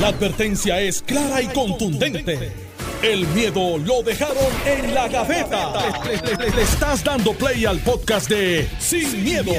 La 0.00 0.08
advertencia 0.08 0.80
es 0.80 1.02
clara 1.02 1.40
y 1.40 1.46
contundente. 1.48 2.52
El 3.02 3.26
miedo 3.28 3.78
lo 3.78 4.02
dejaron 4.02 4.36
en 4.66 4.94
la 4.94 5.08
gaveta. 5.08 5.72
Le, 6.04 6.50
le 6.50 6.62
estás 6.62 7.04
dando 7.04 7.32
play 7.34 7.64
al 7.64 7.78
podcast 7.80 8.28
de 8.28 8.68
Sin, 8.80 9.22
miedo, 9.22 9.52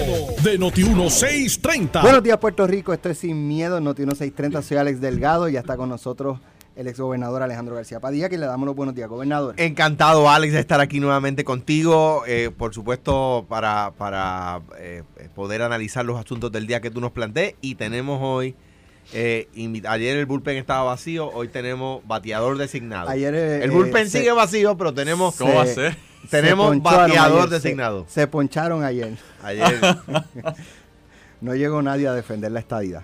de 0.44 0.60
Noti1630. 0.60 2.02
Buenos 2.02 2.24
días, 2.24 2.38
Puerto 2.38 2.68
Rico. 2.68 2.92
Esto 2.92 3.10
es 3.10 3.20
Sin 3.20 3.48
Miedo, 3.48 3.80
Noti1630. 3.80 4.62
Soy 4.62 4.78
Alex 4.78 5.00
Delgado 5.00 5.48
y 5.48 5.54
ya 5.54 5.60
está 5.62 5.78
con 5.78 5.90
nosotros 5.90 6.40
el 6.76 6.88
exgobernador 6.88 7.42
Alejandro 7.42 7.76
García 7.76 8.02
Padilla, 8.02 8.28
que 8.28 8.38
le 8.38 8.46
damos 8.46 8.66
los 8.66 8.76
buenos 8.76 8.94
días, 8.96 9.08
gobernador. 9.08 9.56
Encantado, 9.58 10.30
Alex, 10.30 10.52
de 10.54 10.60
estar 10.60 10.82
aquí 10.82 11.00
nuevamente 11.00 11.46
contigo. 11.46 12.24
eh, 12.28 12.52
por 12.56 12.74
supuesto, 12.74 13.46
para, 13.48 13.94
para 13.98 14.62
eh, 14.80 15.04
poder 15.34 15.62
analizar 15.62 16.04
los 16.04 16.20
asuntos 16.20 16.52
del 16.52 16.68
día 16.68 16.82
que 16.82 16.92
tú 16.92 17.00
nos 17.00 17.12
plantees. 17.12 17.56
Y 17.62 17.76
tenemos 17.76 18.20
hoy. 18.22 18.56
Eh, 19.14 19.48
ayer 19.88 20.18
el 20.18 20.26
bullpen 20.26 20.58
estaba 20.58 20.84
vacío, 20.84 21.30
hoy 21.32 21.48
tenemos 21.48 22.06
bateador 22.08 22.58
designado. 22.58 23.10
Ayer, 23.10 23.34
eh, 23.36 23.64
el 23.64 23.72
bullpen 23.72 24.04
eh, 24.08 24.10
se- 24.10 24.20
sigue 24.20 24.32
vacío, 24.32 24.78
pero 24.78 24.94
tenemos 24.94 25.36
¿Cómo 25.38 25.54
va 25.56 25.62
a 25.64 25.66
Se- 25.68 25.76
ser? 25.76 25.98
se 26.24 26.42
Tenemos 26.42 26.82
bateador 26.82 27.40
ayer, 27.42 27.50
designado. 27.50 28.06
Se, 28.08 28.28
poncharon 28.28 28.84
ayer. 28.84 29.16
ayer. 29.44 29.80
No 31.42 31.54
llegó 31.54 31.82
nadie 31.82 32.08
a 32.08 32.14
defender 32.14 32.52
la 32.52 32.60
estadidad. 32.60 33.04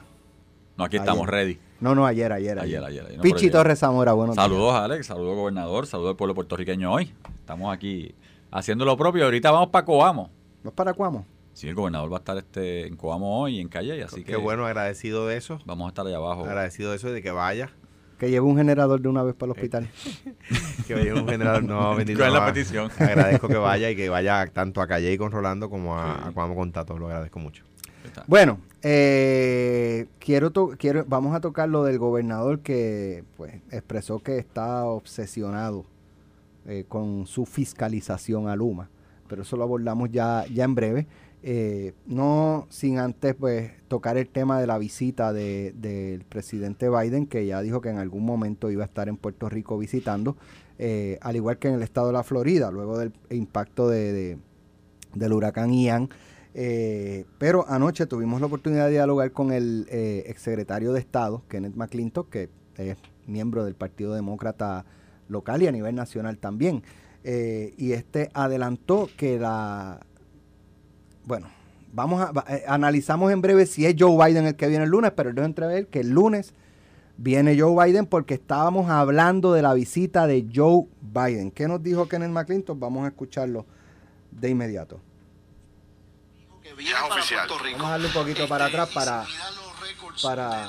No, 0.77 0.85
aquí 0.85 0.95
Ayer. 0.97 1.07
estamos 1.07 1.27
ready. 1.27 1.59
No, 1.79 1.93
no, 1.93 2.05
ayer, 2.05 2.31
ayer. 2.31 2.57
Ayer, 2.59 2.83
ayer, 2.83 3.03
ayer, 3.05 3.17
no, 3.17 3.21
Pichi. 3.21 3.49
Torres 3.49 3.79
Zamora, 3.79 4.13
buenos 4.13 4.35
días. 4.35 4.43
Saludos, 4.45 4.73
Alex. 4.73 5.05
Saludos, 5.07 5.35
gobernador. 5.35 5.85
Saludos 5.85 6.11
al 6.11 6.15
pueblo 6.15 6.33
puertorriqueño 6.33 6.91
hoy. 6.91 7.13
Estamos 7.39 7.73
aquí 7.73 8.15
haciendo 8.49 8.85
lo 8.85 8.95
propio. 8.97 9.25
Ahorita 9.25 9.51
vamos 9.51 9.69
para 9.69 9.85
Coamo. 9.85 10.29
¿No 10.63 10.69
es 10.69 10.75
para 10.75 10.93
Cuamo? 10.93 11.25
Sí, 11.53 11.67
el 11.67 11.75
gobernador 11.75 12.11
va 12.11 12.17
a 12.17 12.19
estar 12.19 12.37
este, 12.37 12.87
en 12.87 12.95
Coamo 12.95 13.41
hoy, 13.41 13.59
en 13.59 13.67
Calle, 13.67 14.01
así 14.03 14.23
que 14.23 14.31
Qué 14.31 14.35
bueno, 14.37 14.65
agradecido 14.65 15.27
de 15.27 15.37
eso. 15.37 15.59
vamos 15.65 15.85
a 15.85 15.89
estar 15.89 16.07
allá 16.07 16.17
abajo. 16.17 16.45
Agradecido 16.45 16.91
de 16.91 16.97
eso, 16.97 17.11
de 17.11 17.21
que 17.21 17.31
vaya. 17.31 17.69
Que 18.17 18.29
lleve 18.29 18.45
un 18.45 18.55
generador 18.55 19.01
de 19.01 19.09
una 19.09 19.23
vez 19.23 19.33
para 19.35 19.47
el 19.47 19.57
hospital. 19.57 19.89
Que 20.87 20.93
vaya 20.95 21.13
un 21.13 21.27
general. 21.27 21.65
No, 21.65 21.95
bendito. 21.95 22.19
¿Cuál 22.19 22.29
es 22.29 22.33
la 22.35 22.39
no, 22.41 22.53
petición? 22.53 22.91
Agradezco 22.99 23.47
que 23.47 23.57
vaya 23.57 23.89
y 23.89 23.95
que 23.95 24.09
vaya 24.09 24.45
tanto 24.47 24.81
a 24.81 24.87
Calle 24.87 25.11
y 25.11 25.17
con 25.17 25.31
Rolando 25.31 25.69
como 25.69 25.97
a, 25.97 26.27
a 26.27 26.31
Cuamo 26.31 26.55
con 26.55 26.71
Tato. 26.71 26.97
Lo 26.97 27.07
agradezco 27.07 27.39
mucho. 27.39 27.63
Está. 28.05 28.23
Bueno, 28.27 28.59
eh, 28.83 30.07
quiero, 30.19 30.51
to- 30.51 30.73
quiero, 30.77 31.05
vamos 31.07 31.35
a 31.35 31.39
tocar 31.41 31.69
lo 31.69 31.83
del 31.83 31.97
gobernador 31.99 32.59
que 32.59 33.23
pues, 33.37 33.55
expresó 33.71 34.19
que 34.19 34.37
está 34.37 34.85
obsesionado 34.85 35.85
eh, 36.65 36.85
con 36.87 37.25
su 37.27 37.45
fiscalización 37.45 38.47
a 38.49 38.55
Luma, 38.55 38.89
pero 39.27 39.41
eso 39.43 39.55
lo 39.57 39.63
abordamos 39.63 40.09
ya, 40.11 40.45
ya 40.53 40.63
en 40.63 40.75
breve. 40.75 41.07
Eh, 41.43 41.93
no 42.05 42.67
sin 42.69 42.99
antes 42.99 43.33
pues 43.33 43.71
tocar 43.87 44.15
el 44.17 44.29
tema 44.29 44.59
de 44.61 44.67
la 44.67 44.77
visita 44.77 45.33
de- 45.33 45.73
del 45.75 46.23
presidente 46.23 46.87
Biden, 46.89 47.25
que 47.25 47.45
ya 47.47 47.61
dijo 47.61 47.81
que 47.81 47.89
en 47.89 47.97
algún 47.97 48.23
momento 48.25 48.69
iba 48.69 48.83
a 48.83 48.85
estar 48.85 49.09
en 49.09 49.17
Puerto 49.17 49.49
Rico 49.49 49.77
visitando, 49.79 50.37
eh, 50.77 51.17
al 51.21 51.35
igual 51.35 51.57
que 51.57 51.67
en 51.69 51.73
el 51.75 51.81
estado 51.81 52.07
de 52.07 52.13
la 52.13 52.23
Florida, 52.23 52.69
luego 52.69 52.97
del 52.99 53.11
impacto 53.31 53.89
de- 53.89 54.13
de, 54.13 54.37
del 55.15 55.33
huracán 55.33 55.73
Ian. 55.73 56.09
Eh, 56.53 57.25
pero 57.39 57.65
anoche 57.67 58.05
tuvimos 58.05 58.39
la 58.39 58.45
oportunidad 58.47 58.85
de 58.85 58.91
dialogar 58.91 59.31
con 59.31 59.51
el 59.51 59.87
exsecretario 59.89 60.93
de 60.93 60.99
Estado, 60.99 61.41
Kenneth 61.49 61.75
McClintock, 61.75 62.29
que 62.29 62.49
es 62.77 62.97
miembro 63.25 63.63
del 63.65 63.73
Partido 63.73 64.13
Demócrata 64.13 64.85
local 65.27 65.63
y 65.63 65.67
a 65.67 65.71
nivel 65.71 65.95
nacional 65.95 66.37
también. 66.37 66.83
Y 67.23 67.93
este 67.93 68.29
adelantó 68.33 69.09
que 69.17 69.39
la... 69.39 70.01
Bueno, 71.31 71.47
vamos 71.93 72.19
a... 72.21 72.33
eh, 72.53 72.65
analizamos 72.67 73.31
en 73.31 73.39
breve 73.41 73.65
si 73.65 73.85
es 73.85 73.95
Joe 73.97 74.17
Biden 74.27 74.47
el 74.47 74.57
que 74.57 74.67
viene 74.67 74.83
el 74.83 74.89
lunes, 74.89 75.13
pero 75.15 75.31
yo 75.31 75.45
entrever 75.45 75.87
que 75.87 76.01
el 76.01 76.09
lunes 76.09 76.53
viene 77.15 77.57
Joe 77.57 77.85
Biden 77.85 78.05
porque 78.05 78.33
estábamos 78.33 78.89
hablando 78.89 79.53
de 79.53 79.61
la 79.61 79.73
visita 79.73 80.27
de 80.27 80.45
Joe 80.53 80.87
Biden. 80.99 81.49
¿Qué 81.51 81.69
nos 81.69 81.81
dijo 81.81 82.09
Kenneth 82.09 82.31
McClintock? 82.31 82.77
Vamos 82.77 83.05
a 83.05 83.07
escucharlo 83.07 83.65
de 84.29 84.49
inmediato. 84.49 84.99
que 86.61 86.73
viene 86.73 86.95
para 86.99 87.15
oficial. 87.15 87.47
Puerto 87.47 87.63
Rico. 87.63 87.77
Vamos 87.77 87.87
a 87.87 87.91
darle 87.91 88.07
un 88.07 88.13
poquito 88.13 88.47
para 88.49 88.65
atrás 88.65 88.89
para- 88.93 89.25
para, 90.21 90.67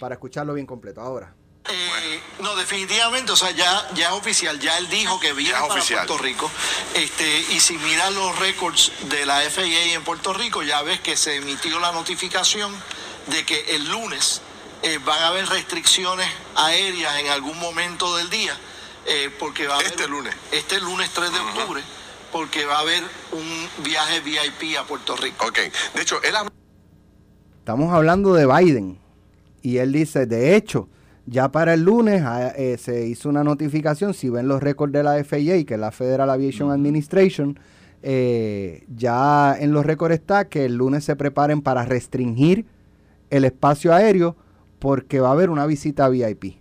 para 0.00 0.14
escucharlo 0.16 0.54
bien 0.54 0.66
completo. 0.66 1.00
Ahora. 1.00 1.32
Eh, 1.72 2.20
no, 2.40 2.56
definitivamente, 2.56 3.32
o 3.32 3.36
sea, 3.36 3.50
ya, 3.52 3.88
ya 3.94 4.08
es 4.08 4.12
oficial, 4.14 4.58
ya 4.60 4.76
él 4.78 4.88
dijo 4.88 5.18
que 5.20 5.32
viene 5.32 5.52
para 5.58 5.66
oficial. 5.74 6.06
Puerto 6.06 6.22
Rico. 6.22 6.50
Este, 6.94 7.40
y 7.52 7.60
si 7.60 7.76
miran 7.78 8.14
los 8.14 8.38
récords 8.38 8.92
de 9.08 9.24
la 9.26 9.40
FIA 9.40 9.94
en 9.94 10.04
Puerto 10.04 10.32
Rico, 10.32 10.62
ya 10.62 10.82
ves 10.82 11.00
que 11.00 11.16
se 11.16 11.36
emitió 11.36 11.78
la 11.80 11.92
notificación 11.92 12.74
de 13.26 13.44
que 13.44 13.74
el 13.76 13.88
lunes 13.90 14.42
eh, 14.82 14.98
van 15.04 15.22
a 15.22 15.28
haber 15.28 15.46
restricciones 15.48 16.28
aéreas 16.56 17.18
en 17.20 17.28
algún 17.28 17.58
momento 17.58 18.16
del 18.16 18.30
día. 18.30 18.56
eh, 19.06 19.30
porque 19.38 19.66
va 19.66 19.78
a 19.78 19.80
Este 19.82 19.94
haber- 20.04 20.10
lunes. 20.10 20.34
Este 20.52 20.78
lunes 20.78 21.10
3 21.10 21.32
de 21.32 21.38
octubre, 21.40 21.82
porque 22.32 22.66
va 22.66 22.76
a 22.76 22.80
haber 22.80 23.02
un 23.32 23.68
viaje 23.82 24.20
VIP 24.20 24.76
a 24.78 24.84
Puerto 24.84 25.16
Rico. 25.16 25.46
Ok. 25.46 25.58
De 25.94 26.02
hecho, 26.02 26.22
él 26.22 26.34
Estamos 27.58 27.92
hablando 27.94 28.34
de 28.34 28.46
Biden. 28.46 28.98
Y 29.62 29.78
él 29.78 29.92
dice, 29.92 30.26
de 30.26 30.54
hecho, 30.56 30.88
ya 31.30 31.52
para 31.52 31.74
el 31.74 31.84
lunes 31.84 32.22
ah, 32.24 32.52
eh, 32.56 32.76
se 32.76 33.06
hizo 33.06 33.28
una 33.28 33.44
notificación, 33.44 34.14
si 34.14 34.28
ven 34.28 34.48
los 34.48 34.60
récords 34.60 34.92
de 34.92 35.04
la 35.04 35.22
FAA, 35.22 35.64
que 35.64 35.74
es 35.74 35.78
la 35.78 35.92
Federal 35.92 36.28
Aviation 36.28 36.72
Administration, 36.72 37.56
eh, 38.02 38.84
ya 38.96 39.56
en 39.58 39.72
los 39.72 39.86
récords 39.86 40.14
está 40.14 40.48
que 40.48 40.64
el 40.64 40.74
lunes 40.74 41.04
se 41.04 41.14
preparen 41.14 41.62
para 41.62 41.84
restringir 41.84 42.66
el 43.30 43.44
espacio 43.44 43.94
aéreo 43.94 44.36
porque 44.80 45.20
va 45.20 45.28
a 45.28 45.32
haber 45.32 45.50
una 45.50 45.66
visita 45.66 46.08
VIP. 46.08 46.58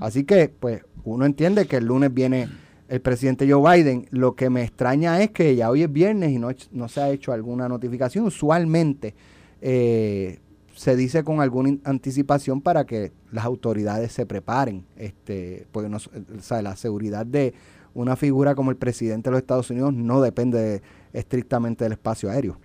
Así 0.00 0.22
que, 0.22 0.48
pues, 0.48 0.82
uno 1.02 1.26
entiende 1.26 1.66
que 1.66 1.78
el 1.78 1.86
lunes 1.86 2.14
viene 2.14 2.48
el 2.88 3.00
presidente 3.00 3.50
Joe 3.50 3.76
Biden. 3.76 4.06
Lo 4.10 4.36
que 4.36 4.48
me 4.50 4.62
extraña 4.62 5.20
es 5.20 5.32
que 5.32 5.56
ya 5.56 5.68
hoy 5.68 5.82
es 5.82 5.92
viernes 5.92 6.30
y 6.30 6.38
no, 6.38 6.50
no 6.70 6.88
se 6.88 7.00
ha 7.00 7.10
hecho 7.10 7.32
alguna 7.32 7.68
notificación. 7.68 8.24
Usualmente 8.24 9.16
eh, 9.60 10.38
se 10.84 10.96
dice 10.96 11.24
con 11.24 11.40
alguna 11.40 11.78
anticipación 11.84 12.60
para 12.60 12.84
que 12.84 13.10
las 13.32 13.46
autoridades 13.46 14.12
se 14.12 14.26
preparen. 14.26 14.84
Este, 14.96 15.66
porque 15.72 15.88
no, 15.88 15.96
o 15.96 16.40
sea, 16.40 16.60
la 16.60 16.76
seguridad 16.76 17.24
de 17.24 17.54
una 17.94 18.16
figura 18.16 18.54
como 18.54 18.70
el 18.70 18.76
presidente 18.76 19.30
de 19.30 19.32
los 19.32 19.40
Estados 19.40 19.70
Unidos 19.70 19.94
no 19.94 20.20
depende 20.20 20.82
estrictamente 21.14 21.84
del 21.84 21.92
espacio 21.92 22.30
aéreo 22.30 22.58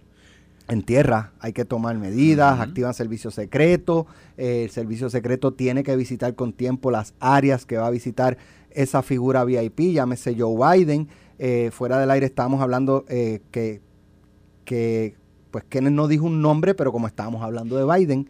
en 0.69 0.83
tierra 0.83 1.33
hay 1.39 1.51
que 1.51 1.65
tomar 1.65 1.97
medidas, 1.97 2.59
activan 2.59 2.93
servicio 2.93 3.31
secreto, 3.31 4.05
eh, 4.37 4.65
el 4.65 4.69
servicio 4.69 5.09
secreto 5.09 5.51
tiene 5.51 5.83
que 5.83 5.95
visitar 5.95 6.35
con 6.35 6.53
tiempo 6.53 6.91
las 6.91 7.15
áreas 7.19 7.65
que 7.65 7.77
va 7.77 7.87
a 7.87 7.89
visitar 7.89 8.37
esa 8.69 9.01
figura 9.01 9.43
VIP, 9.43 9.93
llámese 9.93 10.35
Joe 10.37 10.77
Biden, 10.77 11.07
eh, 11.39 11.71
fuera 11.73 11.99
del 11.99 12.11
aire 12.11 12.27
estábamos 12.27 12.61
hablando 12.61 13.03
eh, 13.09 13.41
que, 13.49 13.81
que, 14.63 15.15
pues 15.51 15.63
Kenneth 15.69 15.93
no 15.93 16.07
dijo 16.07 16.25
un 16.25 16.41
nombre, 16.41 16.75
pero 16.75 16.91
como 16.91 17.07
estábamos 17.07 17.43
hablando 17.43 17.77
de 17.77 17.97
Biden, 17.97 18.29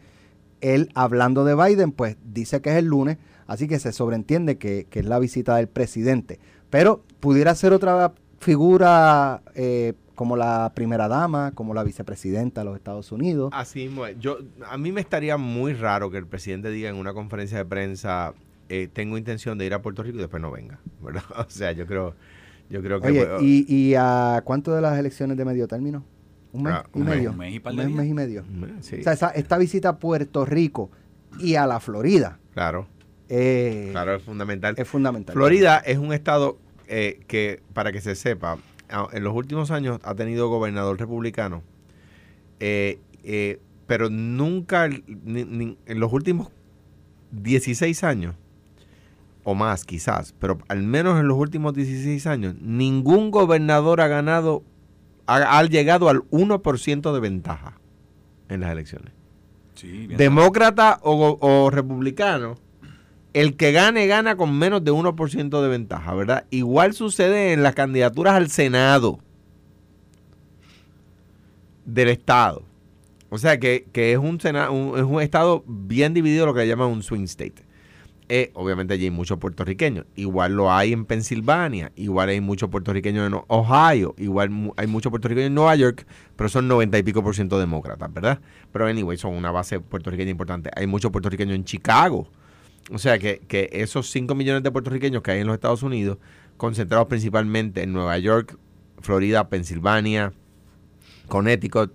él 0.61 0.89
hablando 0.93 1.45
de 1.45 1.55
Biden, 1.55 1.91
pues 1.91 2.17
dice 2.23 2.61
que 2.61 2.71
es 2.71 2.75
el 2.77 2.85
lunes, 2.85 3.17
así 3.47 3.67
que 3.67 3.79
se 3.79 3.91
sobreentiende 3.91 4.57
que, 4.57 4.87
que 4.89 4.99
es 4.99 5.05
la 5.05 5.19
visita 5.19 5.55
del 5.55 5.67
presidente. 5.67 6.39
Pero 6.69 7.03
pudiera 7.19 7.55
ser 7.55 7.73
otra 7.73 8.13
figura 8.39 9.41
eh, 9.55 9.93
como 10.15 10.35
la 10.35 10.71
primera 10.75 11.07
dama, 11.07 11.51
como 11.53 11.73
la 11.73 11.83
vicepresidenta 11.83 12.61
de 12.61 12.65
los 12.65 12.75
Estados 12.75 13.11
Unidos. 13.11 13.51
Así 13.53 13.87
mismo 13.87 14.07
yo 14.19 14.39
A 14.67 14.77
mí 14.77 14.91
me 14.91 15.01
estaría 15.01 15.37
muy 15.37 15.73
raro 15.73 16.11
que 16.11 16.17
el 16.17 16.27
presidente 16.27 16.69
diga 16.69 16.89
en 16.89 16.95
una 16.95 17.13
conferencia 17.13 17.57
de 17.57 17.65
prensa, 17.65 18.33
eh, 18.67 18.89
tengo 18.91 19.17
intención 19.17 19.57
de 19.57 19.65
ir 19.65 19.73
a 19.73 19.81
Puerto 19.81 20.03
Rico 20.03 20.17
y 20.17 20.21
después 20.21 20.41
no 20.41 20.51
venga. 20.51 20.79
¿verdad? 21.01 21.23
O 21.37 21.49
sea, 21.49 21.71
yo 21.71 21.85
creo, 21.85 22.15
yo 22.69 22.81
creo 22.81 23.01
que... 23.01 23.07
Oye, 23.07 23.27
¿y, 23.41 23.73
¿y 23.73 23.95
a 23.95 24.41
cuánto 24.43 24.73
de 24.73 24.81
las 24.81 24.99
elecciones 24.99 25.37
de 25.37 25.45
medio 25.45 25.67
término? 25.67 26.03
¿Un 26.51 26.63
mes 26.63 26.73
Ah, 26.73 26.83
y 26.93 26.99
un 26.99 27.05
mes, 27.05 27.15
medio? 27.15 27.31
un 27.31 27.37
mes 27.37 27.53
y 27.53 27.59
par 27.59 27.73
Un 27.73 27.77
mes, 27.77 27.87
días. 27.87 27.97
mes 27.97 28.07
y 28.09 28.13
medio. 28.13 28.43
sí, 28.81 28.95
O 28.99 29.03
sea, 29.03 29.13
esa- 29.13 29.29
esta 29.29 29.57
visita 29.57 29.89
a 29.89 29.97
Puerto 29.99 30.45
Rico 30.45 30.89
y 31.39 31.55
a 31.55 31.67
la 31.67 31.79
Florida 31.79 32.39
claro, 32.53 32.87
eh, 33.29 33.89
claro, 33.91 34.15
es 34.15 34.23
fundamental. 34.23 34.73
es 34.77 34.87
fundamental. 34.87 35.33
Florida 35.33 35.77
es 35.79 35.97
un 35.99 36.11
estado 36.13 36.57
eh, 36.87 37.19
que, 37.27 37.61
para 37.73 37.91
que 37.91 38.01
se 38.01 38.15
sepa, 38.15 38.57
en 39.13 39.23
los 39.23 39.35
últimos 39.35 39.69
años 39.69 39.99
ha 40.03 40.15
tenido 40.15 40.49
gobernador 40.49 40.97
republicano, 40.99 41.61
eh, 42.59 42.99
eh, 43.23 43.59
pero 43.85 44.09
nunca, 44.09 44.87
ni- 44.87 45.43
ni- 45.45 45.77
en 45.85 45.99
los 45.99 46.11
últimos 46.11 46.47
16 47.31 48.03
años, 48.03 48.33
o 49.43 49.53
más 49.55 49.85
quizás, 49.85 50.33
pero 50.39 50.57
al 50.67 50.81
menos 50.83 51.19
en 51.19 51.27
los 51.27 51.37
últimos 51.37 51.73
16 51.75 52.25
años, 52.27 52.55
ningún 52.59 53.29
gobernador 53.31 54.01
ha 54.01 54.07
ganado, 54.07 54.63
ha, 55.29 55.59
ha 55.59 55.63
llegado 55.63 56.09
al 56.09 56.21
1% 56.31 57.13
de 57.13 57.19
ventaja 57.19 57.77
en 58.49 58.61
las 58.61 58.71
elecciones. 58.71 59.13
Sí, 59.75 60.07
Demócrata 60.07 60.99
o, 61.03 61.69
republicano, 61.71 62.57
el 63.33 63.55
que 63.55 63.71
gane, 63.71 64.07
gana 64.07 64.35
con 64.35 64.57
menos 64.57 64.83
de 64.83 64.91
1% 64.91 65.61
de 65.61 65.67
ventaja, 65.69 66.13
¿verdad? 66.13 66.45
Igual 66.49 66.93
sucede 66.93 67.53
en 67.53 67.63
las 67.63 67.75
candidaturas 67.75 68.33
al 68.33 68.49
Senado 68.49 69.19
del 71.85 72.09
Estado. 72.09 72.63
O 73.29 73.37
sea 73.37 73.59
que, 73.59 73.85
que 73.93 74.11
es, 74.11 74.17
un, 74.17 74.37
es 74.37 75.03
un 75.03 75.21
estado 75.21 75.63
bien 75.65 76.13
dividido, 76.13 76.47
lo 76.47 76.53
que 76.53 76.67
llaman 76.67 76.89
un 76.89 77.03
swing 77.03 77.23
state. 77.23 77.63
Obviamente 78.53 78.93
allí 78.93 79.05
hay 79.05 79.11
muchos 79.11 79.39
puertorriqueños. 79.39 80.05
Igual 80.15 80.53
lo 80.53 80.71
hay 80.71 80.93
en 80.93 81.05
Pensilvania, 81.05 81.91
igual 81.95 82.29
hay 82.29 82.41
muchos 82.41 82.69
puertorriqueños 82.69 83.25
en 83.27 83.39
Ohio, 83.47 84.13
igual 84.17 84.73
hay 84.77 84.85
muchos 84.85 85.09
puertorriqueños 85.09 85.47
en 85.47 85.55
Nueva 85.55 85.75
York, 85.75 86.05
pero 86.35 86.47
son 86.47 86.67
90 86.67 86.97
y 86.99 87.03
pico 87.03 87.23
por 87.23 87.33
ciento 87.33 87.59
demócratas, 87.59 88.13
¿verdad? 88.13 88.39
Pero 88.71 88.85
anyway, 88.85 89.17
son 89.17 89.33
una 89.33 89.49
base 89.49 89.79
puertorriqueña 89.79 90.29
importante. 90.29 90.69
Hay 90.75 90.85
muchos 90.85 91.11
puertorriqueños 91.11 91.55
en 91.55 91.63
Chicago. 91.63 92.29
O 92.91 92.99
sea 92.99 93.17
que, 93.17 93.39
que 93.47 93.69
esos 93.71 94.09
5 94.11 94.35
millones 94.35 94.61
de 94.63 94.71
puertorriqueños 94.71 95.23
que 95.23 95.31
hay 95.31 95.39
en 95.41 95.47
los 95.47 95.55
Estados 95.55 95.81
Unidos, 95.81 96.17
concentrados 96.57 97.07
principalmente 97.07 97.81
en 97.81 97.93
Nueva 97.93 98.17
York, 98.19 98.57
Florida, 99.01 99.49
Pensilvania, 99.49 100.33
Connecticut, 101.27 101.93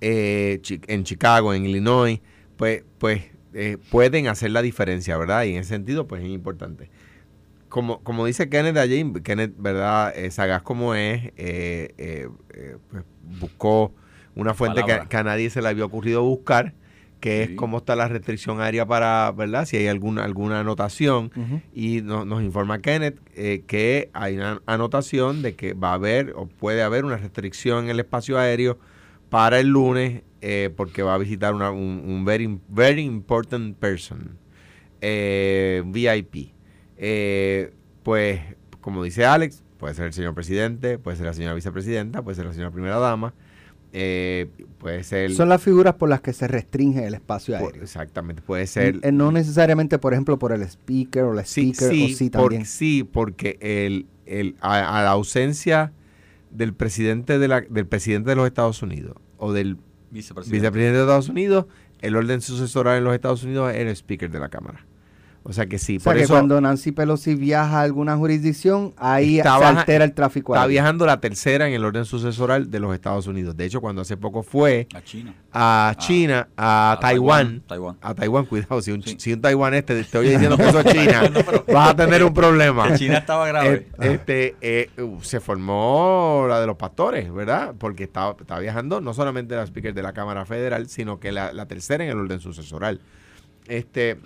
eh, 0.00 0.60
en 0.86 1.04
Chicago, 1.04 1.54
en 1.54 1.66
Illinois, 1.66 2.20
pues, 2.56 2.84
pues 2.98 3.35
eh, 3.54 3.78
pueden 3.90 4.28
hacer 4.28 4.50
la 4.50 4.62
diferencia, 4.62 5.16
¿verdad? 5.16 5.44
Y 5.44 5.52
en 5.54 5.60
ese 5.60 5.70
sentido, 5.70 6.06
pues 6.06 6.22
es 6.22 6.28
importante. 6.30 6.90
Como, 7.68 8.00
como 8.02 8.24
dice 8.26 8.48
Kenneth 8.48 8.76
allí, 8.76 9.12
Kenneth, 9.24 9.54
¿verdad? 9.58 10.16
Eh, 10.16 10.30
sagaz 10.30 10.62
como 10.62 10.94
es, 10.94 11.24
eh, 11.36 11.94
eh, 11.98 12.28
eh, 12.54 12.76
pues, 12.90 13.04
buscó 13.40 13.92
una 14.34 14.54
fuente 14.54 14.80
que, 15.02 15.08
que 15.08 15.16
a 15.16 15.24
nadie 15.24 15.50
se 15.50 15.60
le 15.62 15.68
había 15.68 15.84
ocurrido 15.84 16.22
buscar, 16.22 16.74
que 17.20 17.42
es 17.42 17.50
cómo 17.56 17.78
está 17.78 17.96
la 17.96 18.06
restricción 18.08 18.60
aérea 18.60 18.86
para, 18.86 19.32
¿verdad? 19.32 19.64
Si 19.66 19.76
hay 19.76 19.88
alguna, 19.88 20.22
alguna 20.24 20.60
anotación. 20.60 21.30
Y 21.74 22.02
no- 22.02 22.24
nos 22.24 22.42
informa 22.42 22.80
Kenneth 22.80 23.18
eh, 23.34 23.62
que 23.66 24.10
hay 24.12 24.36
una 24.36 24.62
anotación 24.66 25.42
de 25.42 25.54
que 25.54 25.72
va 25.72 25.90
a 25.90 25.94
haber 25.94 26.34
o 26.36 26.46
puede 26.46 26.82
haber 26.82 27.04
una 27.04 27.16
restricción 27.16 27.84
en 27.84 27.90
el 27.90 28.00
espacio 28.00 28.38
aéreo 28.38 28.78
para 29.30 29.58
el 29.60 29.68
lunes 29.68 30.22
eh, 30.40 30.70
porque 30.76 31.02
va 31.02 31.14
a 31.14 31.18
visitar 31.18 31.54
una- 31.54 31.70
un, 31.70 32.02
un 32.06 32.24
very, 32.24 32.60
very 32.68 33.02
important 33.02 33.76
person, 33.76 34.38
eh, 35.00 35.82
VIP. 35.86 36.52
Eh, 36.98 37.72
pues, 38.02 38.40
como 38.80 39.02
dice 39.02 39.24
Alex, 39.24 39.62
puede 39.78 39.94
ser 39.94 40.06
el 40.06 40.12
señor 40.12 40.34
presidente, 40.34 40.98
puede 40.98 41.16
ser 41.16 41.26
la 41.26 41.32
señora 41.32 41.54
vicepresidenta, 41.54 42.22
puede 42.22 42.36
ser 42.36 42.46
la 42.46 42.52
señora 42.52 42.70
primera 42.70 42.98
dama, 42.98 43.34
eh, 43.92 44.48
puede 44.78 45.02
ser... 45.04 45.30
Son 45.32 45.48
las 45.48 45.62
figuras 45.62 45.94
por 45.94 46.08
las 46.08 46.20
que 46.20 46.32
se 46.32 46.46
restringe 46.46 47.04
el 47.06 47.14
espacio 47.14 47.56
por- 47.58 47.64
aéreo. 47.68 47.82
exactamente, 47.82 48.42
puede 48.42 48.66
ser... 48.66 49.00
Eh, 49.02 49.10
no 49.12 49.32
necesariamente, 49.32 49.98
por 49.98 50.12
ejemplo, 50.12 50.38
por 50.38 50.52
el 50.52 50.62
speaker 50.62 51.24
o 51.24 51.34
la 51.34 51.44
Sí, 51.44 51.72
speaker, 51.72 51.88
sí, 51.88 52.04
o 52.04 52.08
sí 52.16 52.30
por- 52.30 52.42
también. 52.42 52.66
sí, 52.66 53.04
porque 53.10 53.58
el, 53.60 54.06
el, 54.26 54.54
a, 54.60 54.98
a 55.00 55.02
la 55.02 55.10
ausencia 55.10 55.92
del 56.56 56.74
presidente 56.74 57.38
de 57.38 57.48
la, 57.48 57.60
del 57.60 57.86
presidente 57.86 58.30
de 58.30 58.36
los 58.36 58.46
Estados 58.46 58.82
Unidos 58.82 59.16
o 59.36 59.52
del 59.52 59.76
Vicepresidente. 60.10 60.58
vicepresidente 60.58 60.96
de 60.96 61.04
Estados 61.04 61.28
Unidos, 61.28 61.66
el 62.00 62.16
orden 62.16 62.40
sucesoral 62.40 62.98
en 62.98 63.04
los 63.04 63.14
Estados 63.14 63.44
Unidos 63.44 63.72
es 63.72 63.80
el 63.80 63.88
speaker 63.88 64.30
de 64.30 64.40
la 64.40 64.48
Cámara. 64.48 64.86
O 65.48 65.52
sea 65.52 65.66
que 65.66 65.78
sí, 65.78 65.98
o 65.98 66.00
sea 66.00 66.10
por 66.10 66.16
que 66.18 66.24
eso 66.24 66.32
cuando 66.34 66.60
Nancy 66.60 66.90
Pelosi 66.90 67.36
viaja 67.36 67.78
a 67.78 67.82
alguna 67.82 68.16
jurisdicción, 68.16 68.94
ahí 68.96 69.36
se 69.36 69.42
baja- 69.44 69.68
altera 69.80 70.04
el 70.04 70.12
tráfico 70.12 70.52
está 70.54 70.62
aéreo. 70.62 70.70
viajando 70.72 71.06
la 71.06 71.20
tercera 71.20 71.68
en 71.68 71.74
el 71.74 71.84
orden 71.84 72.04
sucesoral 72.04 72.68
de 72.68 72.80
los 72.80 72.92
Estados 72.92 73.28
Unidos. 73.28 73.56
De 73.56 73.64
hecho, 73.64 73.80
cuando 73.80 74.02
hace 74.02 74.16
poco 74.16 74.42
fue 74.42 74.88
A 74.92 75.02
China. 75.02 75.34
a 75.52 75.94
China, 75.98 76.48
a, 76.56 76.92
a 76.92 77.00
Taiwán, 77.00 77.62
Taiwán. 77.66 77.96
a 78.02 78.14
Taiwán, 78.14 78.44
cuidado, 78.46 78.82
si 78.82 78.90
un, 78.90 79.02
Sí. 79.04 79.14
si 79.20 79.32
un 79.32 79.40
taiwanés 79.40 79.86
te, 79.86 80.02
te 80.02 80.18
oye 80.18 80.30
diciendo 80.32 80.56
que 80.56 80.68
eso 80.68 80.80
es 80.80 80.86
China, 80.92 81.22
vas 81.72 81.90
a 81.90 81.94
tener 81.96 82.24
un 82.24 82.34
problema. 82.34 82.88
Que 82.88 82.94
China 82.98 83.18
estaba 83.18 83.46
grave. 83.46 83.86
Eh, 84.00 84.12
este, 84.14 84.56
eh, 84.60 84.90
uh, 85.00 85.20
se 85.22 85.38
formó 85.38 86.46
la 86.48 86.60
de 86.60 86.66
los 86.66 86.76
pastores, 86.76 87.32
¿verdad? 87.32 87.72
Porque 87.78 88.02
estaba, 88.02 88.34
estaba 88.40 88.58
viajando 88.58 89.00
no 89.00 89.14
solamente 89.14 89.54
la 89.54 89.62
speaker 89.64 89.94
de 89.94 90.02
la 90.02 90.12
Cámara 90.12 90.44
Federal, 90.44 90.88
sino 90.88 91.20
que 91.20 91.30
la, 91.30 91.52
la 91.52 91.66
tercera 91.66 92.02
en 92.04 92.10
el 92.10 92.18
orden 92.18 92.40
sucesoral. 92.40 93.00
Este, 93.68 94.18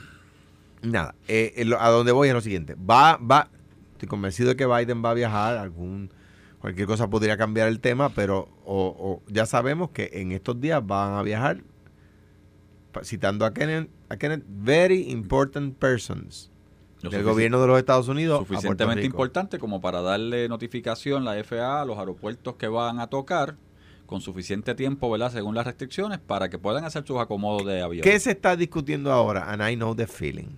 nada, 0.83 1.15
eh, 1.29 1.53
eh, 1.57 1.65
lo- 1.65 1.81
a 1.81 1.89
donde 1.91 2.13
voy 2.13 2.29
es 2.29 2.35
lo 2.35 2.41
siguiente. 2.41 2.75
Va, 2.75 3.17
va, 3.19 3.49
estoy 3.93 4.09
convencido 4.09 4.51
de 4.51 4.57
que 4.57 4.67
Biden 4.67 5.05
va 5.05 5.11
a 5.11 5.15
viajar, 5.15 5.57
algún, 5.59 6.11
cualquier 6.61 6.87
cosa 6.87 7.09
podría 7.09 7.37
cambiar 7.37 7.69
el 7.69 7.81
tema, 7.81 8.11
pero 8.11 8.49
o, 8.65 8.87
o 8.99 9.23
ya 9.33 9.47
sabemos 9.47 9.91
que 9.91 10.11
en 10.15 10.33
estos 10.33 10.61
días 10.61 10.85
van 10.87 11.15
a 11.15 11.23
viajar, 11.23 11.63
citando 13.05 13.45
a 13.45 13.53
Kenneth, 13.55 13.89
a 14.09 14.17
Kenneth, 14.17 14.45
very 14.49 15.11
important 15.11 15.77
persons 15.79 16.51
Lo 17.03 17.11
del 17.11 17.23
gobierno 17.23 17.61
de 17.61 17.67
los 17.69 17.79
Estados 17.79 18.09
Unidos. 18.09 18.41
a 18.41 18.45
Suficientemente 18.47 19.05
importante 19.07 19.59
como 19.59 19.81
para 19.81 20.01
darle 20.03 20.49
notificación 20.49 21.25
la 21.25 21.35
FAA 21.45 21.83
a 21.83 21.85
los 21.85 21.99
aeropuertos 21.99 22.57
que 22.57 22.69
van 22.69 22.99
a 23.01 23.07
tocar 23.07 23.57
con 24.07 24.21
suficiente 24.21 24.75
tiempo, 24.75 25.09
¿verdad? 25.09 25.31
Según 25.31 25.55
las 25.55 25.65
restricciones, 25.67 26.19
para 26.19 26.49
que 26.51 26.59
puedan 26.59 26.85
hacer 26.85 27.07
sus 27.07 27.19
acomodos 27.19 27.65
de 27.65 27.81
avión. 27.81 28.03
¿Qué 28.03 28.19
se 28.19 28.33
está 28.33 28.57
discutiendo 28.57 29.13
ahora? 29.13 29.53
And 29.53 29.63
I 29.63 29.77
know 29.77 29.95
the 29.95 30.09
feeling. 30.09 30.49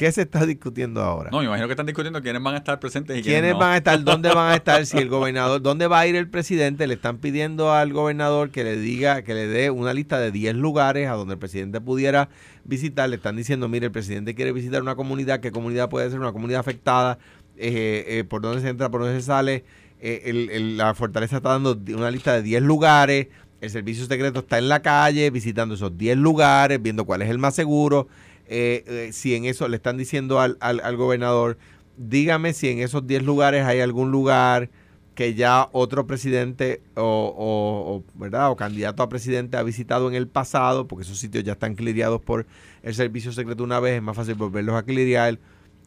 ¿Qué 0.00 0.10
se 0.12 0.22
está 0.22 0.46
discutiendo 0.46 1.02
ahora? 1.02 1.28
No, 1.30 1.40
me 1.40 1.44
imagino 1.44 1.66
que 1.68 1.74
están 1.74 1.84
discutiendo 1.84 2.22
quiénes 2.22 2.42
van 2.42 2.54
a 2.54 2.56
estar 2.56 2.80
presentes 2.80 3.18
y 3.18 3.22
quiénes, 3.22 3.40
¿Quiénes 3.42 3.52
no. 3.52 3.58
van 3.58 3.72
a 3.72 3.76
estar? 3.76 4.02
¿Dónde 4.02 4.30
van 4.30 4.50
a 4.52 4.54
estar? 4.56 4.86
Si 4.86 4.96
el 4.96 5.10
gobernador, 5.10 5.60
¿dónde 5.60 5.86
va 5.88 6.00
a 6.00 6.06
ir 6.06 6.16
el 6.16 6.26
presidente? 6.26 6.86
Le 6.86 6.94
están 6.94 7.18
pidiendo 7.18 7.70
al 7.74 7.92
gobernador 7.92 8.48
que 8.50 8.64
le 8.64 8.78
diga, 8.78 9.20
que 9.20 9.34
le 9.34 9.46
dé 9.46 9.68
una 9.70 9.92
lista 9.92 10.18
de 10.18 10.30
10 10.32 10.54
lugares 10.56 11.06
a 11.06 11.12
donde 11.12 11.34
el 11.34 11.38
presidente 11.38 11.82
pudiera 11.82 12.30
visitar. 12.64 13.10
Le 13.10 13.16
están 13.16 13.36
diciendo, 13.36 13.68
mire, 13.68 13.86
el 13.86 13.92
presidente 13.92 14.34
quiere 14.34 14.52
visitar 14.52 14.80
una 14.80 14.94
comunidad. 14.94 15.40
¿Qué 15.40 15.52
comunidad 15.52 15.90
puede 15.90 16.08
ser? 16.08 16.18
Una 16.18 16.32
comunidad 16.32 16.60
afectada. 16.60 17.18
eh, 17.58 18.06
eh, 18.08 18.24
¿Por 18.24 18.40
dónde 18.40 18.62
se 18.62 18.70
entra? 18.70 18.88
¿Por 18.90 19.02
dónde 19.02 19.20
se 19.20 19.26
sale? 19.26 19.64
Eh, 20.00 20.22
el- 20.24 20.48
el- 20.48 20.76
la 20.78 20.94
fortaleza 20.94 21.36
está 21.36 21.50
dando 21.50 21.78
una 21.94 22.10
lista 22.10 22.32
de 22.32 22.40
10 22.40 22.62
lugares. 22.62 23.26
El 23.60 23.68
servicio 23.68 24.06
secreto 24.06 24.38
está 24.38 24.56
en 24.56 24.70
la 24.70 24.80
calle 24.80 25.28
visitando 25.28 25.74
esos 25.74 25.94
10 25.98 26.16
lugares, 26.16 26.80
viendo 26.80 27.04
cuál 27.04 27.20
es 27.20 27.28
el 27.28 27.36
más 27.36 27.54
seguro. 27.54 28.08
Eh, 28.52 28.82
eh, 28.86 29.10
si 29.12 29.36
en 29.36 29.44
eso 29.44 29.68
le 29.68 29.76
están 29.76 29.96
diciendo 29.96 30.40
al, 30.40 30.56
al, 30.60 30.80
al 30.80 30.96
gobernador, 30.96 31.56
dígame 31.96 32.52
si 32.52 32.68
en 32.68 32.80
esos 32.80 33.06
10 33.06 33.22
lugares 33.22 33.64
hay 33.64 33.78
algún 33.80 34.10
lugar 34.10 34.70
que 35.14 35.34
ya 35.34 35.68
otro 35.72 36.06
presidente 36.06 36.82
o, 36.96 38.02
¿verdad? 38.14 38.50
o 38.50 38.56
candidato 38.56 39.02
a 39.02 39.08
presidente 39.08 39.56
ha 39.56 39.62
visitado 39.62 40.08
en 40.08 40.14
el 40.14 40.26
pasado, 40.26 40.88
porque 40.88 41.04
esos 41.04 41.18
sitios 41.18 41.44
ya 41.44 41.52
están 41.52 41.74
cliriados 41.74 42.20
por 42.20 42.46
el 42.82 42.94
servicio 42.94 43.30
secreto 43.30 43.62
una 43.62 43.80
vez, 43.80 43.96
es 43.96 44.02
más 44.02 44.16
fácil 44.16 44.34
volverlos 44.34 44.74
a 44.74 44.82
cliriar, 44.82 45.38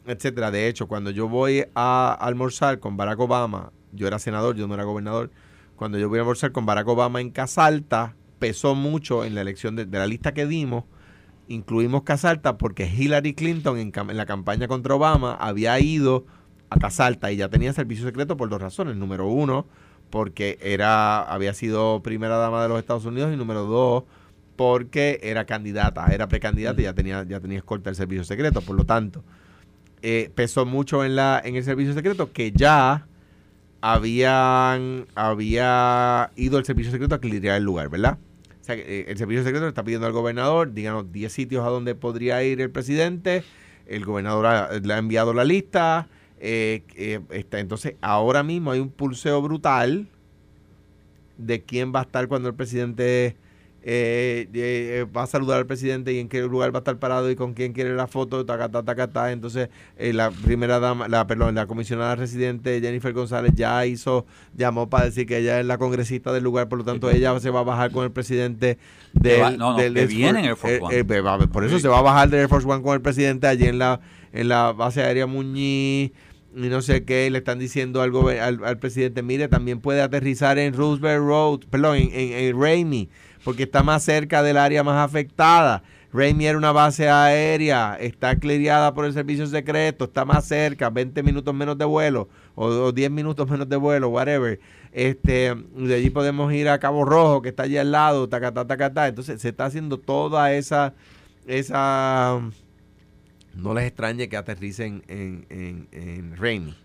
etcétera. 0.06 0.50
De 0.50 0.68
hecho, 0.68 0.86
cuando 0.86 1.10
yo 1.10 1.28
voy 1.28 1.66
a 1.74 2.12
almorzar 2.12 2.78
con 2.78 2.96
Barack 2.96 3.20
Obama, 3.20 3.72
yo 3.92 4.06
era 4.06 4.18
senador, 4.18 4.56
yo 4.56 4.68
no 4.68 4.74
era 4.74 4.84
gobernador, 4.84 5.30
cuando 5.76 5.98
yo 5.98 6.08
voy 6.08 6.18
a 6.18 6.22
almorzar 6.22 6.52
con 6.52 6.64
Barack 6.64 6.88
Obama 6.88 7.20
en 7.20 7.30
Casalta, 7.30 8.14
pesó 8.38 8.74
mucho 8.74 9.24
en 9.24 9.34
la 9.34 9.40
elección 9.40 9.74
de 9.74 9.86
la 9.86 10.06
lista 10.06 10.32
que 10.32 10.46
dimos, 10.46 10.84
incluimos 11.48 12.02
Casalta 12.02 12.58
porque 12.58 12.86
Hillary 12.86 13.34
Clinton 13.34 13.78
en, 13.78 14.16
la 14.16 14.26
campaña 14.26 14.68
contra 14.68 14.94
Obama 14.94 15.34
había 15.34 15.78
ido 15.80 16.24
a 16.70 16.78
Casalta 16.78 17.30
y 17.32 17.36
ya 17.36 17.48
tenía 17.48 17.72
servicio 17.72 18.06
secreto 18.06 18.36
por 18.36 18.48
dos 18.48 18.60
razones. 18.60 18.96
Número 18.96 19.26
uno, 19.26 19.66
porque 20.10 20.58
era 20.62 21.22
había 21.22 21.54
sido 21.54 22.02
primera 22.02 22.36
dama 22.36 22.62
de 22.62 22.68
los 22.68 22.78
Estados 22.78 23.04
Unidos 23.04 23.32
y 23.32 23.36
número 23.36 23.64
dos, 23.64 24.04
porque 24.56 25.20
era 25.22 25.44
candidata, 25.44 26.06
era 26.12 26.28
precandidata 26.28 26.80
y 26.80 26.84
ya 26.84 26.94
tenía, 26.94 27.24
ya 27.24 27.40
tenía 27.40 27.58
escolta 27.58 27.90
el 27.90 27.96
servicio 27.96 28.24
secreto. 28.24 28.60
Por 28.60 28.76
lo 28.76 28.84
tanto, 28.84 29.22
eh, 30.02 30.30
pesó 30.34 30.66
mucho 30.66 31.04
en, 31.04 31.16
la, 31.16 31.40
en 31.44 31.56
el 31.56 31.64
servicio 31.64 31.94
secreto 31.94 32.32
que 32.32 32.52
ya 32.52 33.06
habían 33.80 35.06
había 35.14 36.30
ido 36.36 36.58
el 36.58 36.64
servicio 36.64 36.90
secreto 36.90 37.14
a 37.14 37.20
clirear 37.20 37.58
el 37.58 37.64
lugar, 37.64 37.90
¿verdad? 37.90 38.18
O 38.64 38.66
sea, 38.66 38.76
que, 38.76 39.00
eh, 39.00 39.04
el 39.08 39.18
servicio 39.18 39.44
secreto 39.44 39.66
le 39.66 39.68
está 39.68 39.84
pidiendo 39.84 40.06
al 40.06 40.14
gobernador, 40.14 40.72
díganos 40.72 41.12
10 41.12 41.30
sitios 41.30 41.66
a 41.66 41.68
donde 41.68 41.94
podría 41.94 42.42
ir 42.44 42.62
el 42.62 42.70
presidente. 42.70 43.44
El 43.86 44.06
gobernador 44.06 44.82
le 44.82 44.94
ha 44.94 44.96
enviado 44.96 45.34
la 45.34 45.44
lista. 45.44 46.08
eh, 46.40 46.82
eh, 46.96 47.20
está, 47.28 47.60
entonces, 47.60 47.96
ahora 48.00 48.42
mismo 48.42 48.70
hay 48.70 48.80
un 48.80 48.88
pulseo 48.88 49.42
brutal 49.42 50.08
de 51.36 51.60
quién 51.60 51.94
va 51.94 52.00
a 52.00 52.02
estar 52.04 52.26
cuando 52.26 52.48
el 52.48 52.54
presidente 52.54 53.36
eh, 53.86 54.48
eh, 54.54 55.06
va 55.14 55.24
a 55.24 55.26
saludar 55.26 55.58
al 55.58 55.66
presidente 55.66 56.12
y 56.12 56.18
en 56.18 56.28
qué 56.30 56.40
lugar 56.40 56.74
va 56.74 56.78
a 56.78 56.80
estar 56.80 56.98
parado 56.98 57.30
y 57.30 57.36
con 57.36 57.52
quién 57.52 57.74
quiere 57.74 57.94
la 57.94 58.06
foto, 58.06 58.46
taca, 58.46 58.70
taca, 58.70 58.84
taca, 58.84 59.06
taca. 59.08 59.32
Entonces, 59.32 59.68
eh, 59.98 60.12
la 60.14 60.30
primera 60.30 60.80
dama, 60.80 61.06
la, 61.06 61.26
perdón, 61.26 61.54
la 61.54 61.66
comisionada 61.66 62.16
residente 62.16 62.80
Jennifer 62.80 63.12
González 63.12 63.52
ya 63.54 63.84
hizo, 63.84 64.24
llamó 64.56 64.88
para 64.88 65.04
decir 65.04 65.26
que 65.26 65.38
ella 65.38 65.60
es 65.60 65.66
la 65.66 65.76
congresista 65.76 66.32
del 66.32 66.42
lugar, 66.44 66.68
por 66.68 66.78
lo 66.78 66.84
tanto, 66.84 67.10
ella 67.10 67.38
se 67.40 67.50
va 67.50 67.60
a 67.60 67.64
bajar 67.64 67.90
con 67.90 68.04
el 68.04 68.10
presidente 68.10 68.78
del, 69.12 69.42
va- 69.42 69.50
no, 69.50 69.72
no, 69.72 69.76
del 69.76 69.92
que 69.94 70.00
Air 70.00 70.08
viene 70.08 70.38
en 70.40 70.44
Air 70.46 70.56
Force 70.56 70.76
eh, 70.76 70.80
One. 70.80 70.96
eh, 70.96 71.20
va- 71.20 71.38
por 71.38 71.64
eso 71.64 71.78
se 71.78 71.88
va 71.88 71.98
a 71.98 72.02
bajar 72.02 72.30
del 72.30 72.40
Air 72.40 72.48
Force 72.48 72.66
One 72.66 72.82
con 72.82 72.94
el 72.94 73.02
presidente 73.02 73.46
allí 73.46 73.66
en 73.66 73.78
la, 73.78 74.00
en 74.32 74.48
la 74.48 74.72
base 74.72 75.02
aérea 75.02 75.26
Muñiz 75.26 76.10
y 76.56 76.68
no 76.68 76.82
sé 76.82 77.04
qué, 77.04 77.28
le 77.30 77.38
están 77.38 77.58
diciendo 77.58 78.00
al, 78.00 78.12
gobe- 78.12 78.38
al, 78.40 78.64
al 78.64 78.78
presidente, 78.78 79.22
mire, 79.22 79.48
también 79.48 79.80
puede 79.80 80.00
aterrizar 80.00 80.56
en 80.56 80.72
Roosevelt 80.72 81.18
Road, 81.24 81.60
perdón, 81.68 81.96
en, 81.96 82.10
en, 82.12 82.32
en 82.32 82.56
porque 83.44 83.64
está 83.64 83.82
más 83.82 84.02
cerca 84.02 84.42
del 84.42 84.56
área 84.56 84.82
más 84.82 85.04
afectada. 85.04 85.82
Raimi 86.12 86.46
era 86.46 86.56
una 86.56 86.70
base 86.72 87.08
aérea, 87.08 87.96
está 88.00 88.36
cleareada 88.36 88.94
por 88.94 89.04
el 89.04 89.12
servicio 89.12 89.46
secreto, 89.46 90.04
está 90.04 90.24
más 90.24 90.46
cerca, 90.46 90.88
20 90.88 91.22
minutos 91.24 91.52
menos 91.52 91.76
de 91.76 91.84
vuelo, 91.84 92.28
o, 92.54 92.66
o 92.66 92.92
10 92.92 93.10
minutos 93.10 93.50
menos 93.50 93.68
de 93.68 93.76
vuelo, 93.76 94.08
whatever. 94.08 94.60
Este, 94.92 95.52
de 95.76 95.94
allí 95.94 96.10
podemos 96.10 96.52
ir 96.52 96.68
a 96.68 96.78
Cabo 96.78 97.04
Rojo, 97.04 97.42
que 97.42 97.48
está 97.48 97.64
allí 97.64 97.76
al 97.76 97.90
lado, 97.90 98.28
tacatá, 98.28 98.64
tacatá. 98.64 99.08
Entonces 99.08 99.42
se 99.42 99.48
está 99.48 99.66
haciendo 99.66 99.98
toda 99.98 100.52
esa, 100.52 100.94
esa, 101.48 102.40
no 103.56 103.74
les 103.74 103.84
extrañe 103.84 104.28
que 104.28 104.36
aterricen 104.36 105.02
en, 105.08 105.46
en, 105.50 105.88
en 105.90 106.36
Raimi, 106.36 106.76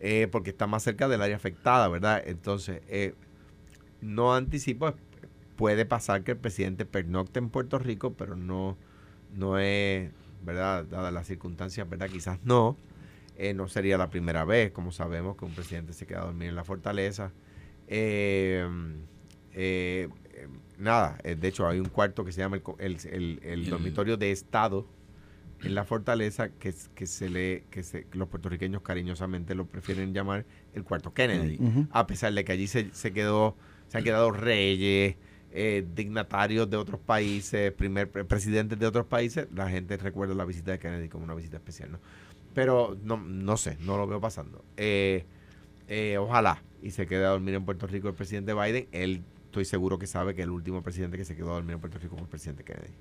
eh, 0.00 0.26
porque 0.30 0.50
está 0.50 0.66
más 0.66 0.82
cerca 0.82 1.06
del 1.06 1.22
área 1.22 1.36
afectada, 1.36 1.86
¿verdad? 1.86 2.20
Entonces, 2.26 2.82
eh, 2.88 3.14
no 4.00 4.34
anticipo, 4.34 4.92
puede 5.60 5.84
pasar 5.84 6.24
que 6.24 6.30
el 6.30 6.38
presidente 6.38 6.86
pernocte 6.86 7.38
en 7.38 7.50
Puerto 7.50 7.78
Rico, 7.78 8.14
pero 8.14 8.34
no, 8.34 8.78
no 9.36 9.58
es, 9.58 10.10
¿verdad? 10.42 10.86
Dadas 10.86 11.12
las 11.12 11.26
circunstancias, 11.26 11.86
¿verdad? 11.86 12.08
Quizás 12.08 12.38
no. 12.44 12.78
Eh, 13.36 13.52
no 13.52 13.68
sería 13.68 13.98
la 13.98 14.08
primera 14.08 14.46
vez, 14.46 14.72
como 14.72 14.90
sabemos, 14.90 15.36
que 15.36 15.44
un 15.44 15.52
presidente 15.52 15.92
se 15.92 16.06
queda 16.06 16.22
a 16.22 16.24
dormir 16.24 16.48
en 16.48 16.56
la 16.56 16.64
fortaleza. 16.64 17.32
Eh, 17.88 18.66
eh, 19.52 20.08
nada, 20.78 21.18
de 21.22 21.46
hecho 21.46 21.68
hay 21.68 21.78
un 21.78 21.90
cuarto 21.90 22.24
que 22.24 22.32
se 22.32 22.40
llama 22.40 22.56
el, 22.78 22.96
el, 23.12 23.40
el, 23.42 23.68
dormitorio 23.68 24.16
de 24.16 24.30
Estado 24.30 24.86
en 25.62 25.74
la 25.74 25.84
fortaleza 25.84 26.48
que, 26.52 26.72
que 26.94 27.06
se 27.06 27.28
le 27.28 27.64
que 27.70 27.82
se, 27.82 28.06
los 28.12 28.28
puertorriqueños 28.28 28.80
cariñosamente 28.80 29.54
lo 29.54 29.66
prefieren 29.66 30.14
llamar 30.14 30.46
el 30.72 30.84
cuarto 30.84 31.12
Kennedy, 31.12 31.58
a 31.90 32.06
pesar 32.06 32.32
de 32.32 32.44
que 32.44 32.52
allí 32.52 32.66
se, 32.66 32.88
se 32.94 33.12
quedó 33.12 33.56
se 33.88 33.98
han 33.98 34.04
quedado 34.04 34.30
reyes, 34.30 35.16
eh, 35.52 35.84
dignatarios 35.94 36.68
de 36.70 36.76
otros 36.76 37.00
países, 37.00 37.72
primer 37.72 38.08
presidentes 38.10 38.78
de 38.78 38.86
otros 38.86 39.06
países, 39.06 39.48
la 39.54 39.68
gente 39.68 39.96
recuerda 39.96 40.34
la 40.34 40.44
visita 40.44 40.70
de 40.72 40.78
Kennedy 40.78 41.08
como 41.08 41.24
una 41.24 41.34
visita 41.34 41.56
especial, 41.56 41.92
¿no? 41.92 41.98
Pero 42.54 42.96
no, 43.02 43.16
no 43.16 43.56
sé, 43.56 43.76
no 43.80 43.96
lo 43.96 44.06
veo 44.06 44.20
pasando. 44.20 44.64
Eh, 44.76 45.24
eh, 45.88 46.18
ojalá 46.18 46.62
y 46.82 46.90
se 46.90 47.06
quede 47.06 47.24
a 47.24 47.30
dormir 47.30 47.54
en 47.54 47.64
Puerto 47.64 47.86
Rico 47.86 48.08
el 48.08 48.14
presidente 48.14 48.54
Biden. 48.54 48.86
Él 48.92 49.22
estoy 49.46 49.64
seguro 49.64 49.98
que 49.98 50.06
sabe 50.06 50.34
que 50.34 50.42
el 50.42 50.50
último 50.50 50.82
presidente 50.82 51.16
que 51.16 51.24
se 51.24 51.36
quedó 51.36 51.50
a 51.50 51.54
dormir 51.54 51.74
en 51.74 51.80
Puerto 51.80 51.98
Rico 51.98 52.14
fue 52.14 52.22
el 52.22 52.28
presidente 52.28 52.64
Kennedy. 52.64 52.94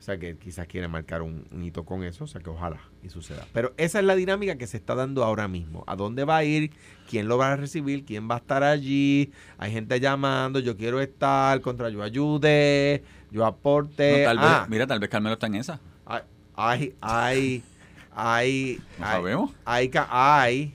O 0.00 0.02
sea 0.02 0.18
que 0.18 0.38
quizás 0.38 0.66
quiere 0.66 0.88
marcar 0.88 1.20
un, 1.20 1.44
hito 1.62 1.84
con 1.84 2.02
eso, 2.04 2.24
o 2.24 2.26
sea 2.26 2.40
que 2.40 2.48
ojalá 2.48 2.80
y 3.02 3.10
suceda. 3.10 3.46
Pero 3.52 3.74
esa 3.76 3.98
es 3.98 4.04
la 4.06 4.14
dinámica 4.14 4.56
que 4.56 4.66
se 4.66 4.78
está 4.78 4.94
dando 4.94 5.22
ahora 5.22 5.46
mismo. 5.46 5.84
¿A 5.86 5.94
dónde 5.94 6.24
va 6.24 6.38
a 6.38 6.44
ir? 6.44 6.70
¿Quién 7.06 7.28
lo 7.28 7.36
va 7.36 7.52
a 7.52 7.56
recibir? 7.56 8.06
¿Quién 8.06 8.26
va 8.26 8.36
a 8.36 8.38
estar 8.38 8.62
allí? 8.62 9.30
Hay 9.58 9.72
gente 9.72 10.00
llamando, 10.00 10.58
yo 10.58 10.74
quiero 10.78 11.02
estar, 11.02 11.60
contra 11.60 11.90
yo 11.90 12.02
ayude, 12.02 13.04
yo 13.30 13.44
aporte. 13.44 14.24
Ah. 14.26 14.66
mira, 14.70 14.86
tal 14.86 15.00
vez 15.00 15.10
Carmelo 15.10 15.34
está 15.34 15.48
en 15.48 15.56
esa. 15.56 15.78
Hay, 16.06 16.22
hay, 16.56 16.94
hay, 17.02 17.62
hay, 18.10 18.80
¿No 18.98 19.06
sabemos? 19.06 19.50
Hay, 19.66 19.90
hay, 20.08 20.74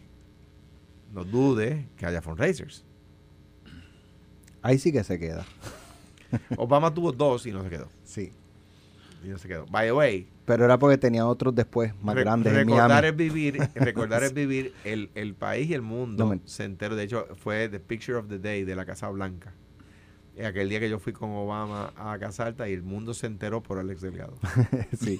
no 1.11 1.23
dude 1.23 1.87
que 1.97 2.05
haya 2.05 2.21
fundraisers. 2.21 2.85
Ahí 4.61 4.77
sí 4.77 4.91
que 4.91 5.03
se 5.03 5.17
queda. 5.17 5.47
Obama 6.57 6.93
tuvo 6.93 7.11
dos 7.11 7.47
y 7.47 7.51
no 7.51 7.63
se 7.63 7.69
quedó. 7.71 7.89
Sí. 8.03 8.31
Y 9.25 9.29
no 9.29 9.39
se 9.39 9.47
quedó. 9.47 9.65
By 9.65 9.87
the 9.87 9.93
way. 9.93 10.27
Pero 10.45 10.65
era 10.65 10.77
porque 10.77 10.99
tenía 10.99 11.25
otros 11.25 11.55
después, 11.55 11.93
más 12.03 12.15
grandes. 12.15 12.53
Recordar 12.53 13.05
es 13.05 13.15
vivir, 13.15 13.57
recordar 13.73 14.23
es 14.23 14.33
vivir. 14.33 14.73
El, 14.83 15.09
el 15.15 15.33
país 15.33 15.69
y 15.69 15.73
el 15.73 15.81
mundo 15.81 16.39
se 16.45 16.65
enteró. 16.65 16.95
De 16.95 17.03
hecho, 17.03 17.27
fue 17.35 17.67
The 17.67 17.79
Picture 17.79 18.19
of 18.19 18.27
the 18.27 18.37
Day 18.37 18.63
de 18.63 18.75
la 18.75 18.85
Casa 18.85 19.09
Blanca. 19.09 19.53
Aquel 20.45 20.69
día 20.69 20.79
que 20.79 20.89
yo 20.89 20.99
fui 20.99 21.13
con 21.13 21.31
Obama 21.31 21.93
a 21.97 22.19
Casa 22.19 22.45
Alta 22.45 22.69
y 22.69 22.73
el 22.73 22.83
mundo 22.83 23.13
se 23.13 23.25
enteró 23.25 23.63
por 23.63 23.79
Alex 23.79 24.01
Delgado. 24.01 24.35
sí. 24.99 25.19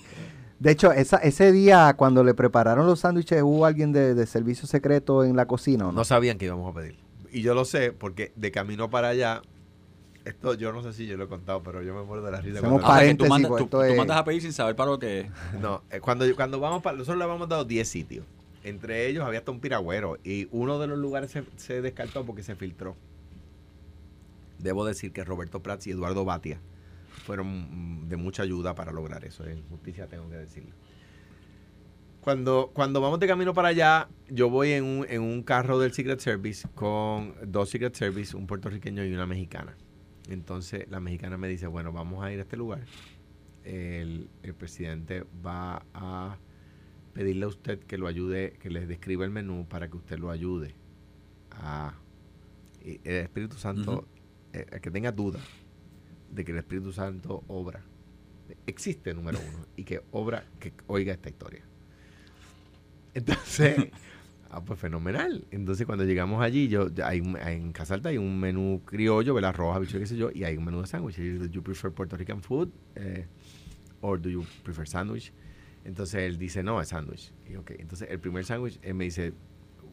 De 0.60 0.72
hecho, 0.72 0.92
esa, 0.92 1.18
ese 1.18 1.52
día 1.52 1.96
cuando 1.98 2.24
le 2.24 2.34
prepararon 2.34 2.86
los 2.86 3.00
sándwiches, 3.00 3.42
¿hubo 3.42 3.66
alguien 3.66 3.92
de, 3.92 4.14
de, 4.14 4.26
servicio 4.26 4.68
secreto 4.68 5.24
en 5.24 5.36
la 5.36 5.48
cocina 5.48 5.86
o 5.86 5.92
no? 5.92 6.00
No 6.00 6.06
sabían 6.06 6.38
que 6.38 6.46
íbamos 6.46 6.70
a 6.70 6.78
pedir. 6.78 6.98
Y 7.32 7.42
yo 7.42 7.56
lo 7.56 7.66
sé 7.66 7.92
porque 7.92 8.32
de 8.36 8.52
camino 8.52 8.90
para 8.90 9.10
allá 9.10 9.42
esto 10.26 10.56
yo 10.56 10.74
no 10.74 10.82
sé 10.82 10.92
si 10.92 11.06
yo 11.06 11.18
lo 11.18 11.26
he 11.26 11.28
contado, 11.28 11.62
pero 11.64 11.82
yo 11.84 11.94
me 11.94 12.04
muero 12.04 12.24
de 12.24 12.32
la 12.32 12.42
risa. 12.42 12.60
Cuando 12.60 12.82
ah, 12.84 13.02
tú, 13.18 13.28
mandas, 13.28 13.70
tú, 13.70 13.78
mandas 13.96 14.18
a 14.18 14.26
pedir 14.26 14.42
sin 14.42 14.54
saber 14.54 14.76
para 14.76 14.92
lo 14.92 15.00
que 15.00 15.22
es. 15.22 15.28
No, 15.62 15.84
eh, 15.92 16.00
cuando, 16.00 16.26
cuando 16.36 16.60
vamos 16.60 16.82
para... 16.82 16.98
Nosotros 16.98 17.18
le 17.18 17.24
habíamos 17.24 17.48
dado 17.48 17.64
10 17.64 17.88
sitios. 17.88 18.26
Entre 18.64 19.08
ellos 19.08 19.24
había 19.24 19.40
hasta 19.40 19.52
un 19.52 19.60
piragüero. 19.60 20.18
Y 20.24 20.48
uno 20.52 20.80
de 20.80 20.88
los 20.88 20.98
lugares 20.98 21.32
se, 21.32 21.44
se 21.58 21.82
descartó 21.82 22.26
porque 22.26 22.42
se 22.42 22.56
filtró. 22.56 22.96
Debo 24.58 24.84
decir 24.84 25.14
que 25.14 25.24
Roberto 25.24 25.62
Prats 25.62 25.86
y 25.88 25.92
Eduardo 25.92 26.26
Batia 26.26 26.60
fueron 27.26 28.10
de 28.10 28.18
mucha 28.18 28.44
ayuda 28.44 28.74
para 28.74 28.92
lograr 28.92 29.26
eso. 29.26 29.46
En 29.46 29.62
justicia 29.70 30.08
tengo 30.08 30.28
que 30.30 30.38
decirlo. 30.38 30.72
Cuando, 32.22 32.72
cuando 32.74 33.02
vamos 33.02 33.20
de 33.20 33.28
camino 33.28 33.54
para 33.54 33.68
allá, 33.68 34.10
yo 34.30 34.50
voy 34.50 34.72
en 34.72 34.84
un, 34.84 35.06
en 35.08 35.22
un 35.22 35.44
carro 35.44 35.78
del 35.78 35.94
Secret 35.94 36.20
Service 36.20 36.68
con 36.74 37.36
dos 37.46 37.70
Secret 37.70 37.94
Service, 37.94 38.36
un 38.36 38.48
puertorriqueño 38.48 39.06
y 39.06 39.14
una 39.14 39.28
mexicana. 39.28 39.76
Entonces 40.30 40.90
la 40.90 41.00
mexicana 41.00 41.38
me 41.38 41.48
dice, 41.48 41.68
bueno, 41.68 41.92
vamos 41.92 42.24
a 42.24 42.32
ir 42.32 42.40
a 42.40 42.44
este 42.44 42.58
lugar. 42.58 42.84
El, 43.64 44.30
presidente 44.58 45.26
va 45.46 45.86
a 45.94 46.38
pedirle 47.14 47.46
a 47.46 47.48
usted 47.48 47.80
que 47.80 47.98
lo 47.98 48.08
ayude, 48.08 48.54
que 48.60 48.70
les 48.70 48.88
describa 48.88 49.26
el 49.26 49.32
menú 49.32 49.66
para 49.68 49.90
que 49.90 49.98
usted 49.98 50.20
lo 50.20 50.30
ayude 50.30 50.76
a... 51.52 51.96
el 52.84 53.00
Espíritu 53.04 53.58
Santo, 53.58 54.08
eh, 54.54 54.80
que 54.82 54.92
tenga 54.92 55.12
duda 55.12 55.40
de 56.32 56.44
que 56.44 56.52
el 56.52 56.58
Espíritu 56.58 56.92
Santo 56.92 57.44
obra, 57.48 57.84
existe 58.68 59.14
número 59.14 59.40
uno, 59.40 59.66
y 59.76 59.84
que 59.84 60.02
obra, 60.12 60.46
que 60.60 60.74
oiga 60.88 61.14
esta 61.14 61.30
historia. 61.30 61.64
Entonces... 63.14 63.92
Ah, 64.56 64.64
pues 64.64 64.80
fenomenal. 64.80 65.46
Entonces 65.52 65.86
cuando 65.86 66.06
llegamos 66.06 66.42
allí, 66.42 66.70
yo 66.70 66.88
hay, 67.04 67.18
en 67.46 67.74
Casalta 67.74 68.08
hay 68.08 68.18
un 68.18 68.40
menú 68.40 68.82
criollo, 68.86 69.34
¿verdad? 69.34 69.50
Arroz, 69.50 69.82
bicho, 69.82 70.00
qué 70.00 70.06
sé 70.06 70.16
yo, 70.16 70.30
y 70.34 70.46
hay 70.46 70.56
un 70.56 70.64
menú 70.64 70.80
de 70.80 70.88
sándwich. 70.88 71.18
Do 71.18 71.48
you 71.48 71.62
prefer 71.62 71.92
Puerto 71.92 72.16
Rican 72.16 72.42
food? 72.42 72.70
Eh, 72.96 73.26
or 74.00 74.18
do 74.18 74.30
you 74.30 74.46
prefer 74.64 74.88
sandwich? 74.88 75.34
Entonces 75.84 76.22
él 76.22 76.38
dice, 76.38 76.64
no, 76.64 76.80
es 76.80 76.88
sándwich. 76.88 77.34
Okay. 77.60 77.76
Entonces 77.82 78.08
el 78.10 78.18
primer 78.20 78.46
sándwich, 78.46 78.80
él 78.82 78.94
me 78.94 79.04
dice, 79.04 79.34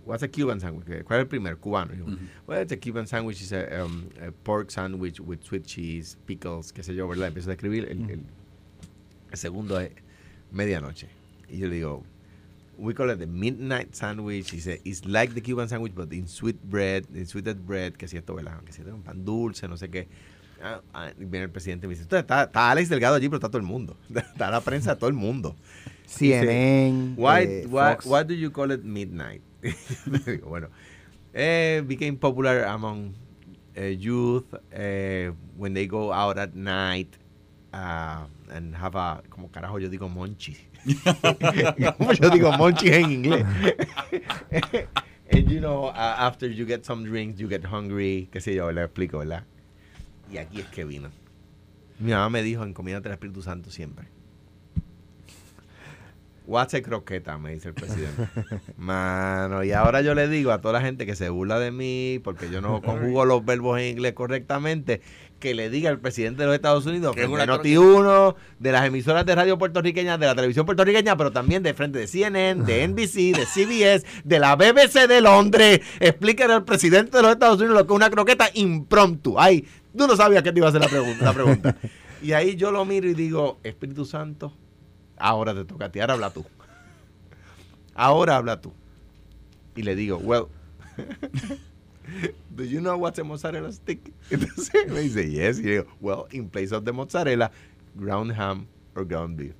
what's 0.04 0.22
a 0.22 0.28
Cuban 0.28 0.60
sandwich? 0.60 0.86
¿Cuál 1.02 1.18
es 1.18 1.22
el 1.24 1.28
primer? 1.28 1.56
Cubano. 1.56 1.92
Yo, 1.94 2.04
well, 2.46 2.62
it's 2.62 2.70
a 2.70 2.76
Cuban 2.76 3.08
sandwich, 3.08 3.42
is 3.42 3.52
a, 3.52 3.82
um, 3.84 4.08
a, 4.24 4.30
pork 4.30 4.70
sandwich 4.70 5.18
with 5.18 5.42
sweet 5.42 5.66
cheese, 5.66 6.16
pickles, 6.24 6.72
qué 6.72 6.84
sé 6.84 6.94
yo, 6.94 7.08
¿verdad? 7.08 7.26
Empiezo 7.26 7.50
a 7.50 7.54
escribir. 7.54 7.88
El, 7.90 8.08
el, 8.08 8.22
el 9.28 9.36
segundo 9.36 9.80
es 9.80 9.90
medianoche. 10.52 11.08
Y 11.48 11.58
yo 11.58 11.66
le 11.66 11.74
digo, 11.74 12.04
we 12.82 12.92
call 12.92 13.10
it 13.10 13.18
the 13.20 13.26
midnight 13.26 13.94
sandwich. 13.94 14.50
He 14.50 14.58
said, 14.58 14.80
it's 14.84 15.04
like 15.04 15.34
the 15.34 15.40
Cuban 15.40 15.68
sandwich, 15.68 15.94
but 15.94 16.12
in 16.12 16.26
sweet 16.26 16.60
bread, 16.62 17.06
in 17.14 17.26
sweetened 17.26 17.64
bread, 17.64 17.96
que 17.96 18.08
si 18.08 18.16
esto, 18.16 18.34
¿verdad? 18.34 18.60
Que 18.64 18.72
si 18.72 18.80
esto 18.80 18.90
es 18.90 18.94
un 18.94 19.02
pan 19.02 19.24
dulce, 19.24 19.68
no 19.68 19.76
sé 19.76 19.88
qué. 19.88 20.08
Ah, 20.60 20.80
ah, 20.92 21.12
viene 21.16 21.44
el 21.44 21.50
presidente 21.50 21.86
y 21.86 21.88
me 21.88 21.94
dice, 21.94 22.02
está, 22.02 22.42
está 22.42 22.70
Alex 22.70 22.88
Delgado 22.88 23.16
allí, 23.16 23.28
pero 23.28 23.36
está 23.36 23.48
todo 23.48 23.58
el 23.58 23.64
mundo. 23.64 23.96
Está 24.10 24.50
la 24.50 24.60
prensa, 24.60 24.96
todo 24.96 25.08
el 25.08 25.14
mundo. 25.14 25.56
CNN. 26.06 27.14
why, 27.16 27.42
eh, 27.42 27.66
why, 27.68 27.96
why 28.04 28.22
do 28.22 28.34
you 28.34 28.50
call 28.50 28.70
it 28.70 28.84
midnight? 28.84 29.42
bueno, 30.44 30.68
eh, 31.32 31.82
became 31.86 32.16
popular 32.16 32.64
among 32.64 33.14
uh, 33.76 33.82
youth 33.82 34.52
uh, 34.54 35.32
when 35.56 35.72
they 35.72 35.86
go 35.86 36.12
out 36.12 36.38
at 36.38 36.54
night 36.54 37.16
uh, 37.72 38.24
and 38.50 38.74
have 38.74 38.94
a, 38.94 39.22
como 39.30 39.48
carajo 39.48 39.80
yo 39.80 39.88
digo, 39.88 40.08
monchi 40.08 40.56
como 41.98 42.12
yo 42.12 42.30
digo, 42.30 42.52
monchi 42.52 42.88
en 42.92 43.10
inglés. 43.10 43.44
and 45.30 45.50
you 45.50 45.60
know, 45.60 45.86
uh, 45.86 46.16
after 46.18 46.48
you 46.48 46.66
get 46.66 46.84
some 46.84 47.04
drinks, 47.04 47.40
you 47.40 47.48
get 47.48 47.64
hungry, 47.64 48.28
qué 48.32 48.40
sé 48.40 48.54
yo, 48.54 48.70
le 48.72 48.82
explico, 48.82 49.18
¿verdad? 49.18 49.44
Y 50.30 50.38
aquí 50.38 50.60
es 50.60 50.66
que 50.66 50.84
vino. 50.84 51.10
Mi 51.98 52.12
mamá 52.12 52.30
me 52.30 52.42
dijo, 52.42 52.64
en 52.64 52.74
comida 52.74 53.00
del 53.00 53.12
Espíritu 53.12 53.42
Santo 53.42 53.70
siempre. 53.70 54.08
What's 56.44 56.74
a 56.74 56.82
croqueta, 56.82 57.38
me 57.38 57.54
dice 57.54 57.68
el 57.68 57.74
presidente. 57.74 58.28
Mano, 58.76 59.62
y 59.62 59.72
ahora 59.72 60.00
yo 60.00 60.14
le 60.14 60.28
digo 60.28 60.50
a 60.50 60.60
toda 60.60 60.74
la 60.74 60.80
gente 60.80 61.06
que 61.06 61.14
se 61.14 61.28
burla 61.28 61.60
de 61.60 61.70
mí 61.70 62.20
porque 62.24 62.50
yo 62.50 62.60
no 62.60 62.82
conjugo 62.82 63.24
los 63.24 63.44
verbos 63.44 63.78
en 63.78 63.90
inglés 63.90 64.14
correctamente, 64.14 65.00
que 65.42 65.54
le 65.54 65.70
diga 65.70 65.90
al 65.90 65.98
presidente 65.98 66.42
de 66.42 66.46
los 66.46 66.54
Estados 66.54 66.86
Unidos 66.86 67.16
que 67.16 67.24
es 67.24 67.28
una 67.28 67.44
noti 67.46 67.76
uno 67.76 68.36
de 68.60 68.70
las 68.70 68.86
emisoras 68.86 69.26
de 69.26 69.34
radio 69.34 69.58
puertorriqueñas, 69.58 70.20
de 70.20 70.26
la 70.26 70.36
televisión 70.36 70.64
puertorriqueña, 70.64 71.16
pero 71.16 71.32
también 71.32 71.64
de 71.64 71.74
frente 71.74 71.98
de 71.98 72.06
CNN, 72.06 72.62
de 72.62 72.86
NBC, 72.86 73.36
de 73.36 73.44
CBS, 73.44 74.06
de 74.22 74.38
la 74.38 74.54
BBC 74.54 75.08
de 75.08 75.20
Londres. 75.20 75.80
Explíquele 75.98 76.54
al 76.54 76.64
presidente 76.64 77.16
de 77.16 77.24
los 77.24 77.32
Estados 77.32 77.58
Unidos 77.58 77.76
lo 77.76 77.84
que 77.84 77.92
es 77.92 77.96
una 77.96 78.08
croqueta 78.08 78.50
impromptu. 78.54 79.34
Ay, 79.36 79.66
tú 79.96 80.06
no 80.06 80.14
sabías 80.14 80.44
que 80.44 80.52
te 80.52 80.60
iba 80.60 80.68
a 80.68 80.70
hacer 80.70 80.80
la 80.80 80.86
pregunta. 80.86 81.24
La 81.24 81.32
pregunta. 81.32 81.76
Y 82.22 82.34
ahí 82.34 82.54
yo 82.54 82.70
lo 82.70 82.84
miro 82.84 83.08
y 83.08 83.14
digo, 83.14 83.58
Espíritu 83.64 84.04
Santo, 84.04 84.56
ahora 85.16 85.54
te 85.54 85.64
toca 85.64 85.86
a 85.86 85.90
ti, 85.90 85.98
ahora 85.98 86.14
habla 86.14 86.30
tú. 86.30 86.46
Ahora 87.96 88.36
habla 88.36 88.60
tú. 88.60 88.72
Y 89.74 89.82
le 89.82 89.96
digo, 89.96 90.18
well, 90.18 90.46
do 92.56 92.64
you 92.64 92.80
know 92.80 92.96
what's 92.96 93.18
a 93.18 93.24
mozzarella 93.24 93.72
stick? 93.72 94.12
Entonces 94.30 94.88
me 94.88 95.00
dice, 95.00 95.30
yes. 95.30 95.58
Y 95.58 95.62
yo 95.62 95.70
digo, 95.70 95.86
well, 96.00 96.26
in 96.30 96.48
place 96.48 96.72
of 96.72 96.84
the 96.84 96.92
mozzarella, 96.92 97.50
ground 97.96 98.32
ham 98.32 98.66
or 98.94 99.04
ground 99.04 99.36
beef? 99.36 99.54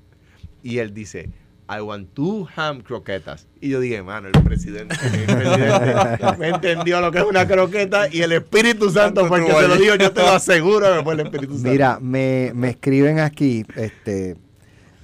Y 0.62 0.78
él 0.78 0.94
dice, 0.94 1.28
I 1.68 1.80
want 1.80 2.14
two 2.14 2.46
ham 2.56 2.82
croquetas. 2.82 3.46
Y 3.60 3.70
yo 3.70 3.80
dije, 3.80 4.02
mano, 4.02 4.28
el 4.28 4.42
presidente, 4.42 4.94
el 4.94 5.24
presidente 5.24 6.36
me 6.38 6.48
entendió 6.48 7.00
lo 7.00 7.10
que 7.10 7.18
es 7.18 7.24
una 7.24 7.46
croqueta 7.46 8.08
y 8.12 8.20
el 8.20 8.32
Espíritu 8.32 8.90
Santo, 8.90 9.26
porque 9.28 9.50
se 9.50 9.68
lo 9.68 9.76
digo, 9.76 9.94
yo 9.94 10.12
te 10.12 10.20
lo 10.20 10.30
aseguro 10.30 10.94
que 10.96 11.02
fue 11.02 11.14
el 11.14 11.20
Espíritu 11.20 11.54
Santo. 11.54 11.70
Mira, 11.70 11.98
me, 12.00 12.52
me 12.54 12.70
escriben 12.70 13.20
aquí, 13.20 13.64
este, 13.76 14.36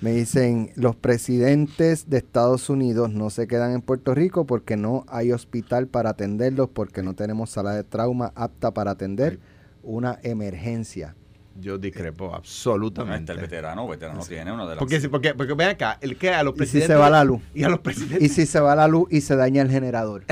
me 0.01 0.13
dicen, 0.13 0.71
los 0.77 0.95
presidentes 0.97 2.09
de 2.09 2.19
Estados 2.19 2.71
Unidos 2.71 3.11
no 3.13 3.31
se 3.31 3.47
quedan 3.49 3.73
en 3.73 3.83
Puerto 3.83 4.15
Rico 4.15 4.47
porque 4.47 4.77
no 4.77 5.05
hay 5.09 5.33
hospital 5.33 5.87
para 5.89 6.11
atenderlos, 6.11 6.69
porque 6.73 7.03
no 7.03 7.15
tenemos 7.15 7.51
sala 7.51 7.73
de 7.75 7.85
trauma 7.85 8.33
apta 8.35 8.73
para 8.73 8.93
atender 8.93 9.39
una 9.83 10.19
emergencia. 10.23 11.15
Yo 11.61 11.77
discrepo 11.77 12.25
Bueno, 12.27 12.37
absolutamente. 12.39 13.33
el 13.33 13.39
veterano, 13.41 13.83
el 13.85 13.91
veterano 13.91 14.21
tiene 14.25 14.53
una 14.53 14.63
de 14.63 14.69
las... 14.71 14.79
Porque, 14.79 15.01
si- 15.01 15.09
porque, 15.09 15.35
porque 15.35 15.55
ven 15.55 15.71
acá, 15.71 15.99
el 16.01 16.17
que 16.17 16.31
a 16.31 16.45
los 16.45 16.53
¿Y 16.53 16.55
si 16.55 16.59
presidentes. 16.59 16.89
se 16.89 16.95
va 16.95 17.11
la 17.11 17.25
luz? 17.25 17.41
Y 17.53 17.65
a 17.65 17.69
los 17.69 17.81
presidentes. 17.81 18.23
Y 18.23 18.29
si 18.33 18.47
se 18.47 18.61
va 18.61 18.77
la 18.77 18.87
luz 18.87 19.09
y 19.11 19.21
se 19.23 19.35
daña 19.35 19.63
el 19.63 19.71
generador. 19.71 20.23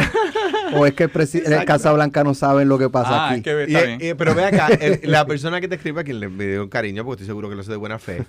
o 0.77 0.87
es 0.87 0.93
que 0.95 1.03
el 1.05 1.11
presidente. 1.11 1.65
Casa 1.65 1.93
Blanca 1.93 2.23
no 2.23 2.33
saben 2.35 2.69
lo 2.69 2.79
que 2.79 2.89
pasa 2.91 3.11
ah, 3.27 3.31
aquí. 3.31 3.39
es 3.39 3.43
que 3.43 3.65
Y- 3.73 3.75
está 3.75 3.87
bien. 3.87 3.99
y- 4.01 4.15
pero 4.15 4.37
ve 4.37 4.45
acá, 4.45 4.69
el- 4.69 5.01
la 5.11 5.27
persona 5.27 5.61
que 5.61 5.67
te 5.67 5.75
escribe, 5.75 6.03
a 6.03 6.05
quien 6.05 6.21
le 6.21 6.29
me 6.29 6.47
dio 6.47 6.63
un 6.63 6.69
cariño, 6.69 7.05
porque 7.05 7.23
estoy 7.23 7.27
seguro 7.27 7.49
que 7.49 7.57
lo 7.57 7.63
hace 7.63 7.73
de 7.73 7.77
buena 7.77 7.99
fe, 7.99 8.25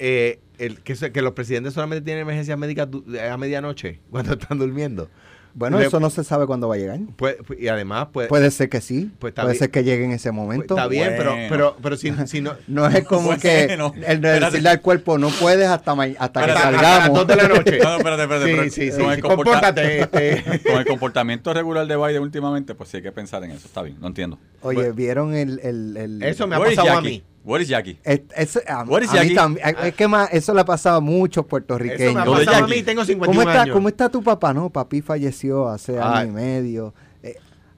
eh, 0.00 0.40
el, 0.58 0.80
que, 0.80 0.94
que 1.12 1.22
los 1.22 1.32
presidentes 1.34 1.74
solamente 1.74 2.02
tienen 2.04 2.22
emergencias 2.22 2.58
médicas 2.58 2.90
du- 2.90 3.04
a 3.30 3.36
medianoche, 3.36 4.00
cuando 4.10 4.32
están 4.34 4.58
durmiendo. 4.58 5.08
bueno, 5.54 5.78
le- 5.78 5.86
eso 5.86 5.98
no 6.00 6.10
se 6.10 6.22
sabe 6.22 6.46
cuándo 6.46 6.68
va 6.68 6.74
a 6.76 6.78
llegar. 6.78 6.98
Pues, 7.16 7.36
pues, 7.46 7.58
y 7.60 7.68
además, 7.68 8.08
pues, 8.12 8.28
Puede 8.28 8.50
ser 8.50 8.68
que 8.68 8.80
sí. 8.80 9.10
Pues 9.18 9.32
puede 9.34 9.48
bien. 9.48 9.58
ser 9.58 9.70
que 9.70 9.82
llegue 9.84 10.04
en 10.04 10.12
ese 10.12 10.28
pues, 10.30 10.36
momento. 10.36 10.74
está 10.76 10.86
bien, 10.86 11.14
pero, 11.16 11.32
Bueno. 11.32 11.46
pero, 11.50 11.76
pero 11.82 11.96
si, 11.96 12.12
si 12.26 12.40
no... 12.40 12.54
No 12.68 12.86
es 12.86 13.04
como 13.04 13.36
que 13.38 13.64
el 14.06 14.20
de 14.20 14.38
decirle 14.40 14.68
al 14.68 14.80
cuerpo 14.80 15.18
no 15.18 15.28
puedes 15.30 15.66
hasta, 15.66 15.94
ma- 15.94 16.04
hasta 16.18 16.44
que 16.44 16.50
hasta 16.52 16.70
las 16.70 16.80
salgamos. 16.82 17.18
dos 17.18 17.26
de 17.26 17.36
la 17.36 17.48
noche. 17.48 17.78
No, 17.78 17.84
no, 17.90 17.96
espérate, 17.96 18.22
espérate. 18.22 18.46
Sí, 18.46 18.52
pero 18.56 18.70
sí, 18.70 18.90
sí, 18.92 18.98
con 19.00 19.10
el 19.10 19.16
sí, 19.16 19.22
comporta- 19.22 19.36
compórtate, 19.72 20.00
este. 20.00 20.60
Con 20.70 20.78
el 20.78 20.84
comportamiento 20.86 21.52
regular 21.54 21.86
de 21.86 21.96
Biden 21.96 22.22
últimamente, 22.22 22.74
pues 22.74 22.88
sí 22.90 22.98
hay 22.98 23.02
que 23.02 23.12
pensar 23.12 23.42
en 23.44 23.50
eso. 23.52 23.66
Está 23.66 23.82
bien, 23.82 23.96
no 24.00 24.06
entiendo. 24.08 24.38
Oye, 24.62 24.92
¿vieron 24.92 25.34
el... 25.34 25.58
el, 25.64 25.96
el- 25.96 26.22
Eso 26.22 26.46
me 26.46 26.56
ha 26.56 26.60
pasado 26.60 26.92
a 26.92 27.00
mí. 27.00 27.22
Where 27.44 27.62
is 27.62 27.68
Jackie? 27.68 27.98
es- 28.04 28.20
ese- 28.36 28.62
a, 28.68 28.82
What 28.84 29.02
is 29.02 29.08
a 29.10 29.12
mí 29.12 29.18
Jackie? 29.20 29.34
también. 29.34 29.66
Es 29.82 29.94
que 29.94 30.06
más, 30.08 30.28
eso 30.32 30.52
le 30.54 30.60
ha 30.60 30.64
pasado 30.64 30.98
a 30.98 31.00
muchos 31.00 31.42
Eso 31.42 31.48
puertorriqueños. 31.48 32.14
me 32.14 32.20
ha 32.20 32.58
a 32.58 32.66
mí, 32.66 32.82
tengo 32.82 33.00
¿Cómo 33.02 33.06
51 33.06 33.40
está, 33.50 33.62
años. 33.62 33.74
¿Cómo 33.74 33.88
está 33.88 34.08
tu 34.10 34.22
papá? 34.22 34.52
No, 34.52 34.68
papi 34.70 35.00
falleció 35.00 35.68
hace 35.68 35.98
Ay. 35.98 36.22
año 36.24 36.30
y 36.30 36.34
medio. 36.34 36.94
Eh, 37.22 37.36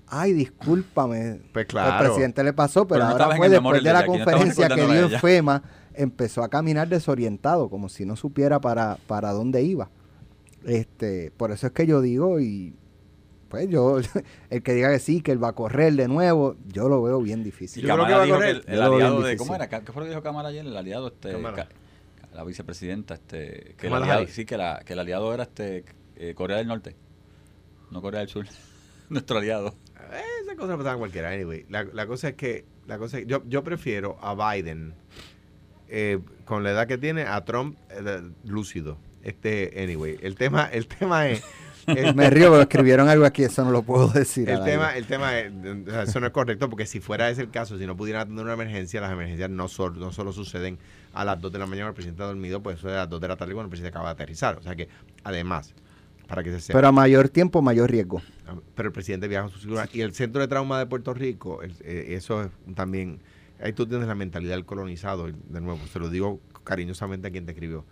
ay, 0.09 0.33
discúlpame. 0.33 1.41
Pues 1.53 1.67
claro. 1.67 1.93
Al 1.93 1.99
presidente 2.07 2.43
le 2.43 2.53
pasó, 2.53 2.87
pero, 2.89 3.01
Pero 3.01 3.05
no 3.19 3.25
ahora 3.25 3.37
fue 3.37 3.47
el 3.47 3.53
después 3.53 3.83
de 3.83 3.89
de 3.89 3.93
la 3.93 4.01
Jackie, 4.01 4.19
no 4.19 4.25
conferencia 4.25 4.69
que 4.69 4.75
recordándola 4.75 5.07
dio 5.09 5.15
en. 5.17 5.21
FEMA, 5.21 5.63
empezó 5.95 6.43
a 6.43 6.49
caminar 6.49 6.89
desorientado, 6.89 7.69
como 7.71 7.89
si 7.89 8.05
no 8.05 8.17
supiera 8.17 8.61
para, 8.61 8.99
para 9.07 9.31
dónde 9.33 9.63
iba. 9.63 9.91
Este, 10.65 11.31
por 11.37 11.51
eso 11.53 11.67
es 11.69 11.73
que 11.73 11.87
yo 11.87 12.01
digo, 12.01 12.41
y 12.41 12.75
pues 13.53 13.69
yo, 13.69 13.99
el 14.51 14.63
que 14.63 14.73
diga 14.73 14.91
que 14.91 14.99
sí, 14.99 15.21
que 15.21 15.31
él 15.31 15.45
va 15.45 15.49
a 15.49 15.53
correr 15.53 15.93
de 15.93 16.09
nuevo, 16.09 16.57
yo 16.69 16.89
lo 16.89 17.03
veo 17.03 17.21
bien 17.21 17.45
difícil. 17.45 17.83
Yo 17.87 17.93
creo 17.93 18.07
que 18.07 18.13
va 18.15 18.23
a 18.23 18.29
correr. 18.29 18.65
el, 18.67 18.81
aliado 18.81 19.21
de... 19.21 19.29
difícil. 19.29 19.37
¿Cómo 19.37 19.55
era? 19.55 19.69
¿Qué 19.69 19.93
fue 19.93 20.01
lo 20.01 20.05
que 20.05 20.09
dijo 20.09 20.23
Kamala 20.23 20.49
ayer? 20.49 20.65
El 20.65 20.75
aliado, 20.75 21.09
este... 21.09 21.37
La 22.33 22.45
vicepresidenta, 22.45 23.13
este... 23.13 23.75
Que 23.77 23.89
el 23.89 23.93
aliado, 23.93 24.27
sí, 24.29 24.47
que, 24.47 24.57
la, 24.57 24.81
que 24.87 24.95
el 24.95 25.01
aliado 25.01 25.35
era 25.35 25.43
este 25.43 25.85
eh, 26.17 26.33
Corea 26.35 26.57
del 26.57 26.67
Norte. 26.67 26.97
No 27.91 28.01
Corea 28.01 28.21
del 28.21 28.31
Sur. 28.31 28.47
Nuestro 29.11 29.37
aliado. 29.37 29.75
Eh, 30.15 30.23
Esa 30.43 30.57
cosa 30.57 30.79
pasa 30.79 30.93
a 30.93 30.97
cualquiera, 30.97 31.29
anyway. 31.29 31.67
La, 31.69 31.85
la 31.85 32.07
cosa 32.07 32.31
es 32.31 32.35
que, 32.37 32.65
la 32.87 32.97
cosa 32.97 33.19
es- 33.19 33.27
yo, 33.27 33.43
yo 33.47 33.63
prefiero 33.63 34.17
a 34.23 34.55
Biden 34.55 34.95
eh, 35.89 36.21
con 36.47 36.63
la 36.65 36.71
edad 36.71 36.87
que 36.87 36.97
tiene 36.97 37.25
a 37.25 37.45
Trump 37.45 37.77
eh, 37.91 38.23
lúcido. 38.45 38.97
Este, 39.23 39.75
anyway, 39.77 40.19
el 40.23 40.37
tema, 40.37 40.71
el 40.73 40.87
tema 40.87 41.29
es, 41.29 41.45
el, 41.87 42.15
Me 42.15 42.31
río, 42.31 42.51
pero 42.51 42.63
escribieron 42.63 43.09
algo 43.09 43.25
aquí, 43.25 43.43
eso 43.45 43.65
no 43.65 43.71
lo 43.71 43.83
puedo 43.83 44.09
decir. 44.09 44.49
el 44.49 44.63
tema, 44.65 44.97
el 44.97 45.07
tema 45.07 45.39
es, 45.39 45.53
o 45.53 45.91
sea, 45.91 46.03
eso 46.05 46.21
no 46.21 46.27
es 46.27 46.33
correcto 46.33 46.69
porque 46.71 46.87
si 46.87 47.01
fuera 47.01 47.29
ese 47.31 47.43
el 47.43 47.51
caso, 47.51 47.79
si 47.79 47.87
no 47.87 47.97
pudieran 47.97 48.23
atender 48.23 48.45
una 48.45 48.55
emergencia, 48.55 49.01
las 49.01 49.13
emergencias 49.13 49.51
no, 49.51 49.69
sol- 49.69 49.99
no 49.99 50.13
solo 50.13 50.33
suceden 50.33 50.79
a 51.15 51.25
las 51.25 51.41
2 51.41 51.53
de 51.53 51.59
la 51.59 51.67
mañana 51.67 51.89
el 51.89 51.95
presidente 51.95 52.23
ha 52.23 52.27
dormido, 52.27 52.63
pues 52.63 52.79
eso 52.79 52.89
es 52.89 52.95
a 52.95 52.99
las 52.99 53.09
2 53.11 53.21
de 53.21 53.29
la 53.29 53.37
tarde 53.37 53.53
cuando 53.53 53.67
el 53.67 53.71
presidente 53.71 53.97
acaba 53.97 54.09
de 54.11 54.13
aterrizar. 54.15 54.57
O 54.59 54.63
sea 54.63 54.75
que, 54.75 54.89
además, 55.25 55.75
para 56.27 56.43
que 56.43 56.51
se 56.51 56.61
sepa. 56.61 56.79
Pero 56.79 56.89
a 56.89 56.93
mayor 56.93 57.29
tiempo, 57.29 57.61
mayor 57.63 57.91
riesgo. 57.91 58.23
Ah, 58.47 58.55
Pero 58.75 58.89
el 58.89 58.93
presidente 58.93 59.29
viaja 59.29 59.45
con 59.47 59.53
su 59.55 59.61
seguridad. 59.61 59.89
Y 59.93 60.01
el 60.01 60.15
centro 60.15 60.41
de 60.41 60.49
trauma 60.49 60.79
de 60.79 60.87
Puerto 60.87 61.13
Rico, 61.13 61.63
el- 61.63 61.75
eh, 61.83 62.15
eso 62.17 62.43
es 62.45 62.49
también. 62.75 63.21
Ahí 63.63 63.73
tú 63.75 63.87
tienes 63.87 64.09
la 64.09 64.15
mentalidad 64.15 64.55
del 64.55 64.65
colonizado. 64.65 65.27
De 65.27 65.61
nuevo, 65.61 65.79
se 65.93 65.99
lo 65.99 66.09
digo 66.09 66.41
cariñosamente 66.65 67.29
a 67.29 67.31
quien 67.31 67.45
te 67.45 67.53
escribió. 67.53 67.85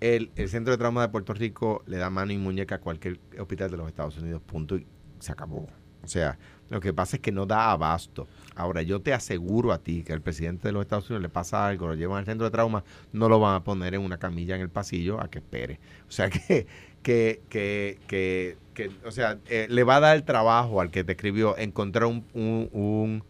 El, 0.00 0.30
el 0.36 0.48
centro 0.48 0.72
de 0.72 0.78
trauma 0.78 1.02
de 1.02 1.08
Puerto 1.08 1.34
Rico 1.34 1.82
le 1.86 1.98
da 1.98 2.10
mano 2.10 2.32
y 2.32 2.38
muñeca 2.38 2.76
a 2.76 2.80
cualquier 2.80 3.20
hospital 3.38 3.70
de 3.70 3.76
los 3.76 3.88
Estados 3.88 4.18
Unidos, 4.18 4.40
punto. 4.42 4.76
Y 4.76 4.86
se 5.18 5.32
acabó. 5.32 5.68
O 6.02 6.08
sea, 6.08 6.38
lo 6.70 6.80
que 6.80 6.92
pasa 6.92 7.16
es 7.16 7.22
que 7.22 7.32
no 7.32 7.46
da 7.46 7.72
abasto. 7.72 8.26
Ahora, 8.54 8.82
yo 8.82 9.00
te 9.00 9.12
aseguro 9.12 9.72
a 9.72 9.78
ti 9.78 10.02
que 10.02 10.12
al 10.12 10.22
presidente 10.22 10.68
de 10.68 10.72
los 10.72 10.82
Estados 10.82 11.08
Unidos 11.10 11.22
le 11.22 11.28
pasa 11.28 11.66
algo, 11.66 11.88
lo 11.88 11.94
llevan 11.94 12.18
al 12.18 12.24
centro 12.24 12.44
de 12.44 12.50
trauma, 12.50 12.84
no 13.12 13.28
lo 13.28 13.38
van 13.40 13.56
a 13.56 13.64
poner 13.64 13.94
en 13.94 14.02
una 14.02 14.18
camilla 14.18 14.54
en 14.54 14.62
el 14.62 14.70
pasillo 14.70 15.20
a 15.20 15.28
que 15.28 15.38
espere. 15.38 15.80
O 16.08 16.10
sea 16.10 16.30
que, 16.30 16.66
que, 17.02 17.42
que, 17.48 17.98
que, 18.06 18.56
que, 18.74 18.90
o 19.04 19.10
sea, 19.10 19.38
eh, 19.48 19.66
le 19.68 19.84
va 19.84 19.96
a 19.96 20.00
dar 20.00 20.22
trabajo 20.22 20.80
al 20.80 20.90
que 20.90 21.04
te 21.04 21.12
escribió 21.12 21.56
encontrar 21.58 22.06
un, 22.06 22.24
un, 22.34 22.70
un, 22.72 23.24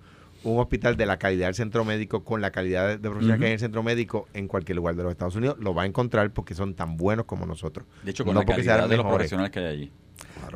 un 0.44 0.58
hospital 0.58 0.96
de 0.96 1.06
la 1.06 1.18
calidad 1.18 1.46
del 1.48 1.54
centro 1.54 1.84
médico 1.84 2.24
con 2.24 2.40
la 2.40 2.50
calidad 2.50 2.98
de, 2.98 3.08
Ujú. 3.08 3.18
que 3.20 3.32
hay 3.32 3.38
en 3.38 3.44
el 3.44 3.58
centro 3.58 3.82
médico 3.82 4.26
en 4.34 4.48
cualquier 4.48 4.76
lugar 4.76 4.96
de 4.96 5.02
los 5.02 5.12
Estados 5.12 5.36
Unidos. 5.36 5.56
Lo 5.60 5.74
va 5.74 5.82
a 5.82 5.86
encontrar 5.86 6.32
porque 6.32 6.54
son 6.54 6.74
tan 6.74 6.96
buenos 6.96 7.26
como 7.26 7.46
nosotros. 7.46 7.86
De 8.04 8.10
hecho, 8.12 8.24
con 8.24 8.34
No 8.34 8.40
la 8.40 8.46
porque 8.46 8.64
calidad 8.64 8.88
de 8.88 8.96
los 8.96 9.06
profesionales 9.06 9.50
que 9.52 9.60
hay 9.60 9.66
allí. 9.66 9.92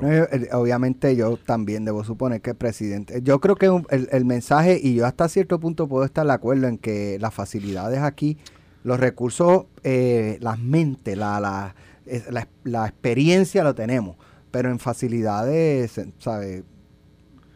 No, 0.00 0.10
yo, 0.12 0.24
eh, 0.24 0.48
obviamente 0.52 1.14
yo 1.16 1.36
también 1.36 1.84
debo 1.84 2.02
suponer 2.04 2.40
que 2.40 2.50
el 2.50 2.56
presidente, 2.56 3.20
yo 3.22 3.40
creo 3.40 3.56
que 3.56 3.70
un- 3.70 3.86
el, 3.90 4.08
el 4.12 4.24
mensaje, 4.24 4.78
y 4.82 4.94
yo 4.94 5.06
hasta 5.06 5.28
cierto 5.28 5.60
punto 5.60 5.86
puedo 5.88 6.04
estar 6.04 6.26
de 6.26 6.32
acuerdo 6.32 6.66
en 6.66 6.78
que 6.78 7.18
las 7.20 7.32
facilidades 7.32 8.00
aquí, 8.00 8.36
los 8.82 8.98
recursos, 8.98 9.66
eh, 9.82 10.38
las 10.40 10.58
mentes, 10.58 11.16
la, 11.16 11.38
la, 11.40 11.74
es- 12.06 12.30
la, 12.30 12.48
la 12.64 12.86
experiencia 12.86 13.62
lo 13.64 13.74
tenemos, 13.74 14.16
pero 14.50 14.70
en 14.70 14.78
facilidades, 14.78 16.00
¿sabes? 16.18 16.62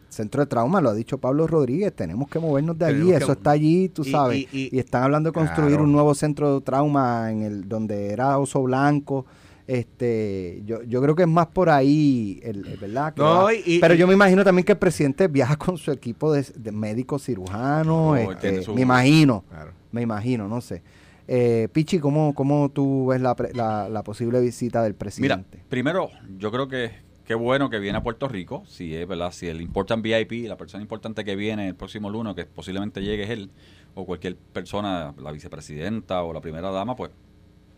Centro 0.09 0.41
de 0.41 0.47
trauma, 0.47 0.81
lo 0.81 0.89
ha 0.89 0.93
dicho 0.93 1.17
Pablo 1.17 1.45
Rodríguez, 1.47 1.93
tenemos 1.93 2.27
que 2.29 2.39
movernos 2.39 2.77
de 2.77 2.85
allí, 2.85 3.07
que- 3.09 3.15
eso 3.17 3.31
está 3.33 3.51
allí, 3.51 3.89
tú 3.89 4.01
y- 4.03 4.11
sabes, 4.11 4.37
y- 4.37 4.47
y, 4.51 4.69
y- 4.75 4.79
están 4.79 5.03
hablando 5.03 5.29
de 5.29 5.33
construir 5.33 5.69
Claro. 5.69 5.83
un 5.83 5.91
nuevo 5.91 6.13
centro 6.15 6.55
de 6.55 6.61
trauma 6.61 7.31
en 7.31 7.43
el 7.43 7.69
donde 7.69 8.11
era 8.11 8.37
Oso 8.39 8.61
Blanco, 8.63 9.25
este, 9.67 10.61
yo, 10.65 10.81
yo 10.83 11.01
creo 11.01 11.15
que 11.15 11.21
es 11.23 11.27
más 11.29 11.47
por 11.47 11.69
ahí, 11.69 12.39
el, 12.43 12.65
el- 12.67 12.77
¿verdad? 12.77 13.13
Que 13.13 13.21
No, 13.21 13.47
pero 13.79 13.93
yo 13.93 14.07
me 14.07 14.13
imagino 14.13 14.43
también 14.43 14.65
que 14.65 14.71
el 14.73 14.77
presidente 14.77 15.27
viaja 15.27 15.55
con 15.57 15.77
su 15.77 15.91
equipo 15.91 16.33
de, 16.33 16.43
de 16.55 16.71
médicos 16.71 17.23
cirujanos, 17.25 17.85
No, 17.85 18.15
este, 18.15 18.63
su- 18.63 18.73
me 18.73 18.81
imagino, 18.81 19.43
Claro. 19.49 19.71
me 19.91 20.01
imagino, 20.01 20.47
no 20.47 20.59
sé. 20.61 20.81
Eh, 21.27 21.67
Pichi, 21.71 21.99
¿cómo, 21.99 22.33
¿cómo 22.33 22.69
tú 22.69 23.07
ves 23.07 23.21
la, 23.21 23.35
la, 23.53 23.87
la 23.87 24.03
posible 24.03 24.41
visita 24.41 24.81
del 24.81 24.93
Mira, 24.93 24.97
presidente? 24.99 25.59
primero, 25.69 26.09
yo 26.39 26.51
creo 26.51 26.67
que 26.67 26.89
qué 27.29 27.35
bueno 27.35 27.69
que 27.69 27.77
viene 27.77 27.95
a 27.99 28.01
Puerto 28.01 28.27
Rico. 28.27 28.63
Si 28.65 28.95
es 28.95 29.07
verdad, 29.07 29.31
si 29.31 29.47
el 29.47 29.61
important 29.61 30.01
VIP, 30.01 30.47
la 30.47 30.57
persona 30.57 30.81
importante 30.81 31.23
que 31.23 31.35
viene 31.35 31.67
el 31.67 31.75
próximo 31.75 32.09
lunes, 32.09 32.33
que 32.33 32.45
posiblemente 32.45 33.03
llegue 33.03 33.21
es 33.25 33.29
él, 33.29 33.51
o 33.93 34.03
cualquier 34.07 34.35
persona, 34.35 35.13
la 35.15 35.31
vicepresidenta 35.31 36.23
o 36.23 36.33
la 36.33 36.41
primera 36.41 36.71
dama, 36.71 36.95
pues 36.95 37.11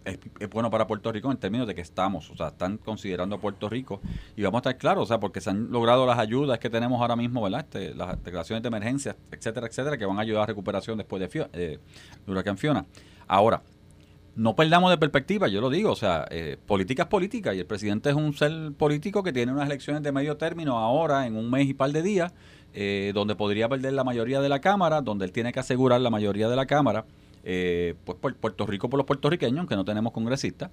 es, 0.06 0.20
bueno 0.50 0.72
para 0.72 0.88
Puerto 0.88 1.12
Rico 1.12 1.30
en 1.30 1.38
términos 1.38 1.68
de 1.68 1.76
que 1.76 1.82
estamos, 1.82 2.30
o 2.32 2.38
sea, 2.38 2.48
están 2.48 2.78
considerando 2.78 3.36
a 3.36 3.40
Puerto 3.42 3.68
Rico 3.68 4.00
y 4.38 4.42
vamos 4.42 4.60
a 4.60 4.70
estar 4.70 4.78
claros, 4.78 5.04
o 5.04 5.08
sea, 5.08 5.20
porque 5.20 5.42
se 5.42 5.50
han 5.50 5.70
logrado 5.70 6.06
las 6.06 6.18
ayudas 6.18 6.58
que 6.58 6.70
tenemos 6.70 7.02
ahora 7.02 7.18
mismo, 7.18 7.42
¿verdad? 7.42 7.60
Este, 7.60 7.94
las 7.94 8.24
declaraciones 8.24 8.64
de 8.64 8.70
emergencia, 8.70 9.18
etcétera, 9.34 9.68
etcétera, 9.68 9.98
que 9.98 10.06
van 10.06 10.18
a 10.18 10.22
ayudar 10.22 10.44
a 10.44 10.46
recuperación 10.46 10.98
después 10.98 11.20
de, 11.20 11.28
Fio- 11.28 11.50
eh, 11.52 11.78
huracán 12.26 12.58
Fiona. 12.58 12.86
Ahora, 13.28 13.62
no 14.36 14.56
perdamos 14.56 14.90
de 14.90 14.98
perspectiva, 14.98 15.48
yo 15.48 15.62
lo 15.62 15.70
digo, 15.70 15.92
o 15.92 15.96
sea, 15.96 16.26
eh, 16.30 16.58
política 16.66 17.04
es 17.04 17.10
política 17.10 17.54
y 17.54 17.60
el 17.60 17.66
presidente 17.66 18.10
es 18.10 18.16
un 18.16 18.34
ser 18.34 18.72
político 18.78 19.24
que 19.24 19.34
tiene 19.34 19.52
unas 19.52 19.66
elecciones 19.66 20.04
de 20.04 20.12
medio 20.12 20.38
término 20.38 20.78
ahora, 20.78 21.28
en 21.28 21.36
un 21.36 21.50
mes 21.50 21.68
y 21.68 21.74
par 21.74 21.92
de 21.92 22.02
días, 22.02 22.34
eh, 22.74 23.12
donde 23.14 23.36
podría 23.36 23.68
perder 23.68 23.92
la 23.94 24.06
mayoría 24.06 24.40
de 24.40 24.48
la 24.48 24.62
Cámara, 24.62 25.02
donde 25.02 25.26
él 25.26 25.34
tiene 25.34 25.52
que 25.52 25.60
asegurar 25.60 26.00
la 26.00 26.10
mayoría 26.10 26.48
de 26.48 26.56
la 26.56 26.66
Cámara, 26.66 27.06
eh, 27.44 27.96
pues 28.06 28.18
por 28.18 28.34
Puerto 28.36 28.66
Rico 28.66 28.90
por 28.90 28.98
los 28.98 29.06
puertorriqueños, 29.06 29.60
aunque 29.60 29.76
no 29.76 29.84
tenemos 29.84 30.14
congresistas, 30.14 30.72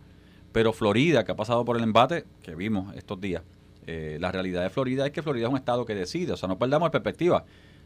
pero 0.53 0.73
Florida, 0.73 1.25
que 1.25 1.33
ha 1.33 1.37
pasado 1.37 1.65
por 1.65 1.77
el 1.77 1.83
embate, 1.83 2.25
que 2.43 2.55
vimos 2.55 2.95
estos 2.95 3.21
días, 3.21 3.43
eh, 3.87 4.19
la 4.21 4.31
realidad 4.31 4.63
de 4.63 4.71
Florida 4.71 5.07
es 5.07 5.13
que 5.13 5.23
Florida 5.23 5.47
es 5.47 5.51
un 5.51 5.57
estado 5.57 5.85
que 5.87 5.95
decide, 5.95 6.33
o 6.33 6.37
sea, 6.37 6.49
no 6.49 6.59
perdamos 6.59 6.89
de 6.89 6.91
perspectiva. 6.93 7.45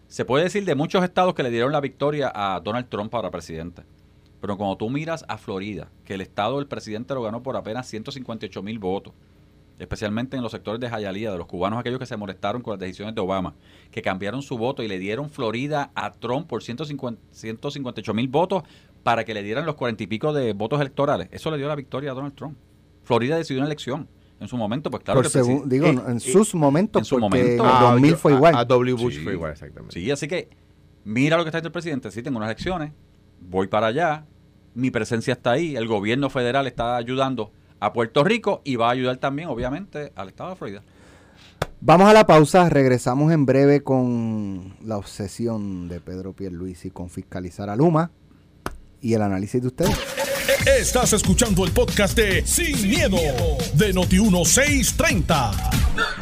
Se 0.08 0.24
puede 0.24 0.44
decir 0.44 0.64
de 0.64 0.74
muchos 0.74 1.02
estados 1.04 1.32
que 1.32 1.42
le 1.42 1.50
dieron 1.50 1.72
la 1.72 1.80
victoria 1.80 2.30
a 2.34 2.60
Donald 2.60 2.88
Trump 2.88 3.10
para 3.10 3.30
presidente. 3.30 3.82
Pero 4.42 4.58
cuando 4.58 4.76
tú 4.76 4.90
miras 4.90 5.24
a 5.28 5.38
Florida, 5.38 5.88
que 6.04 6.12
el 6.14 6.20
estado 6.20 6.58
del 6.58 6.66
presidente 6.66 7.14
lo 7.14 7.22
ganó 7.22 7.42
por 7.42 7.56
apenas 7.56 7.86
158 7.88 8.62
mil 8.62 8.78
votos, 8.78 9.14
especialmente 9.78 10.36
en 10.36 10.42
los 10.42 10.52
sectores 10.52 10.80
de 10.80 10.88
Jayalía, 10.90 11.32
de 11.32 11.38
los 11.38 11.46
cubanos 11.46 11.78
aquellos 11.78 11.98
que 11.98 12.06
se 12.06 12.16
molestaron 12.16 12.60
con 12.60 12.72
las 12.72 12.80
decisiones 12.80 13.14
de 13.14 13.20
Obama, 13.20 13.54
que 13.90 14.02
cambiaron 14.02 14.42
su 14.42 14.58
voto 14.58 14.82
y 14.82 14.88
le 14.88 14.98
dieron 14.98 15.30
Florida 15.30 15.90
a 15.94 16.12
Trump 16.12 16.46
por 16.46 16.62
150, 16.62 17.20
158 17.30 18.14
mil 18.14 18.28
votos 18.28 18.64
para 19.02 19.24
que 19.24 19.32
le 19.32 19.42
dieran 19.42 19.64
los 19.64 19.76
cuarenta 19.76 20.02
y 20.02 20.06
pico 20.06 20.32
de 20.32 20.52
votos 20.52 20.80
electorales. 20.80 21.28
Eso 21.32 21.50
le 21.50 21.56
dio 21.56 21.66
la 21.68 21.74
victoria 21.74 22.10
a 22.10 22.14
Donald 22.14 22.34
Trump. 22.34 22.56
Florida 23.04 23.36
decidió 23.36 23.60
una 23.60 23.66
elección. 23.66 24.08
En 24.40 24.48
su 24.48 24.56
momento, 24.56 24.90
pues 24.90 25.04
claro 25.04 25.22
Por 25.22 25.30
que 25.30 25.38
presi- 25.38 25.64
digo, 25.66 25.86
eh, 25.86 25.90
en 26.08 26.16
eh, 26.16 26.20
sus 26.20 26.52
momentos, 26.56 27.00
en 27.00 27.04
su 27.04 27.16
momento. 27.16 27.62
Ah, 27.64 27.92
2000 27.92 28.10
yo- 28.10 28.16
fue 28.16 28.32
a- 28.32 28.36
igual. 28.36 28.54
A, 28.56 28.64
W. 28.64 28.94
Bush 28.94 29.14
Sí. 29.14 29.20
fue 29.22 29.34
igual, 29.34 29.52
exactamente. 29.52 29.94
Sí, 30.00 30.10
así 30.10 30.26
que 30.26 30.48
mira 31.04 31.36
lo 31.36 31.44
que 31.44 31.48
está 31.50 31.58
haciendo 31.58 31.68
el 31.68 31.72
presidente. 31.72 32.10
Sí, 32.10 32.24
tengo 32.24 32.38
unas 32.38 32.48
elecciones, 32.48 32.92
voy 33.40 33.68
para 33.68 33.86
allá, 33.88 34.26
mi 34.74 34.90
presencia 34.90 35.32
está 35.34 35.52
ahí, 35.52 35.76
el 35.76 35.86
gobierno 35.86 36.30
federal 36.30 36.66
está 36.66 36.96
ayudando 36.96 37.52
a 37.80 37.92
Puerto 37.92 38.24
Rico 38.24 38.62
y 38.64 38.76
va 38.76 38.88
a 38.88 38.92
ayudar 38.92 39.16
también, 39.16 39.48
obviamente, 39.48 40.12
al 40.14 40.28
estado 40.28 40.50
de 40.50 40.56
Florida. 40.56 40.82
Vamos 41.80 42.08
a 42.08 42.12
la 42.12 42.26
pausa, 42.26 42.68
regresamos 42.68 43.32
en 43.32 43.44
breve 43.44 43.82
con 43.82 44.76
la 44.84 44.96
obsesión 44.96 45.88
de 45.88 46.00
Pedro 46.00 46.32
Pierluisi 46.32 46.90
con 46.90 47.10
fiscalizar 47.10 47.68
a 47.68 47.76
Luma 47.76 48.12
y 49.00 49.14
el 49.14 49.22
análisis 49.22 49.60
de 49.60 49.66
ustedes. 49.66 49.98
Estás 50.64 51.12
escuchando 51.12 51.64
el 51.64 51.72
podcast 51.72 52.16
de 52.16 52.46
Sin, 52.46 52.88
miedo, 52.88 53.16
de 53.74 53.92
Noti1630. 53.92 55.50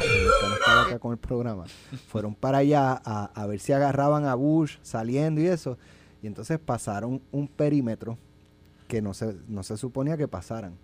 que 0.01 0.49
no 0.49 0.55
estaba 0.55 0.83
acá 0.87 0.99
con 0.99 1.13
el 1.13 1.19
programa, 1.19 1.67
fueron 2.09 2.35
para 2.35 2.59
allá 2.59 3.01
a, 3.05 3.31
a 3.35 3.47
ver 3.47 3.61
si 3.61 3.75
agarraban 3.75 4.25
a 4.25 4.35
Bush 4.35 4.77
saliendo 4.81 5.43
y 5.43 5.47
eso. 5.47 5.77
Y 6.23 6.27
entonces 6.27 6.59
pasaron 6.59 7.21
un 7.33 7.49
perímetro 7.49 8.17
que 8.91 9.01
no 9.01 9.15
se, 9.15 9.37
no 9.47 9.63
se 9.63 9.77
suponía 9.77 10.17
que 10.17 10.27
pasaran. 10.27 10.75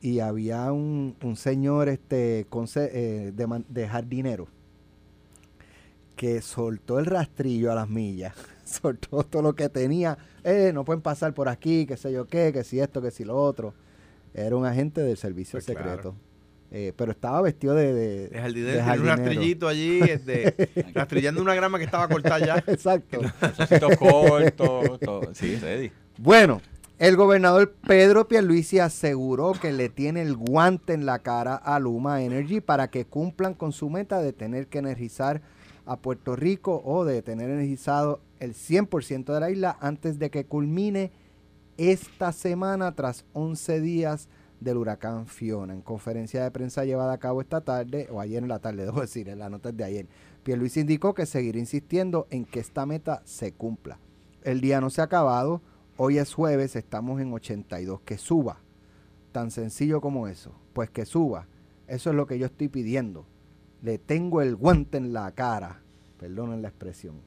Y 0.00 0.18
había 0.18 0.72
un, 0.72 1.14
un 1.22 1.36
señor 1.36 1.88
este, 1.88 2.40
eh, 2.74 3.32
de, 3.32 3.64
de 3.68 3.88
jardinero 3.88 4.48
que 6.16 6.42
soltó 6.42 6.98
el 6.98 7.06
rastrillo 7.06 7.70
a 7.70 7.76
las 7.76 7.88
millas, 7.88 8.34
soltó 8.64 9.22
todo 9.22 9.42
lo 9.42 9.54
que 9.54 9.68
tenía. 9.68 10.18
Eh, 10.42 10.72
no 10.74 10.84
pueden 10.84 11.02
pasar 11.02 11.34
por 11.34 11.48
aquí, 11.48 11.86
qué 11.86 11.96
sé 11.96 12.12
yo 12.12 12.26
qué, 12.26 12.52
que 12.52 12.64
si 12.64 12.80
esto, 12.80 13.00
que 13.00 13.12
si 13.12 13.24
lo 13.24 13.36
otro. 13.36 13.74
Era 14.34 14.56
un 14.56 14.66
agente 14.66 15.00
del 15.00 15.16
servicio 15.16 15.52
Pues 15.52 15.66
claro. 15.66 15.80
secreto. 15.88 16.14
Eh, 16.72 16.92
pero 16.96 17.12
estaba 17.12 17.40
vestido 17.42 17.74
de, 17.74 17.94
de, 17.94 18.28
De 18.28 18.40
jardinero, 18.40 18.76
de 18.76 18.82
tiene 18.82 19.00
un 19.00 19.06
rastrillito 19.06 19.68
allí, 19.68 20.00
este, 20.00 20.68
rastrillando 20.94 21.40
una 21.40 21.54
grama 21.54 21.78
que 21.78 21.84
estaba 21.84 22.08
cortada 22.08 22.44
ya. 22.44 22.56
Exacto. 22.66 23.20
Cortos. 23.98 25.38
Sí, 25.38 25.54
ready. 25.56 25.92
Bueno, 26.18 26.60
el 26.98 27.16
gobernador 27.16 27.74
Pedro 27.86 28.26
Pierluisi 28.26 28.78
aseguró 28.78 29.52
que 29.52 29.72
le 29.72 29.90
tiene 29.90 30.22
el 30.22 30.34
guante 30.34 30.94
en 30.94 31.04
la 31.04 31.18
cara 31.18 31.54
a 31.54 31.78
Luma 31.78 32.22
Energy 32.22 32.62
para 32.62 32.88
que 32.88 33.04
cumplan 33.04 33.52
con 33.52 33.72
su 33.72 33.90
meta 33.90 34.22
de 34.22 34.32
tener 34.32 34.68
que 34.68 34.78
energizar 34.78 35.42
a 35.84 35.98
Puerto 35.98 36.36
Rico 36.36 36.80
o 36.84 37.04
de 37.04 37.20
tener 37.20 37.50
energizado 37.50 38.20
el 38.40 38.54
100% 38.54 39.26
de 39.26 39.40
la 39.40 39.50
isla 39.50 39.76
antes 39.80 40.18
de 40.18 40.30
que 40.30 40.46
culmine 40.46 41.12
esta 41.76 42.32
semana 42.32 42.94
tras 42.94 43.26
11 43.34 43.80
días 43.82 44.28
del 44.60 44.78
huracán 44.78 45.26
Fiona. 45.26 45.74
En 45.74 45.82
conferencia 45.82 46.42
de 46.42 46.50
prensa 46.50 46.86
llevada 46.86 47.12
a 47.12 47.18
cabo 47.18 47.42
esta 47.42 47.60
tarde, 47.60 48.08
o 48.10 48.20
ayer 48.22 48.42
en 48.42 48.48
la 48.48 48.58
tarde, 48.58 48.84
debo 48.86 49.02
decir, 49.02 49.28
en 49.28 49.38
la 49.38 49.50
nota 49.50 49.68
es 49.68 49.76
de 49.76 49.84
ayer, 49.84 50.06
Pierluisi 50.44 50.80
indicó 50.80 51.12
que 51.12 51.26
seguirá 51.26 51.58
insistiendo 51.58 52.26
en 52.30 52.46
que 52.46 52.60
esta 52.60 52.86
meta 52.86 53.20
se 53.26 53.52
cumpla. 53.52 53.98
El 54.42 54.62
día 54.62 54.80
no 54.80 54.88
se 54.88 55.02
ha 55.02 55.04
acabado, 55.04 55.60
hoy 55.96 56.18
es 56.18 56.34
jueves, 56.34 56.76
estamos 56.76 57.20
en 57.20 57.32
82, 57.32 58.00
que 58.02 58.18
suba. 58.18 58.60
Tan 59.32 59.50
sencillo 59.50 60.00
como 60.00 60.28
eso, 60.28 60.54
pues 60.72 60.90
que 60.90 61.04
suba. 61.04 61.46
Eso 61.86 62.10
es 62.10 62.16
lo 62.16 62.26
que 62.26 62.38
yo 62.38 62.46
estoy 62.46 62.68
pidiendo. 62.68 63.26
Le 63.82 63.98
tengo 63.98 64.40
el 64.40 64.56
guante 64.56 64.96
en 64.98 65.12
la 65.12 65.30
cara. 65.32 65.82
Perdonen 66.18 66.62
la 66.62 66.68
expresión. 66.68 67.20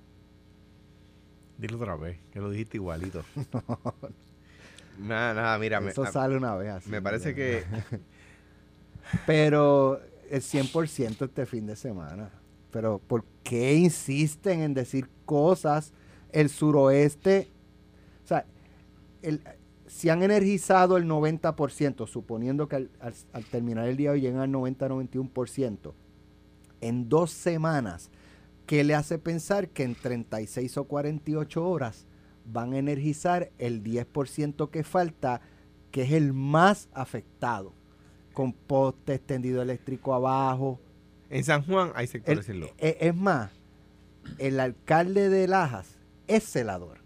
Dilo 1.57 1.77
otra 1.77 1.95
vez, 1.95 2.19
que 2.31 2.39
lo 2.39 2.49
dijiste 2.49 2.77
igualito. 2.77 3.23
Nada, 4.99 5.33
nada, 5.33 5.57
mira, 5.59 5.79
Eso 5.87 6.05
sale 6.07 6.35
una 6.35 6.55
vez 6.55 6.71
así. 6.71 6.89
me 6.89 7.01
parece 7.01 7.33
que 7.33 7.63
Pero 9.25 10.01
el 10.29 10.41
100% 10.41 11.25
este 11.25 11.45
fin 11.45 11.65
de 11.65 11.75
semana. 11.75 12.31
Pero 12.71 12.99
¿por 12.99 13.23
qué 13.43 13.75
insisten 13.75 14.59
en 14.59 14.73
decir 14.73 15.09
cosas? 15.25 15.93
El 16.31 16.49
suroeste, 16.49 17.49
o 18.23 18.27
sea, 18.27 18.45
el, 19.21 19.41
si 19.87 20.09
han 20.09 20.23
energizado 20.23 20.97
el 20.97 21.05
90%, 21.05 22.07
suponiendo 22.07 22.67
que 22.67 22.75
al, 22.77 22.91
al- 22.99 23.13
al 23.33 23.45
terminar 23.45 23.87
el 23.87 23.97
día 23.97 24.11
hoy 24.11 24.21
llegan 24.21 24.41
al 24.41 24.51
90-91%, 24.51 25.93
en 26.81 27.09
dos 27.09 27.31
semanas, 27.31 28.09
¿qué 28.65 28.83
le 28.83 28.95
hace 28.95 29.17
pensar 29.17 29.69
que 29.69 29.83
en 29.83 29.95
36 29.95 30.77
o 30.77 30.83
48 30.85 31.67
horas 31.67 32.05
van 32.45 32.73
a 32.73 32.77
energizar 32.77 33.51
el 33.57 33.83
10% 33.83 34.69
que 34.69 34.83
falta, 34.83 35.41
que 35.91 36.03
es 36.03 36.11
el 36.13 36.33
más 36.33 36.87
afectado? 36.93 37.73
con 38.31 38.53
poste 38.53 39.15
extendido 39.15 39.61
eléctrico 39.61 40.13
abajo. 40.13 40.79
en 41.29 41.43
San 41.43 41.61
Juan 41.65 41.91
hay 41.93 42.07
sectores 42.07 42.45
sin 42.45 42.61
luz. 42.61 42.69
e- 42.77 42.95
es 43.01 43.13
más, 43.13 43.51
el 44.37 44.61
alcalde 44.61 45.27
de 45.27 45.45
Lajas 45.47 45.97
es 46.27 46.45
celador. 46.49 46.98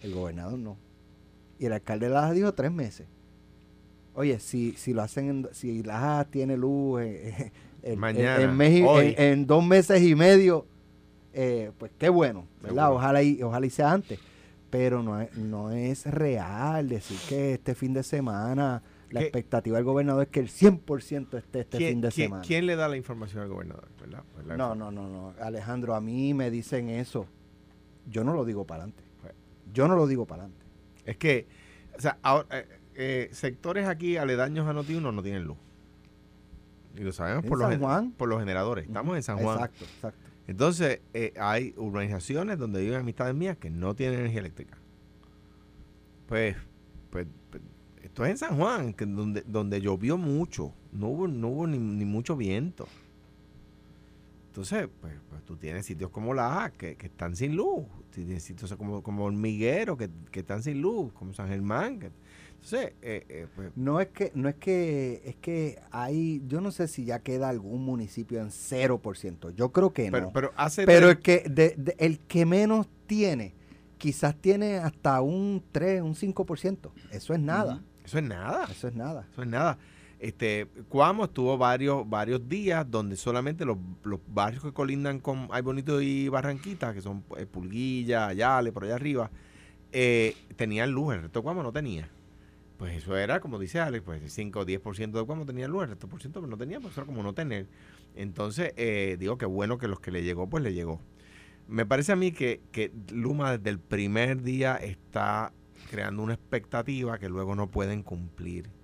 El 0.00 0.14
gobernador 0.14 0.58
no. 0.58 0.76
Y 1.58 1.66
el 1.66 1.72
alcalde 1.72 2.06
de 2.08 2.14
Lajas 2.14 2.34
dijo 2.34 2.52
tres 2.54 2.70
meses. 2.72 3.06
Oye, 4.14 4.40
si, 4.40 4.72
si 4.72 4.92
lo 4.92 5.02
hacen, 5.02 5.28
en- 5.28 5.48
si 5.52 5.82
Lajas 5.82 6.26
tiene 6.30 6.56
luz 6.56 7.00
eh, 7.02 7.52
en, 7.82 7.98
Mañana, 7.98 8.42
en 8.42 8.84
hoy. 8.86 9.14
en- 9.16 9.22
en 9.40 9.46
dos 9.46 9.64
meses 9.64 10.02
y 10.02 10.14
medio, 10.14 10.66
eh, 11.32 11.70
pues 11.78 11.92
qué 11.98 12.08
bueno, 12.08 12.46
¿verdad? 12.62 12.84
Seguro. 12.86 12.94
Ojalá 12.96 13.22
y, 13.22 13.42
ojalá 13.42 13.66
y 13.66 13.70
sea 13.70 13.92
antes. 13.92 14.18
Pero 14.70 15.02
no 15.02 15.20
es, 15.20 15.34
no 15.36 15.70
es 15.70 16.04
real 16.06 16.88
decir 16.88 17.16
que 17.28 17.54
este 17.54 17.74
fin 17.74 17.94
de 17.94 18.02
semana 18.02 18.82
la 19.10 19.20
¿Qué? 19.20 19.26
expectativa 19.26 19.76
del 19.78 19.84
gobernador 19.84 20.24
es 20.24 20.28
que 20.28 20.40
el 20.40 20.48
100% 20.50 21.38
esté 21.38 21.60
este 21.60 21.78
¿Quién, 21.78 21.90
fin 21.92 22.00
de 22.02 22.08
quién- 22.10 22.26
semana. 22.28 22.44
quién 22.46 22.66
le 22.66 22.76
da 22.76 22.86
la 22.88 22.96
información 22.98 23.42
al 23.42 23.48
gobernador? 23.48 23.88
¿verdad? 23.98 24.22
Pues 24.34 24.46
No, 24.46 24.74
no, 24.74 24.90
no, 24.90 25.08
no. 25.08 25.32
Alejandro, 25.40 25.94
a 25.94 26.00
mí 26.02 26.34
me 26.34 26.50
dicen 26.50 26.90
eso. 26.90 27.24
Yo 28.10 28.24
no 28.24 28.34
lo 28.34 28.44
digo 28.44 28.66
para 28.66 28.82
adelante. 28.82 29.04
Yo 29.72 29.88
no 29.88 29.96
lo 29.96 30.06
digo 30.06 30.26
para 30.26 30.44
adelante. 30.44 30.66
Es 31.04 31.16
que, 31.16 31.46
o 31.96 32.00
sea, 32.00 32.18
ahora, 32.22 32.46
eh, 32.50 32.68
eh, 32.94 33.28
sectores 33.32 33.86
aquí 33.86 34.16
aledaños 34.16 34.66
a 34.66 34.72
Noti1 34.72 35.12
no 35.12 35.22
tienen 35.22 35.44
luz. 35.44 35.56
Y 36.96 37.00
lo 37.00 37.12
sabemos 37.12 37.44
¿En 37.44 37.48
por, 37.48 37.58
los, 37.58 37.76
Juan? 37.76 38.12
por 38.12 38.28
los 38.28 38.40
generadores. 38.40 38.86
Estamos 38.86 39.16
en 39.16 39.22
San 39.22 39.38
Juan. 39.38 39.56
Exacto, 39.56 39.84
exacto. 39.84 40.28
Entonces, 40.48 41.00
eh, 41.12 41.32
hay 41.38 41.74
urbanizaciones 41.76 42.58
donde 42.58 42.80
viven 42.80 43.00
amistades 43.00 43.34
mías 43.34 43.56
que 43.58 43.70
no 43.70 43.94
tienen 43.94 44.20
energía 44.20 44.40
eléctrica. 44.40 44.78
Pues, 46.26 46.56
pues, 47.10 47.26
pues, 47.50 47.62
esto 48.02 48.24
es 48.24 48.30
en 48.32 48.38
San 48.38 48.56
Juan, 48.56 48.94
que 48.94 49.06
donde, 49.06 49.42
donde 49.46 49.80
llovió 49.80 50.16
mucho. 50.16 50.72
No 50.90 51.08
hubo, 51.08 51.28
no 51.28 51.48
hubo 51.48 51.66
ni, 51.66 51.78
ni 51.78 52.04
mucho 52.04 52.36
viento. 52.36 52.88
Entonces, 54.58 54.88
pues, 55.00 55.14
pues 55.30 55.44
tú 55.44 55.56
tienes 55.56 55.86
sitios 55.86 56.10
como 56.10 56.34
Laja 56.34 56.70
que, 56.72 56.96
que 56.96 57.06
están 57.06 57.36
sin 57.36 57.54
luz. 57.54 57.84
Tienes 58.10 58.42
sitios 58.42 58.74
como, 58.74 59.04
como 59.04 59.24
Hormiguero 59.26 59.96
que, 59.96 60.10
que 60.32 60.40
están 60.40 60.64
sin 60.64 60.82
luz, 60.82 61.12
como 61.12 61.32
San 61.32 61.46
Germán. 61.48 62.00
que- 62.00 62.10
entonces, 62.54 62.94
eh, 63.02 63.24
eh, 63.28 63.46
pues, 63.54 63.70
No 63.76 64.00
es 64.00 64.08
que, 64.08 64.32
no 64.34 64.48
es 64.48 64.56
que, 64.56 65.22
es 65.24 65.36
que 65.36 65.78
hay, 65.92 66.42
yo 66.48 66.60
no 66.60 66.72
sé 66.72 66.88
si 66.88 67.04
ya 67.04 67.20
queda 67.20 67.48
algún 67.50 67.84
municipio 67.84 68.40
en 68.40 68.48
0%. 68.50 69.50
Yo 69.50 69.70
creo 69.70 69.92
que 69.92 70.10
pero, 70.10 70.26
no. 70.26 70.32
pero 70.32 70.52
hace 70.56 70.84
Pero 70.86 71.08
el 71.10 71.20
que, 71.20 71.44
de- 71.48 71.76
de- 71.78 71.94
el 72.00 72.18
que 72.18 72.44
menos 72.44 72.88
tiene, 73.06 73.54
quizás 73.96 74.34
tiene 74.34 74.78
hasta 74.78 75.20
un 75.22 75.62
3, 75.70 76.02
un 76.02 76.16
5%. 76.16 76.90
Eso 77.12 77.32
es 77.32 77.38
nada. 77.38 77.84
eso 78.04 78.18
es 78.18 78.24
nada. 78.24 78.64
Eso 78.72 78.88
es 78.88 78.94
nada. 78.96 79.28
Eso 79.30 79.42
es 79.42 79.48
nada. 79.48 79.78
Este, 80.18 80.66
Cuamo 80.88 81.26
estuvo 81.26 81.56
varios, 81.56 82.08
varios 82.08 82.48
días 82.48 82.90
donde 82.90 83.16
solamente 83.16 83.64
los, 83.64 83.78
los 84.02 84.18
barrios 84.26 84.64
que 84.64 84.72
colindan 84.72 85.20
con 85.20 85.48
Ay 85.52 85.62
Bonito 85.62 86.00
y 86.00 86.28
Barranquita, 86.28 86.92
que 86.92 87.00
son 87.00 87.24
eh, 87.36 87.46
Pulguilla, 87.46 88.26
Ayale, 88.26 88.72
por 88.72 88.84
allá 88.84 88.96
arriba, 88.96 89.30
eh, 89.92 90.34
tenían 90.56 90.90
luz, 90.90 91.14
el 91.14 91.22
resto 91.22 91.42
de 91.42 91.54
no 91.54 91.72
tenía. 91.72 92.08
Pues 92.78 92.96
eso 92.96 93.16
era, 93.16 93.40
como 93.40 93.58
dice 93.58 93.80
Alex, 93.80 94.04
pues 94.04 94.22
el 94.22 94.30
5 94.30 94.60
o 94.60 94.66
10% 94.66 95.12
de 95.12 95.24
Cuamo 95.24 95.46
tenía 95.46 95.68
luz, 95.68 95.84
el 95.84 95.90
resto 95.90 96.08
por 96.08 96.20
ciento 96.20 96.40
pues 96.40 96.50
no 96.50 96.56
tenía, 96.56 96.80
pues 96.80 96.92
eso 96.92 97.02
era 97.02 97.06
como 97.06 97.22
no 97.22 97.32
tener. 97.32 97.66
Entonces, 98.16 98.72
eh, 98.76 99.16
digo 99.20 99.38
que 99.38 99.46
bueno 99.46 99.78
que 99.78 99.86
los 99.86 100.00
que 100.00 100.10
le 100.10 100.24
llegó, 100.24 100.48
pues 100.48 100.64
le 100.64 100.74
llegó. 100.74 101.00
Me 101.68 101.86
parece 101.86 102.12
a 102.12 102.16
mí 102.16 102.32
que, 102.32 102.60
que 102.72 102.92
Luma 103.12 103.56
desde 103.56 103.70
el 103.70 103.78
primer 103.78 104.42
día 104.42 104.76
está 104.76 105.52
creando 105.90 106.22
una 106.22 106.34
expectativa 106.34 107.18
que 107.18 107.28
luego 107.28 107.54
no 107.54 107.68
pueden 107.70 108.02
cumplir 108.02 108.77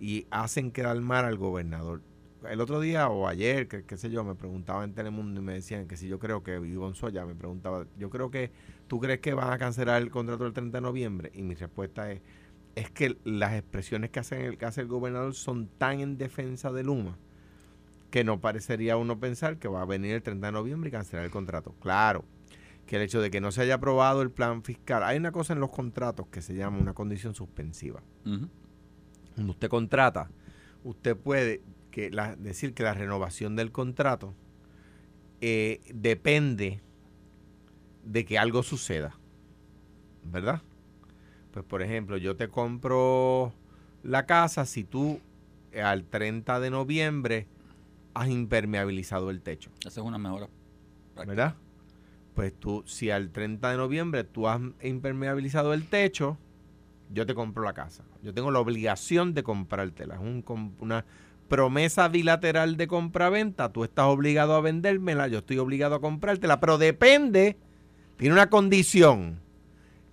y 0.00 0.26
hacen 0.30 0.72
quedar 0.72 1.00
mal 1.00 1.24
al 1.24 1.36
gobernador. 1.36 2.02
El 2.48 2.60
otro 2.60 2.80
día 2.80 3.08
o 3.08 3.28
ayer, 3.28 3.68
que, 3.68 3.84
qué 3.84 3.96
sé 3.98 4.10
yo, 4.10 4.24
me 4.24 4.34
preguntaba 4.34 4.82
en 4.82 4.94
Telemundo 4.94 5.40
y 5.40 5.44
me 5.44 5.52
decían 5.52 5.86
que 5.86 5.96
si 5.96 6.08
yo 6.08 6.18
creo 6.18 6.42
que 6.42 6.54
Ivonne 6.56 6.94
Soya 6.94 7.26
me 7.26 7.34
preguntaba, 7.34 7.86
yo 7.98 8.08
creo 8.08 8.30
que 8.30 8.50
tú 8.88 8.98
crees 8.98 9.20
que 9.20 9.34
van 9.34 9.52
a 9.52 9.58
cancelar 9.58 10.00
el 10.00 10.10
contrato 10.10 10.44
del 10.44 10.54
30 10.54 10.78
de 10.78 10.82
noviembre 10.82 11.30
y 11.34 11.42
mi 11.42 11.54
respuesta 11.54 12.10
es 12.10 12.22
es 12.74 12.90
que 12.90 13.16
las 13.24 13.54
expresiones 13.54 14.10
que 14.10 14.20
hace, 14.20 14.46
el, 14.46 14.58
que 14.58 14.66
hace 14.66 14.80
el 14.80 14.86
gobernador 14.86 15.34
son 15.34 15.66
tan 15.66 16.00
en 16.00 16.18
defensa 16.18 16.72
de 16.72 16.84
Luma 16.84 17.16
que 18.10 18.24
no 18.24 18.40
parecería 18.40 18.96
uno 18.96 19.20
pensar 19.20 19.58
que 19.58 19.68
va 19.68 19.82
a 19.82 19.84
venir 19.84 20.14
el 20.14 20.22
30 20.22 20.46
de 20.46 20.52
noviembre 20.52 20.88
y 20.88 20.90
cancelar 20.90 21.24
el 21.24 21.30
contrato. 21.30 21.74
Claro, 21.80 22.24
que 22.86 22.96
el 22.96 23.02
hecho 23.02 23.20
de 23.20 23.30
que 23.30 23.40
no 23.40 23.52
se 23.52 23.62
haya 23.62 23.74
aprobado 23.74 24.22
el 24.22 24.32
plan 24.32 24.64
fiscal, 24.64 25.04
hay 25.04 25.16
una 25.16 25.30
cosa 25.30 25.52
en 25.52 25.60
los 25.60 25.70
contratos 25.70 26.26
que 26.26 26.42
se 26.42 26.54
llama 26.54 26.78
una 26.78 26.92
condición 26.92 27.36
suspensiva. 27.36 28.02
Cuando 29.40 29.52
usted 29.52 29.70
contrata, 29.70 30.30
usted 30.84 31.16
puede 31.16 31.62
que 31.90 32.10
decir 32.36 32.74
que 32.74 32.82
la 32.82 32.92
renovación 32.92 33.56
del 33.56 33.72
contrato 33.72 34.34
eh, 35.40 35.80
depende 35.94 36.82
de 38.04 38.26
que 38.26 38.38
algo 38.38 38.62
suceda, 38.62 39.18
¿verdad? 40.24 40.60
Pues 41.52 41.64
por 41.64 41.80
ejemplo, 41.80 42.18
yo 42.18 42.36
te 42.36 42.48
compro 42.48 43.54
la 44.02 44.26
casa 44.26 44.66
si 44.66 44.84
tú 44.84 45.20
eh, 45.72 45.80
al 45.80 46.04
30 46.04 46.60
de 46.60 46.68
noviembre 46.68 47.46
has 48.12 48.28
impermeabilizado 48.28 49.30
el 49.30 49.40
techo. 49.40 49.70
Esa 49.86 50.02
es 50.02 50.06
una 50.06 50.18
mejora. 50.18 50.50
¿Verdad? 51.16 51.54
Pues 52.34 52.52
tú, 52.52 52.84
si 52.86 53.10
al 53.10 53.30
30 53.30 53.70
de 53.70 53.76
noviembre 53.78 54.22
tú 54.22 54.48
has 54.48 54.60
impermeabilizado 54.82 55.72
el 55.72 55.86
techo, 55.88 56.36
yo 57.12 57.26
te 57.26 57.34
compro 57.34 57.62
la 57.62 57.72
casa. 57.72 58.04
Yo 58.22 58.32
tengo 58.32 58.50
la 58.50 58.60
obligación 58.60 59.34
de 59.34 59.42
comprártela. 59.42 60.14
Es 60.14 60.20
un, 60.20 60.44
una 60.78 61.04
promesa 61.48 62.08
bilateral 62.08 62.76
de 62.76 62.86
compra-venta. 62.86 63.72
Tú 63.72 63.84
estás 63.84 64.06
obligado 64.06 64.54
a 64.54 64.60
vendérmela, 64.60 65.28
yo 65.28 65.38
estoy 65.38 65.58
obligado 65.58 65.96
a 65.96 66.00
comprártela, 66.00 66.60
pero 66.60 66.78
depende, 66.78 67.58
tiene 68.16 68.34
una 68.34 68.48
condición, 68.48 69.40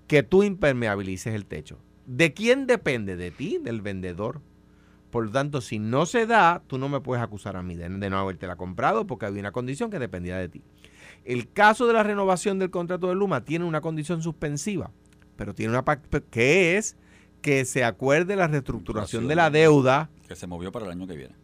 que 0.08 0.24
tú 0.24 0.44
impermeabilices 0.44 1.36
el 1.36 1.46
techo. 1.46 1.78
¿De 2.06 2.34
quién 2.34 2.66
depende? 2.66 3.16
De 3.16 3.32
ti, 3.32 3.60
del 3.62 3.82
vendedor. 3.82 4.42
Por 5.12 5.26
lo 5.26 5.32
tanto, 5.32 5.62
si 5.62 5.80
no 5.80 6.06
se 6.06 6.26
da, 6.26 6.64
tú 6.68 6.78
no 6.78 6.90
me 6.90 7.02
puedes 7.02 7.24
acusar 7.24 7.56
a 7.56 7.64
mí 7.64 7.76
de, 7.76 7.90
de 7.90 8.10
no 8.10 8.18
haberte 8.18 8.48
la 8.48 8.56
comprado 8.56 9.06
porque 9.06 9.26
había 9.26 9.42
una 9.42 9.52
condición 9.52 9.90
que 9.90 10.00
dependía 10.00 10.38
de 10.38 10.50
ti. 10.50 10.64
El 11.24 11.52
caso 11.52 11.88
de 11.88 11.94
la 11.94 12.04
renovación 12.04 12.60
del 12.60 12.72
contrato 12.72 13.08
de 13.08 13.16
Luma 13.16 13.44
tiene 13.44 13.66
una 13.66 13.82
condición 13.82 14.22
suspensiva, 14.22 14.92
pero 15.38 15.54
tiene 15.54 15.78
una 15.78 15.86
que 16.30 16.78
es 16.78 16.98
que 17.42 17.64
se 17.64 17.84
acuerde 17.84 18.36
la 18.36 18.48
reestructuración 18.48 19.28
de 19.28 19.36
la 19.36 19.50
deuda. 19.50 20.10
Que 20.28 20.36
se 20.36 20.48
movió 20.48 20.72
para 20.72 20.86
el 20.86 20.92
año 20.92 21.08
que 21.08 21.16
viene. 21.16 21.36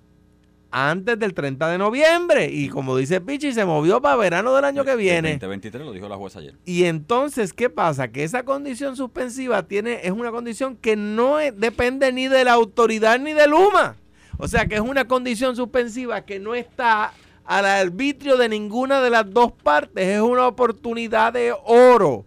Antes 0.72 1.20
del 1.20 1.36
30 1.36 1.68
de 1.70 1.78
noviembre. 1.78 2.50
Y 2.52 2.68
como 2.68 2.98
dice 2.98 3.22
Pichi, 3.22 3.54
se 3.54 3.64
movió 3.64 4.02
para 4.02 4.16
verano 4.16 4.56
del 4.56 4.66
año 4.66 4.84
que 4.84 4.96
viene. 4.96 5.34
2023 5.34 5.86
lo 5.86 5.92
dijo 5.92 6.10
la 6.10 6.18
jueza 6.18 6.40
ayer. 6.40 6.56
Y 6.66 6.86
entonces, 6.86 7.54
¿qué 7.54 7.70
pasa? 7.70 8.08
Que 8.08 8.24
esa 8.24 8.44
condición 8.44 8.98
suspensiva 8.98 9.64
tiene, 9.64 10.02
es 10.04 10.12
una 10.12 10.32
condición 10.32 10.76
que 10.76 10.96
no 10.96 11.38
depende 11.38 12.12
ni 12.12 12.28
de 12.28 12.44
la 12.44 12.54
autoridad 12.54 13.20
ni 13.20 13.34
de 13.34 13.48
Luma. 13.48 13.96
O 14.40 14.48
sea 14.48 14.66
que 14.66 14.76
es 14.76 14.82
una 14.82 15.08
condición 15.08 15.56
suspensiva 15.56 16.26
que 16.26 16.40
no 16.40 16.56
está 16.56 17.14
al 17.46 17.66
arbitrio 17.66 18.36
de 18.36 18.50
ninguna 18.50 19.00
de 19.00 19.12
las 19.12 19.32
dos 19.32 19.52
partes. 19.52 20.08
Es 20.08 20.22
una 20.22 20.48
oportunidad 20.48 21.34
de 21.34 21.54
oro 21.66 22.26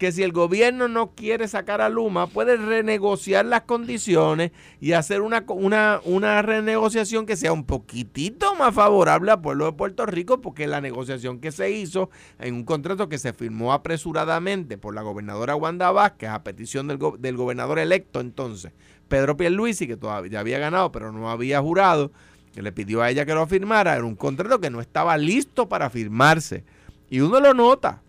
que 0.00 0.12
si 0.12 0.22
el 0.22 0.32
gobierno 0.32 0.88
no 0.88 1.10
quiere 1.14 1.46
sacar 1.46 1.82
a 1.82 1.90
Luma, 1.90 2.26
puede 2.26 2.56
renegociar 2.56 3.44
las 3.44 3.60
condiciones 3.64 4.50
y 4.80 4.92
hacer 4.92 5.20
una, 5.20 5.44
una, 5.48 6.00
una 6.04 6.40
renegociación 6.40 7.26
que 7.26 7.36
sea 7.36 7.52
un 7.52 7.64
poquitito 7.64 8.54
más 8.54 8.74
favorable 8.74 9.30
al 9.30 9.42
pueblo 9.42 9.66
de 9.66 9.72
Puerto 9.72 10.06
Rico, 10.06 10.40
porque 10.40 10.66
la 10.66 10.80
negociación 10.80 11.38
que 11.38 11.52
se 11.52 11.70
hizo 11.70 12.08
en 12.38 12.54
un 12.54 12.64
contrato 12.64 13.10
que 13.10 13.18
se 13.18 13.34
firmó 13.34 13.74
apresuradamente 13.74 14.78
por 14.78 14.94
la 14.94 15.02
gobernadora 15.02 15.54
Wanda 15.54 15.90
Vázquez 15.90 16.30
a 16.30 16.44
petición 16.44 16.88
del, 16.88 16.98
del 17.18 17.36
gobernador 17.36 17.78
electo 17.78 18.20
entonces, 18.20 18.72
Pedro 19.08 19.36
Pierluisi, 19.36 19.86
que 19.86 19.98
todavía 19.98 20.40
había 20.40 20.58
ganado, 20.58 20.90
pero 20.92 21.12
no 21.12 21.28
había 21.28 21.60
jurado, 21.60 22.10
que 22.54 22.62
le 22.62 22.72
pidió 22.72 23.02
a 23.02 23.10
ella 23.10 23.26
que 23.26 23.34
lo 23.34 23.46
firmara, 23.46 23.96
era 23.96 24.04
un 24.04 24.16
contrato 24.16 24.62
que 24.62 24.70
no 24.70 24.80
estaba 24.80 25.18
listo 25.18 25.68
para 25.68 25.90
firmarse. 25.90 26.64
Y 27.10 27.20
uno 27.20 27.38
lo 27.38 27.52
nota. 27.52 28.00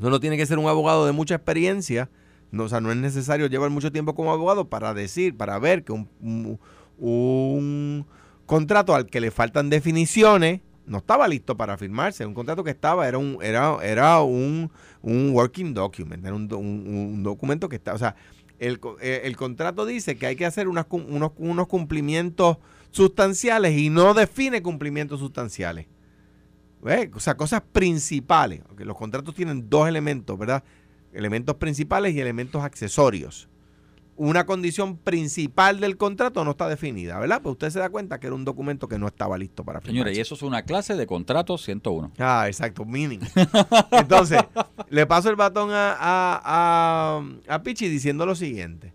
Uno 0.00 0.10
no 0.10 0.20
tiene 0.20 0.36
que 0.36 0.46
ser 0.46 0.58
un 0.58 0.66
abogado 0.66 1.06
de 1.06 1.12
mucha 1.12 1.34
experiencia. 1.34 2.08
No, 2.50 2.64
o 2.64 2.68
sea, 2.68 2.80
no 2.80 2.90
es 2.90 2.96
necesario 2.96 3.46
llevar 3.46 3.70
mucho 3.70 3.92
tiempo 3.92 4.14
como 4.14 4.32
abogado 4.32 4.68
para 4.68 4.94
decir, 4.94 5.36
para 5.36 5.58
ver 5.58 5.84
que 5.84 5.92
un, 5.92 6.58
un, 6.98 8.06
contrato 8.46 8.94
al 8.94 9.06
que 9.06 9.20
le 9.20 9.30
faltan 9.30 9.70
definiciones 9.70 10.60
no 10.86 10.98
estaba 10.98 11.28
listo 11.28 11.56
para 11.56 11.76
firmarse. 11.76 12.26
Un 12.26 12.34
contrato 12.34 12.64
que 12.64 12.70
estaba, 12.70 13.06
era 13.06 13.18
un, 13.18 13.38
era, 13.42 13.76
era 13.82 14.20
un, 14.22 14.72
un 15.02 15.30
working 15.32 15.74
document, 15.74 16.24
era 16.24 16.34
un, 16.34 16.52
un 16.52 17.22
documento 17.22 17.68
que 17.68 17.76
está, 17.76 17.94
o 17.94 17.98
sea, 17.98 18.16
el, 18.58 18.80
eh, 19.00 19.22
el, 19.24 19.36
contrato 19.36 19.86
dice 19.86 20.16
que 20.16 20.26
hay 20.26 20.36
que 20.36 20.46
hacer 20.46 20.66
unos, 20.68 20.86
unos 20.90 21.66
cumplimientos 21.66 22.58
sustanciales 22.90 23.78
y 23.78 23.90
no 23.90 24.14
define 24.14 24.62
cumplimientos 24.62 25.20
sustanciales. 25.20 25.86
O 26.82 27.20
sea, 27.20 27.36
cosas 27.36 27.62
principales. 27.72 28.62
Los 28.78 28.96
contratos 28.96 29.34
tienen 29.34 29.68
dos 29.68 29.88
elementos, 29.88 30.38
¿verdad? 30.38 30.64
Elementos 31.12 31.56
principales 31.56 32.14
y 32.14 32.20
elementos 32.20 32.62
accesorios. 32.62 33.48
Una 34.16 34.44
condición 34.44 34.98
principal 34.98 35.80
del 35.80 35.96
contrato 35.96 36.44
no 36.44 36.50
está 36.50 36.68
definida, 36.68 37.18
¿verdad? 37.18 37.40
Pues 37.42 37.52
usted 37.52 37.70
se 37.70 37.78
da 37.78 37.88
cuenta 37.88 38.20
que 38.20 38.26
era 38.26 38.36
un 38.36 38.44
documento 38.44 38.86
que 38.86 38.98
no 38.98 39.06
estaba 39.06 39.38
listo 39.38 39.64
para 39.64 39.80
firmar. 39.80 39.94
Señores, 39.94 40.18
y 40.18 40.20
eso 40.20 40.34
es 40.34 40.42
una 40.42 40.62
clase 40.62 40.94
de 40.94 41.06
contrato 41.06 41.56
101. 41.56 42.12
Ah, 42.18 42.44
exacto, 42.46 42.84
meaning. 42.84 43.20
Entonces, 43.92 44.42
le 44.90 45.06
paso 45.06 45.30
el 45.30 45.36
batón 45.36 45.70
a, 45.72 45.96
a, 45.98 47.22
a, 47.48 47.62
Pichi 47.62 47.88
diciendo 47.88 48.26
lo 48.26 48.34
siguiente. 48.34 48.92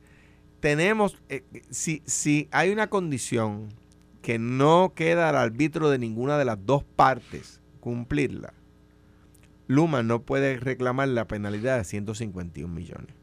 Tenemos, 0.60 1.18
eh, 1.30 1.44
si, 1.72 2.04
si 2.06 2.48
hay 2.52 2.70
una 2.70 2.88
condición 2.88 3.70
que 4.22 4.38
no 4.38 4.94
queda 4.96 5.30
al 5.30 5.38
arbitro 5.38 5.90
de 5.90 5.98
ninguna 5.98 6.38
de 6.38 6.46
las 6.46 6.64
dos 6.66 6.84
partes, 6.84 7.62
cumplirla, 7.86 8.52
Luma 9.68 10.02
no 10.02 10.24
puede 10.24 10.58
reclamar 10.58 11.08
la 11.08 11.28
penalidad 11.28 11.78
de 11.78 11.84
151 11.84 12.74
millones. 12.74 13.16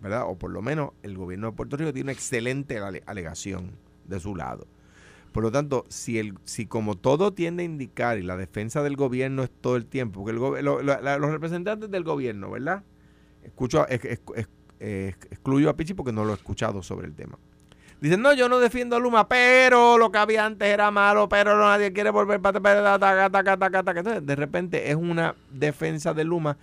¿Verdad? 0.00 0.26
O 0.28 0.38
por 0.38 0.52
lo 0.52 0.62
menos 0.62 0.92
el 1.02 1.16
gobierno 1.16 1.48
de 1.48 1.56
Puerto 1.56 1.76
Rico 1.76 1.92
tiene 1.92 2.04
una 2.04 2.12
excelente 2.12 2.78
alegación 2.78 3.72
de 4.06 4.20
su 4.20 4.36
lado. 4.36 4.68
Por 5.32 5.42
lo 5.42 5.50
tanto, 5.50 5.84
si, 5.88 6.20
el, 6.20 6.38
si 6.44 6.66
como 6.66 6.96
todo 6.96 7.32
tiende 7.32 7.64
a 7.64 7.66
indicar 7.66 8.18
y 8.18 8.22
la 8.22 8.36
defensa 8.36 8.84
del 8.84 8.94
gobierno 8.94 9.42
es 9.42 9.50
todo 9.50 9.74
el 9.74 9.86
tiempo, 9.86 10.20
porque 10.20 10.62
los 10.62 11.30
representantes 11.32 11.90
del 11.90 12.04
gobierno, 12.04 12.52
¿verdad? 12.52 12.84
Escucho, 13.42 13.84
excluyo 14.78 15.70
a 15.70 15.76
Pichi 15.76 15.94
porque 15.94 16.12
no 16.12 16.24
lo 16.24 16.30
he 16.30 16.36
escuchado 16.36 16.84
sobre 16.84 17.08
el 17.08 17.14
tema. 17.14 17.36
Dicen, 18.02 18.20
no, 18.20 18.34
yo 18.34 18.48
no 18.48 18.58
defiendo 18.58 18.96
a 18.96 18.98
Luma, 18.98 19.28
pero 19.28 19.96
lo 19.96 20.10
que 20.10 20.18
había 20.18 20.44
antes 20.44 20.66
era 20.66 20.90
malo, 20.90 21.28
pero 21.28 21.56
nadie 21.56 21.92
quiere 21.92 22.10
volver 22.10 22.40
para... 22.40 22.58
Entonces, 22.58 24.26
de 24.26 24.34
repente 24.34 24.90
es 24.90 24.96
una 24.96 25.36
defensa 25.52 26.12
de 26.12 26.24
Luma 26.24 26.56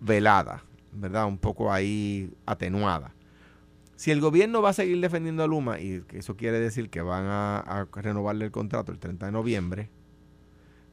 velada, 0.00 0.62
¿verdad? 0.92 1.24
Un 1.24 1.38
poco 1.38 1.72
ahí 1.72 2.30
atenuada. 2.44 3.14
Si 3.96 4.10
el 4.10 4.20
gobierno 4.20 4.60
va 4.60 4.68
a 4.68 4.74
seguir 4.74 5.00
defendiendo 5.00 5.42
a 5.42 5.46
Luma, 5.46 5.80
y 5.80 6.04
eso 6.12 6.36
quiere 6.36 6.60
decir 6.60 6.90
que 6.90 7.00
van 7.00 7.24
a, 7.24 7.60
a 7.60 7.86
renovarle 7.94 8.44
el 8.44 8.50
contrato 8.50 8.92
el 8.92 8.98
30 8.98 9.24
de 9.24 9.32
noviembre, 9.32 9.88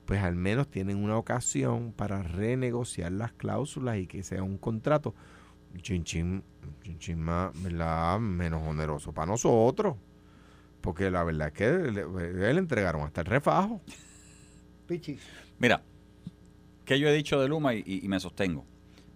pues 0.06 0.24
al 0.24 0.36
menos 0.36 0.70
tienen 0.70 1.04
una 1.04 1.18
ocasión 1.18 1.92
para 1.92 2.24
renegociar 2.24 3.12
las 3.12 3.34
cláusulas 3.34 3.98
y 3.98 4.08
que 4.08 4.24
sea 4.24 4.44
un 4.44 4.58
contrato 4.58 5.14
chin 5.78 6.04
chin, 6.04 6.44
chin, 6.98 7.20
más, 7.20 7.54
menos 8.20 8.68
oneroso 8.68 9.14
para 9.14 9.28
nosotros. 9.28 9.96
Porque 10.82 11.12
la 11.12 11.24
verdad 11.24 11.48
es 11.50 11.54
que 11.54 11.70
le, 11.72 12.58
entregaron 12.58 13.02
hasta 13.02 13.22
el 13.22 13.28
refajo. 13.28 13.82
Pichi. 14.88 15.18
Mira, 15.60 15.82
que 16.86 17.00
yo 17.00 17.08
he 17.10 17.14
dicho 17.14 17.40
de 17.40 17.48
Luma 17.48 17.74
y, 17.74 18.02
me 18.08 18.20
sostengo. 18.20 18.66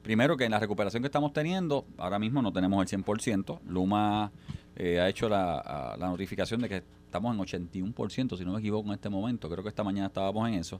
Primero 0.02 0.36
que 0.36 0.44
en 0.44 0.52
la 0.52 0.60
recuperación 0.60 1.02
que 1.02 1.08
estamos 1.08 1.32
teniendo, 1.32 1.86
ahora 1.98 2.20
mismo 2.20 2.42
no 2.42 2.52
tenemos 2.52 2.92
el 2.92 3.04
100%. 3.04 3.62
Luma 3.68 4.32
eh, 4.76 5.00
ha 5.00 5.08
hecho 5.08 5.30
la, 5.30 5.96
la, 5.98 6.08
notificación 6.08 6.60
de 6.60 6.68
que 6.68 6.84
estamos 7.06 7.34
en 7.34 7.42
81%, 7.42 8.38
si 8.38 8.44
no 8.44 8.54
me 8.54 8.60
equivoco 8.60 8.90
en 8.90 8.96
este 8.96 9.10
momento. 9.10 9.50
Creo 9.50 9.64
que 9.64 9.70
esta 9.70 9.84
mañana 9.84 10.08
estábamos 10.08 10.50
en 10.50 10.56
eso. 10.56 10.80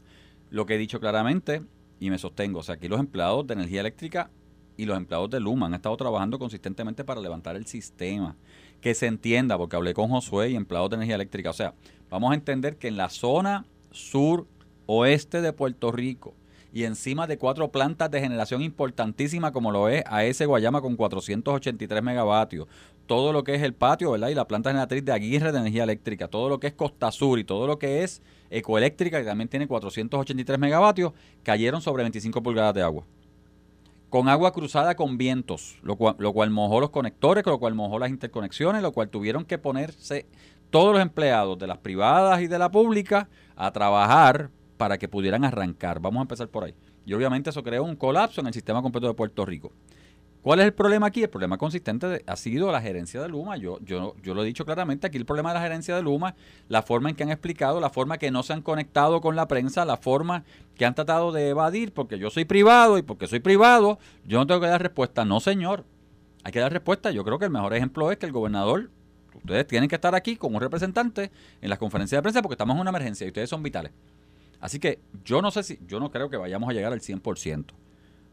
Lo 0.50 0.66
que 0.66 0.76
he 0.76 0.78
dicho 0.78 1.00
claramente, 1.00 1.64
y 2.00 2.10
me 2.10 2.18
sostengo, 2.18 2.60
o 2.60 2.64
sea, 2.64 2.76
aquí 2.76 2.90
los 2.90 3.00
empleados 3.00 3.48
de 3.48 3.54
energía 3.54 3.80
eléctrica 3.80 4.30
y 4.78 4.86
los 4.86 4.98
empleados 4.98 5.30
de 5.30 5.40
Luma 5.40 5.68
han 5.68 5.74
estado 5.74 5.96
trabajando 5.98 6.40
consistentemente 6.40 7.04
para 7.04 7.22
levantar 7.22 7.56
el 7.56 7.66
sistema. 7.66 8.36
Que 8.82 8.96
se 8.96 9.08
entienda, 9.08 9.58
porque 9.58 9.76
hablé 9.76 9.94
con 9.94 10.10
Josué 10.10 10.50
y 10.50 10.56
empleados 10.56 10.90
de 10.90 10.96
energía 10.98 11.16
eléctrica. 11.16 11.50
O 11.50 11.54
sea, 11.54 11.74
vamos 12.10 12.32
a 12.32 12.36
entender 12.36 12.78
que 12.78 12.88
en 12.88 12.98
la 12.98 13.10
zona 13.10 13.66
sur 13.92 14.48
oeste 14.86 15.42
de 15.42 15.54
Puerto 15.54 15.92
Rico 15.92 16.34
y 16.74 16.86
encima 16.86 17.28
de 17.28 17.38
cuatro 17.38 17.72
plantas 17.72 18.10
de 18.10 18.20
generación 18.20 18.62
importantísima 18.62 19.52
como 19.52 19.72
lo 19.72 19.88
es 19.90 20.04
AS 20.08 20.42
Guayama 20.42 20.82
con 20.82 20.96
483 20.96 22.02
megavatios, 22.02 22.68
todo 23.06 23.32
lo 23.32 23.44
que 23.44 23.54
es 23.54 23.62
el 23.62 23.74
patio, 23.74 24.12
¿verdad? 24.12 24.30
Y 24.30 24.34
la 24.34 24.48
planta 24.48 24.72
generatriz 24.72 25.06
de 25.06 25.12
Aguirre 25.12 25.52
de 25.52 25.60
energía 25.60 25.84
eléctrica, 25.84 26.28
todo 26.28 26.50
lo 26.50 26.60
que 26.60 26.68
es 26.68 26.74
Costa 26.74 27.12
Sur 27.12 27.38
y 27.38 27.44
todo 27.44 27.68
lo 27.68 27.78
que 27.78 28.04
es 28.04 28.24
Ecoeléctrica, 28.50 29.20
que 29.20 29.26
también 29.26 29.50
tiene 29.50 29.68
483 29.68 30.58
megavatios, 30.58 31.14
cayeron 31.44 31.82
sobre 31.82 32.04
25 32.04 32.42
pulgadas 32.42 32.74
de 32.74 32.82
agua 32.82 33.06
con 34.14 34.30
agua 34.30 34.54
cruzada 34.54 34.94
con 34.94 35.18
vientos, 35.18 35.80
lo 35.82 35.96
cual, 35.96 36.16
lo 36.20 36.34
cual 36.34 36.52
mojó 36.52 36.80
los 36.80 36.92
conectores, 36.92 37.44
lo 37.48 37.58
cual 37.58 37.74
mojó 37.74 37.98
las 37.98 38.12
interconexiones, 38.12 38.84
lo 38.84 38.92
cual 38.92 39.10
tuvieron 39.10 39.44
que 39.44 39.58
ponerse 39.58 40.28
todos 40.70 40.94
los 40.94 41.02
empleados 41.02 41.58
de 41.58 41.66
las 41.66 41.80
privadas 41.80 42.40
y 42.42 42.46
de 42.46 42.60
la 42.60 42.70
pública 42.70 43.28
a 43.56 43.72
trabajar 43.72 44.52
para 44.78 45.00
que 45.00 45.08
pudieran 45.08 45.44
arrancar. 45.44 46.00
Vamos 46.00 46.20
a 46.20 46.22
empezar 46.22 46.48
por 46.48 46.64
ahí. 46.64 46.76
Y 47.08 47.16
obviamente 47.16 47.50
eso 47.50 47.64
creó 47.64 47.84
un 47.84 47.96
colapso 47.96 48.40
en 48.40 48.46
el 48.46 48.54
sistema 48.54 48.84
completo 48.84 49.08
de 49.08 49.16
Puerto 49.16 49.48
Rico. 49.48 49.72
¿Cuál 50.44 50.60
es 50.60 50.66
el 50.66 50.74
problema 50.74 51.08
aquí? 51.08 51.24
El 51.24 51.30
problema 51.30 51.58
consistente 51.58 52.22
ha 52.28 52.36
sido 52.36 52.70
la 52.70 52.82
gerencia 52.82 53.22
de 53.22 53.30
Luma. 53.30 53.56
Yo, 53.56 53.80
yo, 53.80 54.14
yo 54.22 54.34
lo 54.34 54.44
he 54.44 54.46
dicho 54.46 54.66
claramente, 54.66 55.08
aquí 55.08 55.18
el 55.18 55.26
problema 55.26 55.52
de 55.52 55.56
la 55.56 55.62
gerencia 55.62 55.96
de 55.96 56.02
Luma, 56.02 56.36
la 56.68 56.82
forma 56.82 57.10
en 57.10 57.16
que 57.16 57.24
han 57.24 57.30
explicado, 57.30 57.80
la 57.80 57.90
forma 57.90 58.18
que 58.18 58.30
no 58.30 58.44
se 58.44 58.52
han 58.52 58.62
conectado 58.62 59.22
con 59.22 59.38
la 59.38 59.48
prensa, 59.48 59.86
la 59.86 59.96
forma 59.96 60.44
que 60.76 60.84
han 60.84 60.96
tratado 60.96 61.32
de 61.32 61.48
evadir, 61.48 61.94
porque 61.94 62.20
yo 62.20 62.30
soy 62.30 62.44
privado 62.44 62.98
y 62.98 63.04
porque 63.04 63.26
soy 63.26 63.40
privado, 63.40 64.00
yo 64.26 64.38
no 64.38 64.46
tengo 64.46 64.60
que 64.60 64.68
dar 64.68 64.82
respuesta. 64.82 65.24
No, 65.24 65.40
señor. 65.40 65.86
Hay 66.44 66.52
que 66.52 66.60
dar 66.60 66.74
respuesta. 66.74 67.10
Yo 67.12 67.24
creo 67.24 67.40
que 67.40 67.46
el 67.46 67.52
mejor 67.52 67.74
ejemplo 67.74 68.12
es 68.12 68.18
que 68.18 68.26
el 68.26 68.34
gobernador, 68.34 68.90
ustedes 69.34 69.66
tienen 69.66 69.88
que 69.88 69.96
estar 69.96 70.14
aquí 70.14 70.36
como 70.36 70.60
representante 70.60 71.32
en 71.62 71.70
las 71.70 71.80
conferencias 71.80 72.18
de 72.18 72.22
prensa 72.22 72.42
porque 72.42 72.56
estamos 72.56 72.76
en 72.76 72.82
una 72.82 72.90
emergencia 72.90 73.24
y 73.24 73.30
ustedes 73.30 73.50
son 73.50 73.64
vitales. 73.64 73.94
Así 74.60 74.78
que 74.78 75.00
yo 75.24 75.42
no 75.42 75.52
sé 75.52 75.64
si, 75.64 75.80
yo 75.88 76.02
no 76.02 76.12
creo 76.12 76.30
que 76.30 76.36
vayamos 76.36 76.70
a 76.70 76.74
llegar 76.74 76.92
al 76.92 77.00
100% 77.00 77.64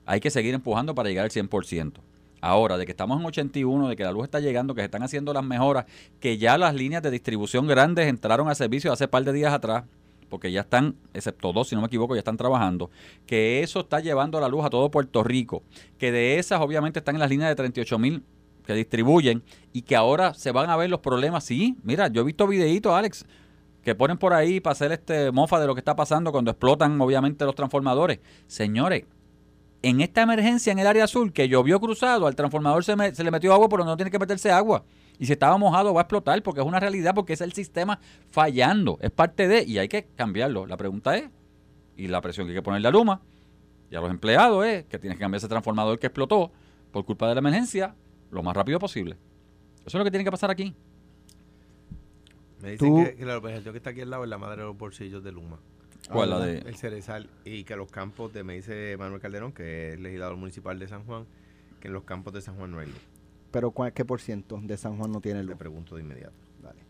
hay 0.06 0.20
que 0.20 0.30
seguir 0.30 0.54
empujando 0.54 0.94
para 0.94 1.08
llegar 1.08 1.24
al 1.24 1.30
100%. 1.30 1.92
Ahora, 2.40 2.78
de 2.78 2.86
que 2.86 2.92
estamos 2.92 3.20
en 3.20 3.26
81, 3.26 3.88
de 3.88 3.96
que 3.96 4.04
la 4.04 4.12
luz 4.12 4.24
está 4.24 4.40
llegando, 4.40 4.74
que 4.74 4.80
se 4.80 4.86
están 4.86 5.02
haciendo 5.02 5.32
las 5.32 5.44
mejoras, 5.44 5.84
que 6.20 6.38
ya 6.38 6.56
las 6.56 6.74
líneas 6.74 7.02
de 7.02 7.10
distribución 7.10 7.66
grandes 7.66 8.06
entraron 8.06 8.48
a 8.48 8.54
servicio 8.54 8.92
hace 8.92 9.08
par 9.08 9.24
de 9.24 9.32
días 9.32 9.52
atrás, 9.52 9.84
porque 10.30 10.50
ya 10.50 10.62
están, 10.62 10.96
excepto 11.12 11.52
dos, 11.52 11.68
si 11.68 11.74
no 11.74 11.82
me 11.82 11.88
equivoco, 11.88 12.14
ya 12.14 12.20
están 12.20 12.38
trabajando, 12.38 12.90
que 13.26 13.62
eso 13.62 13.80
está 13.80 14.00
llevando 14.00 14.40
la 14.40 14.48
luz 14.48 14.64
a 14.64 14.70
todo 14.70 14.90
Puerto 14.90 15.22
Rico, 15.22 15.62
que 15.98 16.12
de 16.12 16.38
esas 16.38 16.60
obviamente 16.60 17.00
están 17.00 17.16
en 17.16 17.20
las 17.20 17.30
líneas 17.30 17.50
de 17.50 17.56
38 17.56 17.98
mil 17.98 18.22
que 18.64 18.72
distribuyen 18.74 19.42
y 19.72 19.82
que 19.82 19.96
ahora 19.96 20.32
se 20.32 20.52
van 20.52 20.70
a 20.70 20.76
ver 20.76 20.88
los 20.88 21.00
problemas. 21.00 21.44
Sí, 21.44 21.76
mira, 21.82 22.08
yo 22.08 22.22
he 22.22 22.24
visto 22.24 22.46
videitos, 22.46 22.92
Alex, 22.92 23.26
que 23.82 23.94
ponen 23.94 24.16
por 24.18 24.32
ahí 24.32 24.60
para 24.60 24.72
hacer 24.72 24.92
este 24.92 25.32
mofa 25.32 25.58
de 25.58 25.66
lo 25.66 25.74
que 25.74 25.80
está 25.80 25.96
pasando 25.96 26.32
cuando 26.32 26.50
explotan 26.50 27.00
obviamente 27.00 27.44
los 27.44 27.54
transformadores. 27.54 28.20
Señores, 28.46 29.04
en 29.82 30.00
esta 30.00 30.22
emergencia 30.22 30.72
en 30.72 30.78
el 30.78 30.86
área 30.86 31.04
azul 31.04 31.32
que 31.32 31.48
llovió 31.48 31.80
cruzado, 31.80 32.26
al 32.26 32.36
transformador 32.36 32.84
se, 32.84 32.96
le 32.96 33.30
metió 33.30 33.52
agua, 33.52 33.68
pero 33.68 33.84
no 33.84 33.96
tiene 33.96 34.10
que 34.10 34.18
meterse 34.18 34.50
agua. 34.50 34.84
Y 35.18 35.26
si 35.26 35.32
estaba 35.32 35.56
mojado 35.58 35.94
va 35.94 36.00
a 36.00 36.04
explotar 36.04 36.42
porque 36.42 36.60
es 36.60 36.66
una 36.66 36.80
realidad, 36.80 37.14
porque 37.14 37.32
es 37.32 37.40
el 37.40 37.52
sistema 37.52 37.98
fallando. 38.30 38.98
Es 39.00 39.10
parte 39.10 39.48
de, 39.48 39.64
y 39.64 39.78
hay 39.78 39.88
que 39.88 40.06
cambiarlo. 40.16 40.66
La 40.66 40.76
pregunta 40.76 41.16
es, 41.16 41.30
y 41.96 42.08
la 42.08 42.20
presión 42.20 42.46
que 42.46 42.52
hay 42.52 42.58
que 42.58 42.62
ponerle 42.62 42.88
a 42.88 42.90
Luma 42.90 43.20
y 43.90 43.96
a 43.96 44.00
los 44.00 44.10
empleados 44.10 44.64
es 44.64 44.84
que 44.84 44.98
tienes 44.98 45.18
que 45.18 45.22
cambiar 45.22 45.38
ese 45.38 45.48
transformador 45.48 45.98
que 45.98 46.06
explotó 46.06 46.50
por 46.92 47.04
culpa 47.04 47.28
de 47.28 47.34
la 47.34 47.40
emergencia 47.40 47.94
lo 48.30 48.42
más 48.42 48.56
rápido 48.56 48.78
posible. 48.78 49.16
Eso 49.80 49.88
es 49.88 49.94
lo 49.94 50.04
que 50.04 50.10
tiene 50.10 50.24
que 50.24 50.30
pasar 50.30 50.50
aquí. 50.50 50.74
Me 52.62 52.72
dicen 52.72 53.04
que, 53.04 53.16
que 53.16 53.24
la 53.24 53.40
que 53.40 53.76
está 53.76 53.90
aquí 53.90 54.02
al 54.02 54.10
lado 54.10 54.24
es 54.24 54.30
la 54.30 54.38
madre 54.38 54.60
de 54.60 54.68
los 54.68 54.76
bolsillos 54.76 55.24
de 55.24 55.32
Luma. 55.32 55.58
¿Cuál? 56.08 56.30
La 56.30 56.40
de... 56.40 56.58
El 56.58 56.76
cerezal. 56.76 57.28
Y 57.44 57.64
que 57.64 57.76
los 57.76 57.90
campos, 57.90 58.32
de, 58.32 58.44
me 58.44 58.54
dice 58.54 58.96
Manuel 58.96 59.20
Calderón, 59.20 59.52
que 59.52 59.92
es 59.92 60.00
legislador 60.00 60.36
municipal 60.36 60.78
de 60.78 60.88
San 60.88 61.04
Juan, 61.04 61.26
que 61.80 61.88
en 61.88 61.94
los 61.94 62.04
campos 62.04 62.32
de 62.32 62.40
San 62.40 62.56
Juan 62.56 62.70
no 62.70 62.78
hay 62.78 62.86
luz. 62.86 63.00
¿Pero 63.50 63.74
qué 63.94 64.04
por 64.04 64.20
ciento 64.20 64.60
de 64.62 64.76
San 64.76 64.96
Juan 64.96 65.10
no 65.10 65.20
tiene 65.20 65.42
luz? 65.42 65.50
Le 65.50 65.56
pregunto 65.56 65.96
de 65.96 66.02
inmediato. 66.02 66.34
Vale. 66.62 66.80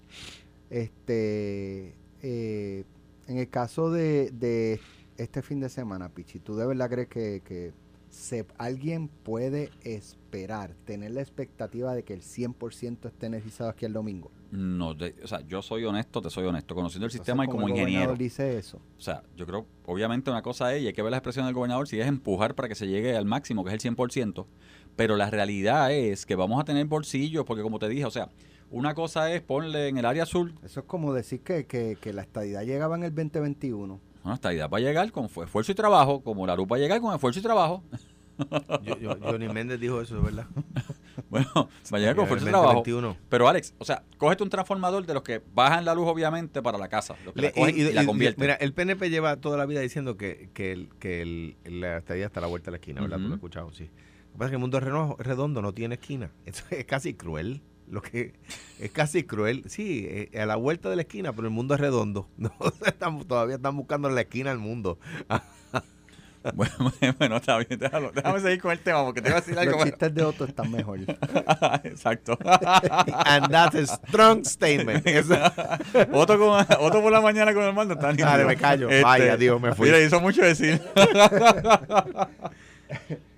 Este, 0.68 1.94
eh, 2.22 2.84
en 3.26 3.38
el 3.38 3.48
caso 3.48 3.90
de, 3.90 4.30
de, 4.30 4.80
este 5.16 5.42
fin 5.42 5.60
de 5.60 5.68
semana, 5.68 6.08
Pichi, 6.10 6.38
¿tú 6.38 6.56
de 6.56 6.66
verdad 6.66 6.90
crees 6.90 7.08
que, 7.08 7.42
que 7.44 7.72
se, 8.10 8.46
alguien 8.58 9.08
puede 9.08 9.70
esperar, 9.84 10.74
tener 10.84 11.12
la 11.12 11.22
expectativa 11.22 11.94
de 11.94 12.02
que 12.02 12.12
el 12.12 12.22
100% 12.22 13.06
esté 13.06 13.26
energizado 13.26 13.70
aquí 13.70 13.86
el 13.86 13.92
domingo? 13.92 14.30
No, 14.50 14.90
o 14.90 15.26
sea, 15.26 15.40
yo 15.46 15.62
soy 15.62 15.84
honesto, 15.84 16.20
te 16.20 16.28
soy 16.28 16.44
honesto, 16.44 16.74
conociendo 16.74 17.06
el 17.06 17.12
sistema 17.12 17.44
y 17.44 17.48
como, 17.48 17.68
el 17.68 17.74
ingeniero. 17.74 18.16
dice 18.16 18.58
eso. 18.58 18.78
O 18.98 19.00
sea, 19.00 19.22
yo 19.36 19.46
creo, 19.46 19.66
obviamente 19.86 20.30
una 20.30 20.42
cosa 20.42 20.74
es, 20.74 20.82
y 20.82 20.88
hay 20.88 20.92
que 20.92 21.02
ver 21.02 21.12
la 21.12 21.18
expresión 21.18 21.44
del 21.46 21.54
gobernador, 21.54 21.86
si 21.86 22.00
es 22.00 22.06
empujar 22.06 22.56
para 22.56 22.68
que 22.68 22.74
se 22.74 22.88
llegue 22.88 23.16
al 23.16 23.26
máximo, 23.26 23.62
que 23.64 23.72
es 23.72 23.84
el 23.84 23.94
100%, 23.94 24.46
pero 24.96 25.16
la 25.16 25.30
realidad 25.30 25.92
es 25.92 26.26
que 26.26 26.34
vamos 26.34 26.60
a 26.60 26.64
tener 26.64 26.84
bolsillos, 26.86 27.44
porque 27.44 27.62
como 27.62 27.78
te 27.78 27.88
dije, 27.88 28.04
o 28.04 28.10
sea, 28.10 28.28
una 28.70 28.94
cosa 28.94 29.32
es 29.32 29.40
ponle 29.40 29.88
en 29.88 29.98
el 29.98 30.04
área 30.04 30.24
azul. 30.24 30.54
Eso 30.64 30.80
es 30.80 30.86
como 30.86 31.12
decir 31.12 31.42
que, 31.42 31.66
que, 31.66 31.96
que 32.00 32.12
la 32.12 32.22
estadidad 32.22 32.62
llegaba 32.62 32.96
en 32.96 33.04
el 33.04 33.14
2021. 33.14 34.00
No, 34.24 34.34
estadidad 34.34 34.68
va 34.68 34.78
a 34.78 34.80
llegar 34.80 35.10
con 35.12 35.26
esfuerzo 35.26 35.72
y 35.72 35.74
trabajo, 35.74 36.22
como 36.22 36.46
la 36.46 36.54
luz 36.54 36.66
va 36.70 36.76
a 36.76 36.78
llegar 36.80 37.00
con 37.00 37.14
esfuerzo 37.14 37.38
y 37.38 37.42
trabajo. 37.42 37.82
Johnny 39.22 39.48
Méndez 39.48 39.80
dijo 39.80 40.00
eso, 40.00 40.22
¿verdad? 40.22 40.46
bueno, 41.30 41.48
va 41.54 41.96
a 41.96 41.98
llegar 41.98 42.16
con 42.16 42.26
fuerza 42.26 42.46
de 42.46 42.50
trabajo. 42.50 42.82
Pero 43.28 43.48
Alex, 43.48 43.74
o 43.78 43.84
sea, 43.84 44.02
cógete 44.18 44.42
un 44.42 44.50
transformador 44.50 45.06
de 45.06 45.14
los 45.14 45.22
que 45.22 45.42
bajan 45.54 45.84
la 45.84 45.94
luz 45.94 46.06
obviamente 46.08 46.62
para 46.62 46.78
la 46.78 46.88
casa, 46.88 47.14
y, 47.34 47.92
la 47.92 48.06
convierten. 48.06 48.42
Mira, 48.42 48.54
el 48.54 48.72
PNP 48.72 49.10
lleva 49.10 49.36
toda 49.36 49.56
la 49.56 49.66
vida 49.66 49.80
diciendo 49.80 50.16
que, 50.16 50.50
que, 50.54 50.72
el, 50.72 50.88
que 50.98 51.22
el, 51.22 51.56
la 51.64 51.98
estadía 51.98 52.26
está 52.26 52.40
a 52.40 52.42
la 52.42 52.48
vuelta 52.48 52.66
de 52.66 52.72
la 52.72 52.76
esquina, 52.76 53.00
¿verdad? 53.00 53.18
Tú 53.18 53.22
lo 53.24 53.28
has 53.28 53.34
escuchado, 53.34 53.72
sí. 53.72 53.84
Lo 53.84 54.32
que 54.32 54.38
pasa 54.38 54.44
es 54.46 54.50
que 54.50 54.56
el 54.56 54.60
mundo 54.60 55.16
redondo 55.18 55.62
no 55.62 55.72
tiene 55.72 55.96
esquina. 55.96 56.30
Eso 56.46 56.64
es 56.70 56.84
casi 56.84 57.14
cruel. 57.14 57.62
Lo 57.88 58.02
que 58.02 58.34
es 58.78 58.90
casi 58.92 59.24
cruel. 59.24 59.64
Sí, 59.66 60.06
eh, 60.08 60.40
a 60.40 60.46
la 60.46 60.54
vuelta 60.54 60.88
de 60.88 60.96
la 60.96 61.02
esquina, 61.02 61.32
pero 61.32 61.48
el 61.48 61.54
mundo 61.54 61.74
es 61.74 61.80
redondo. 61.80 62.28
No, 62.38 62.52
estamos, 62.86 63.26
todavía 63.26 63.56
están 63.56 63.76
buscando 63.76 64.08
en 64.08 64.14
la 64.14 64.20
esquina 64.22 64.52
el 64.52 64.58
mundo. 64.58 64.98
Bueno, 66.54 66.72
bueno, 67.18 67.36
está 67.36 67.58
bien, 67.58 67.78
déjalo, 67.78 68.12
déjame 68.12 68.40
seguir 68.40 68.60
con 68.60 68.72
el 68.72 68.78
tema 68.78 69.04
porque 69.04 69.20
te 69.20 69.28
voy 69.28 69.38
a 69.38 69.40
decir 69.40 69.58
algo. 69.58 69.72
Los 69.72 69.84
chistes 69.84 70.14
de 70.14 70.22
Otto 70.22 70.44
están 70.44 70.70
mejor. 70.70 70.98
Exacto. 71.84 72.38
And 73.26 73.50
that's 73.50 73.76
a 73.76 73.86
strong 73.86 74.44
statement. 74.44 75.06
Otto, 76.12 76.38
con, 76.38 76.66
Otto 76.78 77.02
por 77.02 77.12
la 77.12 77.20
mañana 77.20 77.52
con 77.52 77.64
el 77.64 77.74
mando 77.74 77.94
está 77.94 78.12
Dale, 78.12 78.44
me 78.44 78.56
callo. 78.56 78.88
Este, 78.88 79.02
Vaya, 79.02 79.36
Dios, 79.36 79.60
me 79.60 79.74
fui. 79.74 79.86
Mira, 79.86 80.00
hizo 80.00 80.20
mucho 80.20 80.42
decir. 80.42 80.80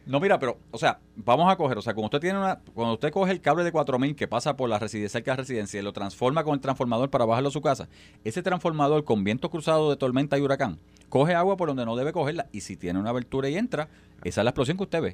No, 0.04 0.18
mira, 0.18 0.38
pero, 0.38 0.58
o 0.70 0.78
sea, 0.78 0.98
vamos 1.16 1.50
a 1.50 1.56
coger, 1.56 1.78
o 1.78 1.82
sea, 1.82 1.94
cuando 1.94 2.06
usted 2.06 2.20
tiene 2.20 2.38
una, 2.38 2.60
cuando 2.74 2.94
usted 2.94 3.12
coge 3.12 3.30
el 3.32 3.40
cable 3.40 3.62
de 3.62 3.70
4000 3.70 4.16
que 4.16 4.26
pasa 4.26 4.56
por 4.56 4.68
la 4.68 4.78
residencia, 4.78 5.18
cerca 5.18 5.30
de 5.30 5.36
la 5.36 5.42
residencia 5.42 5.78
y 5.78 5.82
lo 5.82 5.92
transforma 5.92 6.42
con 6.42 6.54
el 6.54 6.60
transformador 6.60 7.10
para 7.10 7.24
bajarlo 7.24 7.50
a 7.50 7.52
su 7.52 7.60
casa, 7.60 7.88
ese 8.24 8.42
transformador 8.42 9.04
con 9.04 9.22
viento 9.22 9.50
cruzado 9.50 9.90
de 9.90 9.96
tormenta 9.96 10.36
y 10.38 10.40
huracán, 10.40 10.78
coge 11.08 11.34
agua 11.34 11.56
por 11.56 11.68
donde 11.68 11.84
no 11.84 11.94
debe 11.94 12.12
cogerla 12.12 12.46
y 12.52 12.62
si 12.62 12.76
tiene 12.76 12.98
una 12.98 13.10
abertura 13.10 13.48
y 13.48 13.56
entra, 13.56 13.88
esa 14.24 14.40
es 14.40 14.44
la 14.44 14.50
explosión 14.50 14.76
que 14.76 14.84
usted 14.84 15.02
ve. 15.02 15.12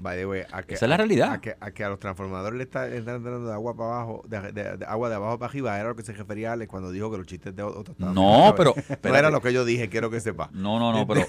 esa 0.74 0.86
es 0.86 0.88
la 0.88 0.96
realidad. 0.96 1.32
A 1.32 1.40
que, 1.40 1.56
a 1.58 1.70
que, 1.70 1.84
a 1.84 1.88
los 1.88 1.98
transformadores 1.98 2.56
le 2.56 2.64
está 2.64 2.86
entrando 2.94 3.46
de 3.46 3.52
agua 3.52 3.74
para 3.74 3.90
abajo, 3.90 4.22
de, 4.28 4.84
agua 4.86 5.08
de 5.08 5.14
abajo 5.14 5.38
para 5.38 5.50
arriba, 5.50 5.78
era 5.78 5.88
lo 5.88 5.96
que 5.96 6.02
se 6.02 6.12
refería 6.12 6.50
a 6.50 6.52
Alex 6.54 6.70
cuando 6.70 6.90
dijo 6.90 7.10
que 7.10 7.18
los 7.18 7.26
chistes 7.26 7.54
de 7.56 7.62
otros 7.62 7.98
No, 7.98 8.54
pero, 8.56 8.74
pero. 8.74 8.98
No 9.12 9.18
era 9.18 9.30
lo 9.30 9.40
que 9.40 9.52
yo 9.52 9.64
dije, 9.64 9.88
quiero 9.88 10.10
que 10.10 10.20
sepa. 10.20 10.50
No, 10.52 10.78
no, 10.78 10.92
no, 10.92 11.06
pero. 11.06 11.26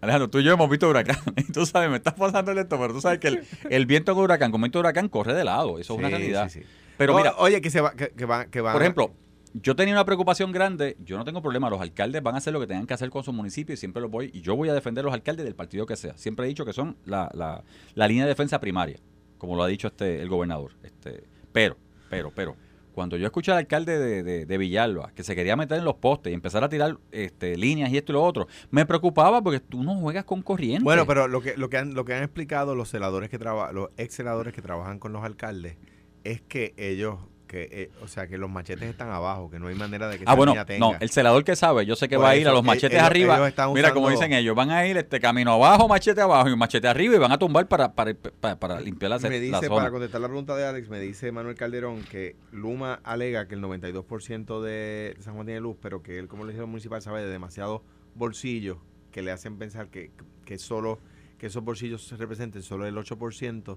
Alejandro, 0.00 0.30
tú 0.30 0.38
y 0.38 0.44
yo 0.44 0.52
hemos 0.52 0.70
visto 0.70 0.88
huracán. 0.88 1.16
Y 1.36 1.44
tú 1.52 1.66
sabes, 1.66 1.90
me 1.90 1.96
estás 1.96 2.14
pasando 2.14 2.52
esto, 2.52 2.78
pero 2.78 2.94
tú 2.94 3.00
sabes 3.00 3.18
que 3.18 3.42
el, 3.68 3.86
viento 3.86 4.14
con 4.14 4.24
huracán, 4.24 4.50
con 4.50 4.60
viento 4.60 4.78
de 4.78 4.80
huracán, 4.80 5.08
corre 5.08 5.34
de 5.34 5.44
lado. 5.44 5.78
Eso 5.78 5.94
es 5.94 5.98
una 5.98 6.08
realidad. 6.08 6.48
Sí, 6.48 6.60
sí. 6.60 6.66
Pero 6.96 7.16
mira. 7.16 7.34
Oye, 7.38 7.60
que 7.60 7.70
se 7.70 7.80
va, 7.80 7.92
que, 7.92 8.24
va, 8.24 8.46
que 8.46 8.60
va. 8.60 8.72
Por 8.72 8.82
ejemplo, 8.82 9.12
yo 9.54 9.76
tenía 9.76 9.94
una 9.94 10.04
preocupación 10.04 10.52
grande. 10.52 10.96
Yo 11.04 11.18
no 11.18 11.24
tengo 11.24 11.42
problema. 11.42 11.68
Los 11.68 11.80
alcaldes 11.80 12.22
van 12.22 12.34
a 12.34 12.38
hacer 12.38 12.52
lo 12.52 12.60
que 12.60 12.66
tengan 12.66 12.86
que 12.86 12.94
hacer 12.94 13.10
con 13.10 13.24
su 13.24 13.32
municipio 13.32 13.74
y 13.74 13.76
siempre 13.76 14.00
lo 14.00 14.08
voy. 14.08 14.30
Y 14.32 14.40
yo 14.40 14.56
voy 14.56 14.68
a 14.68 14.74
defender 14.74 15.02
a 15.02 15.06
los 15.06 15.14
alcaldes 15.14 15.44
del 15.44 15.54
partido 15.54 15.86
que 15.86 15.96
sea. 15.96 16.16
Siempre 16.16 16.46
he 16.46 16.48
dicho 16.48 16.64
que 16.64 16.72
son 16.72 16.96
la, 17.04 17.30
la, 17.34 17.62
la 17.94 18.08
línea 18.08 18.24
de 18.24 18.30
defensa 18.30 18.60
primaria, 18.60 18.98
como 19.38 19.56
lo 19.56 19.62
ha 19.62 19.66
dicho 19.66 19.88
este 19.88 20.22
el 20.22 20.28
gobernador. 20.28 20.72
Este, 20.82 21.24
pero, 21.52 21.76
pero, 22.08 22.30
pero 22.34 22.56
cuando 22.92 23.16
yo 23.16 23.26
escuché 23.26 23.52
al 23.52 23.58
alcalde 23.58 23.98
de, 23.98 24.46
de, 24.46 24.58
Villalba 24.58 25.12
que 25.14 25.22
se 25.22 25.34
quería 25.34 25.56
meter 25.56 25.78
en 25.78 25.84
los 25.84 25.94
postes 25.94 26.30
y 26.30 26.34
empezar 26.34 26.64
a 26.64 26.68
tirar 26.68 26.98
este, 27.12 27.56
líneas 27.56 27.90
y 27.90 27.96
esto 27.96 28.12
y 28.12 28.14
lo 28.14 28.22
otro, 28.22 28.48
me 28.70 28.86
preocupaba 28.86 29.42
porque 29.42 29.60
tú 29.60 29.82
no 29.82 29.94
juegas 29.96 30.24
con 30.24 30.42
corriente. 30.42 30.84
Bueno, 30.84 31.06
pero 31.06 31.28
lo 31.28 31.40
que, 31.40 31.56
lo 31.56 31.70
que, 31.70 31.78
han, 31.78 31.94
lo 31.94 32.04
que 32.04 32.14
han 32.14 32.22
explicado 32.22 32.74
los 32.74 32.90
celadores 32.90 33.30
que 33.30 33.38
trabajan, 33.38 33.74
los 33.74 33.90
ex 33.96 34.14
celadores 34.14 34.52
que 34.52 34.62
trabajan 34.62 34.98
con 34.98 35.12
los 35.12 35.24
alcaldes, 35.24 35.76
es 36.24 36.40
que 36.42 36.74
ellos 36.76 37.18
que 37.50 37.68
eh, 37.72 37.90
o 38.00 38.06
sea 38.06 38.28
que 38.28 38.38
los 38.38 38.48
machetes 38.48 38.88
están 38.88 39.10
abajo 39.10 39.50
que 39.50 39.58
no 39.58 39.66
hay 39.66 39.74
manera 39.74 40.08
de 40.08 40.20
que 40.20 40.24
ah 40.24 40.36
bueno 40.36 40.54
no 40.78 40.94
el 41.00 41.10
celador 41.10 41.42
que 41.42 41.56
sabe 41.56 41.84
yo 41.84 41.96
sé 41.96 42.08
que 42.08 42.16
va 42.16 42.30
a 42.30 42.36
ir 42.36 42.46
a 42.46 42.52
los 42.52 42.62
machetes 42.62 43.02
arriba. 43.02 43.50
mira 43.74 43.92
como 43.92 44.08
dicen 44.08 44.32
ellos 44.32 44.54
van 44.54 44.70
a 44.70 44.86
ir 44.86 44.96
este 44.96 45.18
camino 45.18 45.54
abajo 45.54 45.88
machete 45.88 46.20
abajo 46.20 46.48
y 46.48 46.54
machete 46.54 46.86
arriba 46.86 47.16
y 47.16 47.18
van 47.18 47.32
a 47.32 47.38
tumbar 47.38 47.66
para 47.66 47.92
para, 47.92 48.14
para, 48.14 48.80
limpiar 48.80 49.10
la, 49.10 49.18
me 49.28 49.40
dice 49.40 49.68
para 49.68 49.90
contestar 49.90 50.20
la 50.20 50.28
pregunta 50.28 50.54
de 50.54 50.64
Alex 50.64 50.88
me 50.90 51.00
dice 51.00 51.32
Manuel 51.32 51.56
Calderón 51.56 52.04
que 52.04 52.36
Luma 52.52 53.00
alega 53.02 53.48
que 53.48 53.56
el 53.56 53.62
92% 53.62 54.60
de 54.60 55.16
San 55.18 55.34
Juan 55.34 55.46
tiene 55.46 55.60
luz 55.60 55.76
pero 55.82 56.04
que 56.04 56.20
él 56.20 56.28
como 56.28 56.44
legislador 56.44 56.68
municipal 56.68 57.02
sabe 57.02 57.24
de 57.24 57.30
demasiados 57.30 57.82
bolsillos 58.14 58.78
que 59.10 59.22
le 59.22 59.32
hacen 59.32 59.58
pensar 59.58 59.88
que, 59.88 60.12
que 60.44 60.56
solo 60.56 61.00
que 61.36 61.46
esos 61.46 61.64
bolsillos 61.64 62.06
se 62.06 62.16
representen 62.16 62.62
solo 62.62 62.86
el 62.86 62.94
8% 62.94 63.76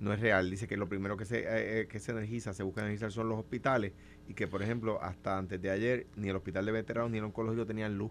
no 0.00 0.12
es 0.12 0.20
real. 0.20 0.50
Dice 0.50 0.66
que 0.66 0.76
lo 0.76 0.88
primero 0.88 1.16
que 1.16 1.24
se, 1.24 1.40
eh, 1.40 1.80
eh, 1.82 1.86
que 1.88 1.98
se 2.00 2.12
energiza, 2.12 2.52
se 2.52 2.62
busca 2.62 2.80
energizar 2.82 3.10
son 3.12 3.28
los 3.28 3.38
hospitales 3.38 3.92
y 4.28 4.34
que, 4.34 4.46
por 4.48 4.62
ejemplo, 4.62 4.98
hasta 5.02 5.38
antes 5.38 5.60
de 5.62 5.70
ayer 5.70 6.06
ni 6.16 6.28
el 6.28 6.36
hospital 6.36 6.66
de 6.66 6.72
veteranos 6.72 7.10
ni 7.10 7.18
el 7.18 7.24
oncológico 7.24 7.66
tenían 7.66 7.96
luz. 7.98 8.10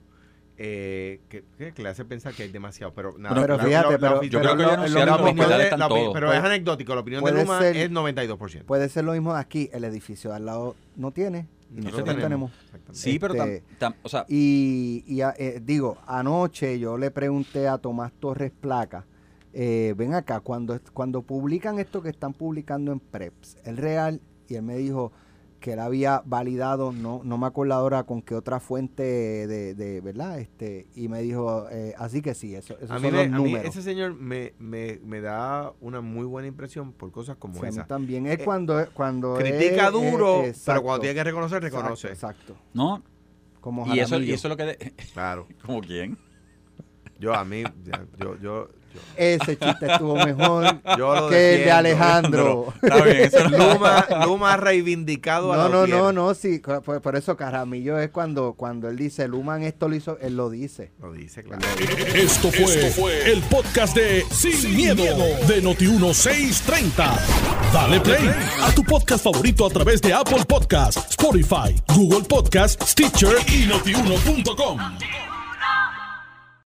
eh, 0.56 1.20
que, 1.30 1.44
que- 1.58 1.72
que 1.74 1.82
le 1.82 1.90
hace 1.90 2.06
pensar 2.06 2.32
que 2.32 2.44
hay 2.44 2.50
demasiado. 2.52 2.94
Pero, 2.94 3.18
nada, 3.18 3.34
Pero 3.42 3.58
fíjate, 3.58 3.98
pero- 3.98 4.22
ofi- 4.22 4.30
Yo 4.30 4.40
pero 4.40 4.54
creo 4.56 4.70
que 4.70 4.76
lo- 4.76 4.88
ya 4.88 6.14
pero 6.14 6.32
es 6.32 6.40
anecdótico. 6.44 6.94
La 6.94 7.02
opinión 7.02 7.24
de 7.24 7.32
Luma 7.34 7.60
ser- 7.60 7.76
es 7.76 7.90
92%. 7.90 8.64
Puede 8.66 8.88
ser 8.90 9.04
lo 9.04 9.14
mismo 9.14 9.34
de 9.34 9.40
aquí. 9.40 9.70
El 9.74 9.84
edificio 9.84 10.30
de 10.30 10.36
al 10.36 10.46
lado 10.46 10.76
no 10.96 11.10
tiene. 11.12 11.48
Y 11.72 11.78
Nosotros 11.78 11.94
nosotros 12.06 12.24
tenemos. 12.24 12.52
Exactamente. 12.66 13.00
Sí, 13.00 13.18
pero 13.18 13.34
tam- 13.34 13.48
Este, 13.50 13.64
tam- 13.80 13.96
o 14.04 14.10
sea, 14.10 14.26
Y, 14.30 15.04
y 15.08 15.22
a- 15.22 15.34
eh, 15.40 15.60
digo, 15.66 15.98
anoche 16.06 16.78
yo 16.78 17.00
le 17.00 17.10
pregunté 17.10 17.68
a 17.68 17.80
Tomás 17.80 18.12
Torres 18.20 18.52
Placa, 18.52 19.06
eh, 19.54 19.94
ven 19.98 20.14
acá, 20.14 20.40
cuando, 20.40 20.80
cuando 20.94 21.22
publican 21.22 21.80
esto 21.80 22.02
que 22.02 22.10
están 22.10 22.34
publicando 22.34 22.92
en 22.92 23.00
Preps, 23.00 23.58
el 23.64 23.78
real, 23.78 24.22
y 24.48 24.56
él 24.56 24.64
me 24.64 24.76
dijo 24.78 25.12
que 25.60 25.74
él 25.74 25.80
había 25.80 26.22
validado, 26.26 26.92
no, 26.92 27.22
no 27.24 27.38
me 27.38 27.48
acuerdo 27.48 27.74
ahora 27.74 28.04
con 28.04 28.22
qué 28.22 28.36
otra 28.36 28.60
fuente 28.60 29.02
de, 29.04 29.74
de 29.74 30.02
¿verdad? 30.02 30.38
Este, 30.40 30.88
y 30.94 31.08
me 31.08 31.22
dijo, 31.22 31.68
eh, 31.72 31.94
así 31.98 32.22
que 32.22 32.34
sí, 32.34 32.54
eso, 32.54 32.76
esos 32.80 32.92
A 32.92 32.96
mí, 33.00 33.04
son 33.08 33.12
me- 33.14 33.26
los 33.30 33.34
a 33.34 33.38
mí 33.38 33.44
números. 33.52 33.70
ese 33.70 33.82
señor 33.82 34.14
me, 34.14 34.54
me, 34.60 35.00
me 35.06 35.22
da 35.22 35.72
una 35.80 36.02
muy 36.02 36.26
buena 36.26 36.50
impresión 36.50 36.92
por 36.92 37.12
cosas 37.14 37.38
como 37.38 37.62
Sí, 37.62 37.68
esa. 37.68 37.88
también 37.88 38.26
es 38.26 38.40
Eh, 38.40 38.44
cuando, 38.44 38.86
cuando 38.94 39.36
Critica 39.36 39.88
es- 39.88 39.94
duro, 39.94 40.42
es- 40.44 40.64
pero 40.66 40.84
cuando 40.84 41.00
tiene 41.00 41.16
que 41.16 41.24
reconocer, 41.24 41.64
reconoce. 41.64 42.08
Exacto. 42.10 42.54
exacto. 42.54 42.66
no. 42.74 43.02
Como 43.62 43.86
Y 43.96 44.00
eso, 44.02 44.20
y 44.20 44.34
eso 44.34 44.50
es 44.50 44.50
lo 44.50 44.58
que. 44.58 44.94
Claro. 45.14 45.48
¿Como 45.66 45.80
quién? 45.80 46.18
Yo, 47.18 47.34
a 47.34 47.46
mí, 47.46 47.64
yo, 48.20 48.38
yo, 48.42 48.68
Ese 49.16 49.58
chiste 49.58 49.92
estuvo 49.92 50.16
mejor 50.16 50.80
yo 50.98 51.16
lo 51.16 51.30
que 51.30 51.56
el 51.56 51.64
de. 51.66 51.72
Alejandro. 51.72 52.74
Está 52.82 53.04
bien, 53.04 53.18
eso 53.18 53.50
no- 53.50 53.58
Luma, 53.74 54.06
Luma 54.26 54.54
ha 54.54 54.58
reivindicado 54.58 55.54
a 55.54 55.58
No, 55.58 55.70
no, 55.70 55.88
no, 55.88 56.12
no, 56.12 56.34
sí, 56.34 56.60
por, 56.60 57.02
por 57.02 57.16
eso 57.16 57.36
Caramillo 57.38 58.00
es 58.00 58.10
cuando, 58.10 58.54
cuando 58.54 58.90
él 58.90 58.98
dice, 58.98 59.28
Luman 59.28 59.64
esto 59.64 59.88
lo 59.88 59.96
hizo, 59.96 60.18
él 60.22 60.36
lo 60.36 60.50
dice. 60.50 60.92
Lo 61.02 61.12
dice, 61.14 61.44
claro. 61.44 61.62
Esto 62.14 62.50
fue, 62.52 63.32
el 63.32 63.42
podcast 63.44 63.96
de 63.96 64.26
Sin, 64.32 64.76
miedo, 64.76 65.04
de 65.48 65.64
Noti1630. 65.64 67.20
Dale 67.74 68.00
play 68.02 68.30
a 68.62 68.72
tu 68.74 68.84
podcast 68.84 69.24
favorito 69.24 69.66
a 69.66 69.70
través 69.70 70.02
de 70.02 70.14
Apple 70.14 70.44
Podcasts, 70.48 71.12
Spotify, 71.12 71.76
Google 71.96 72.22
Podcasts, 72.28 72.92
Stitcher 72.92 73.36
y 73.48 73.66
notiuno.com. 73.66 75.33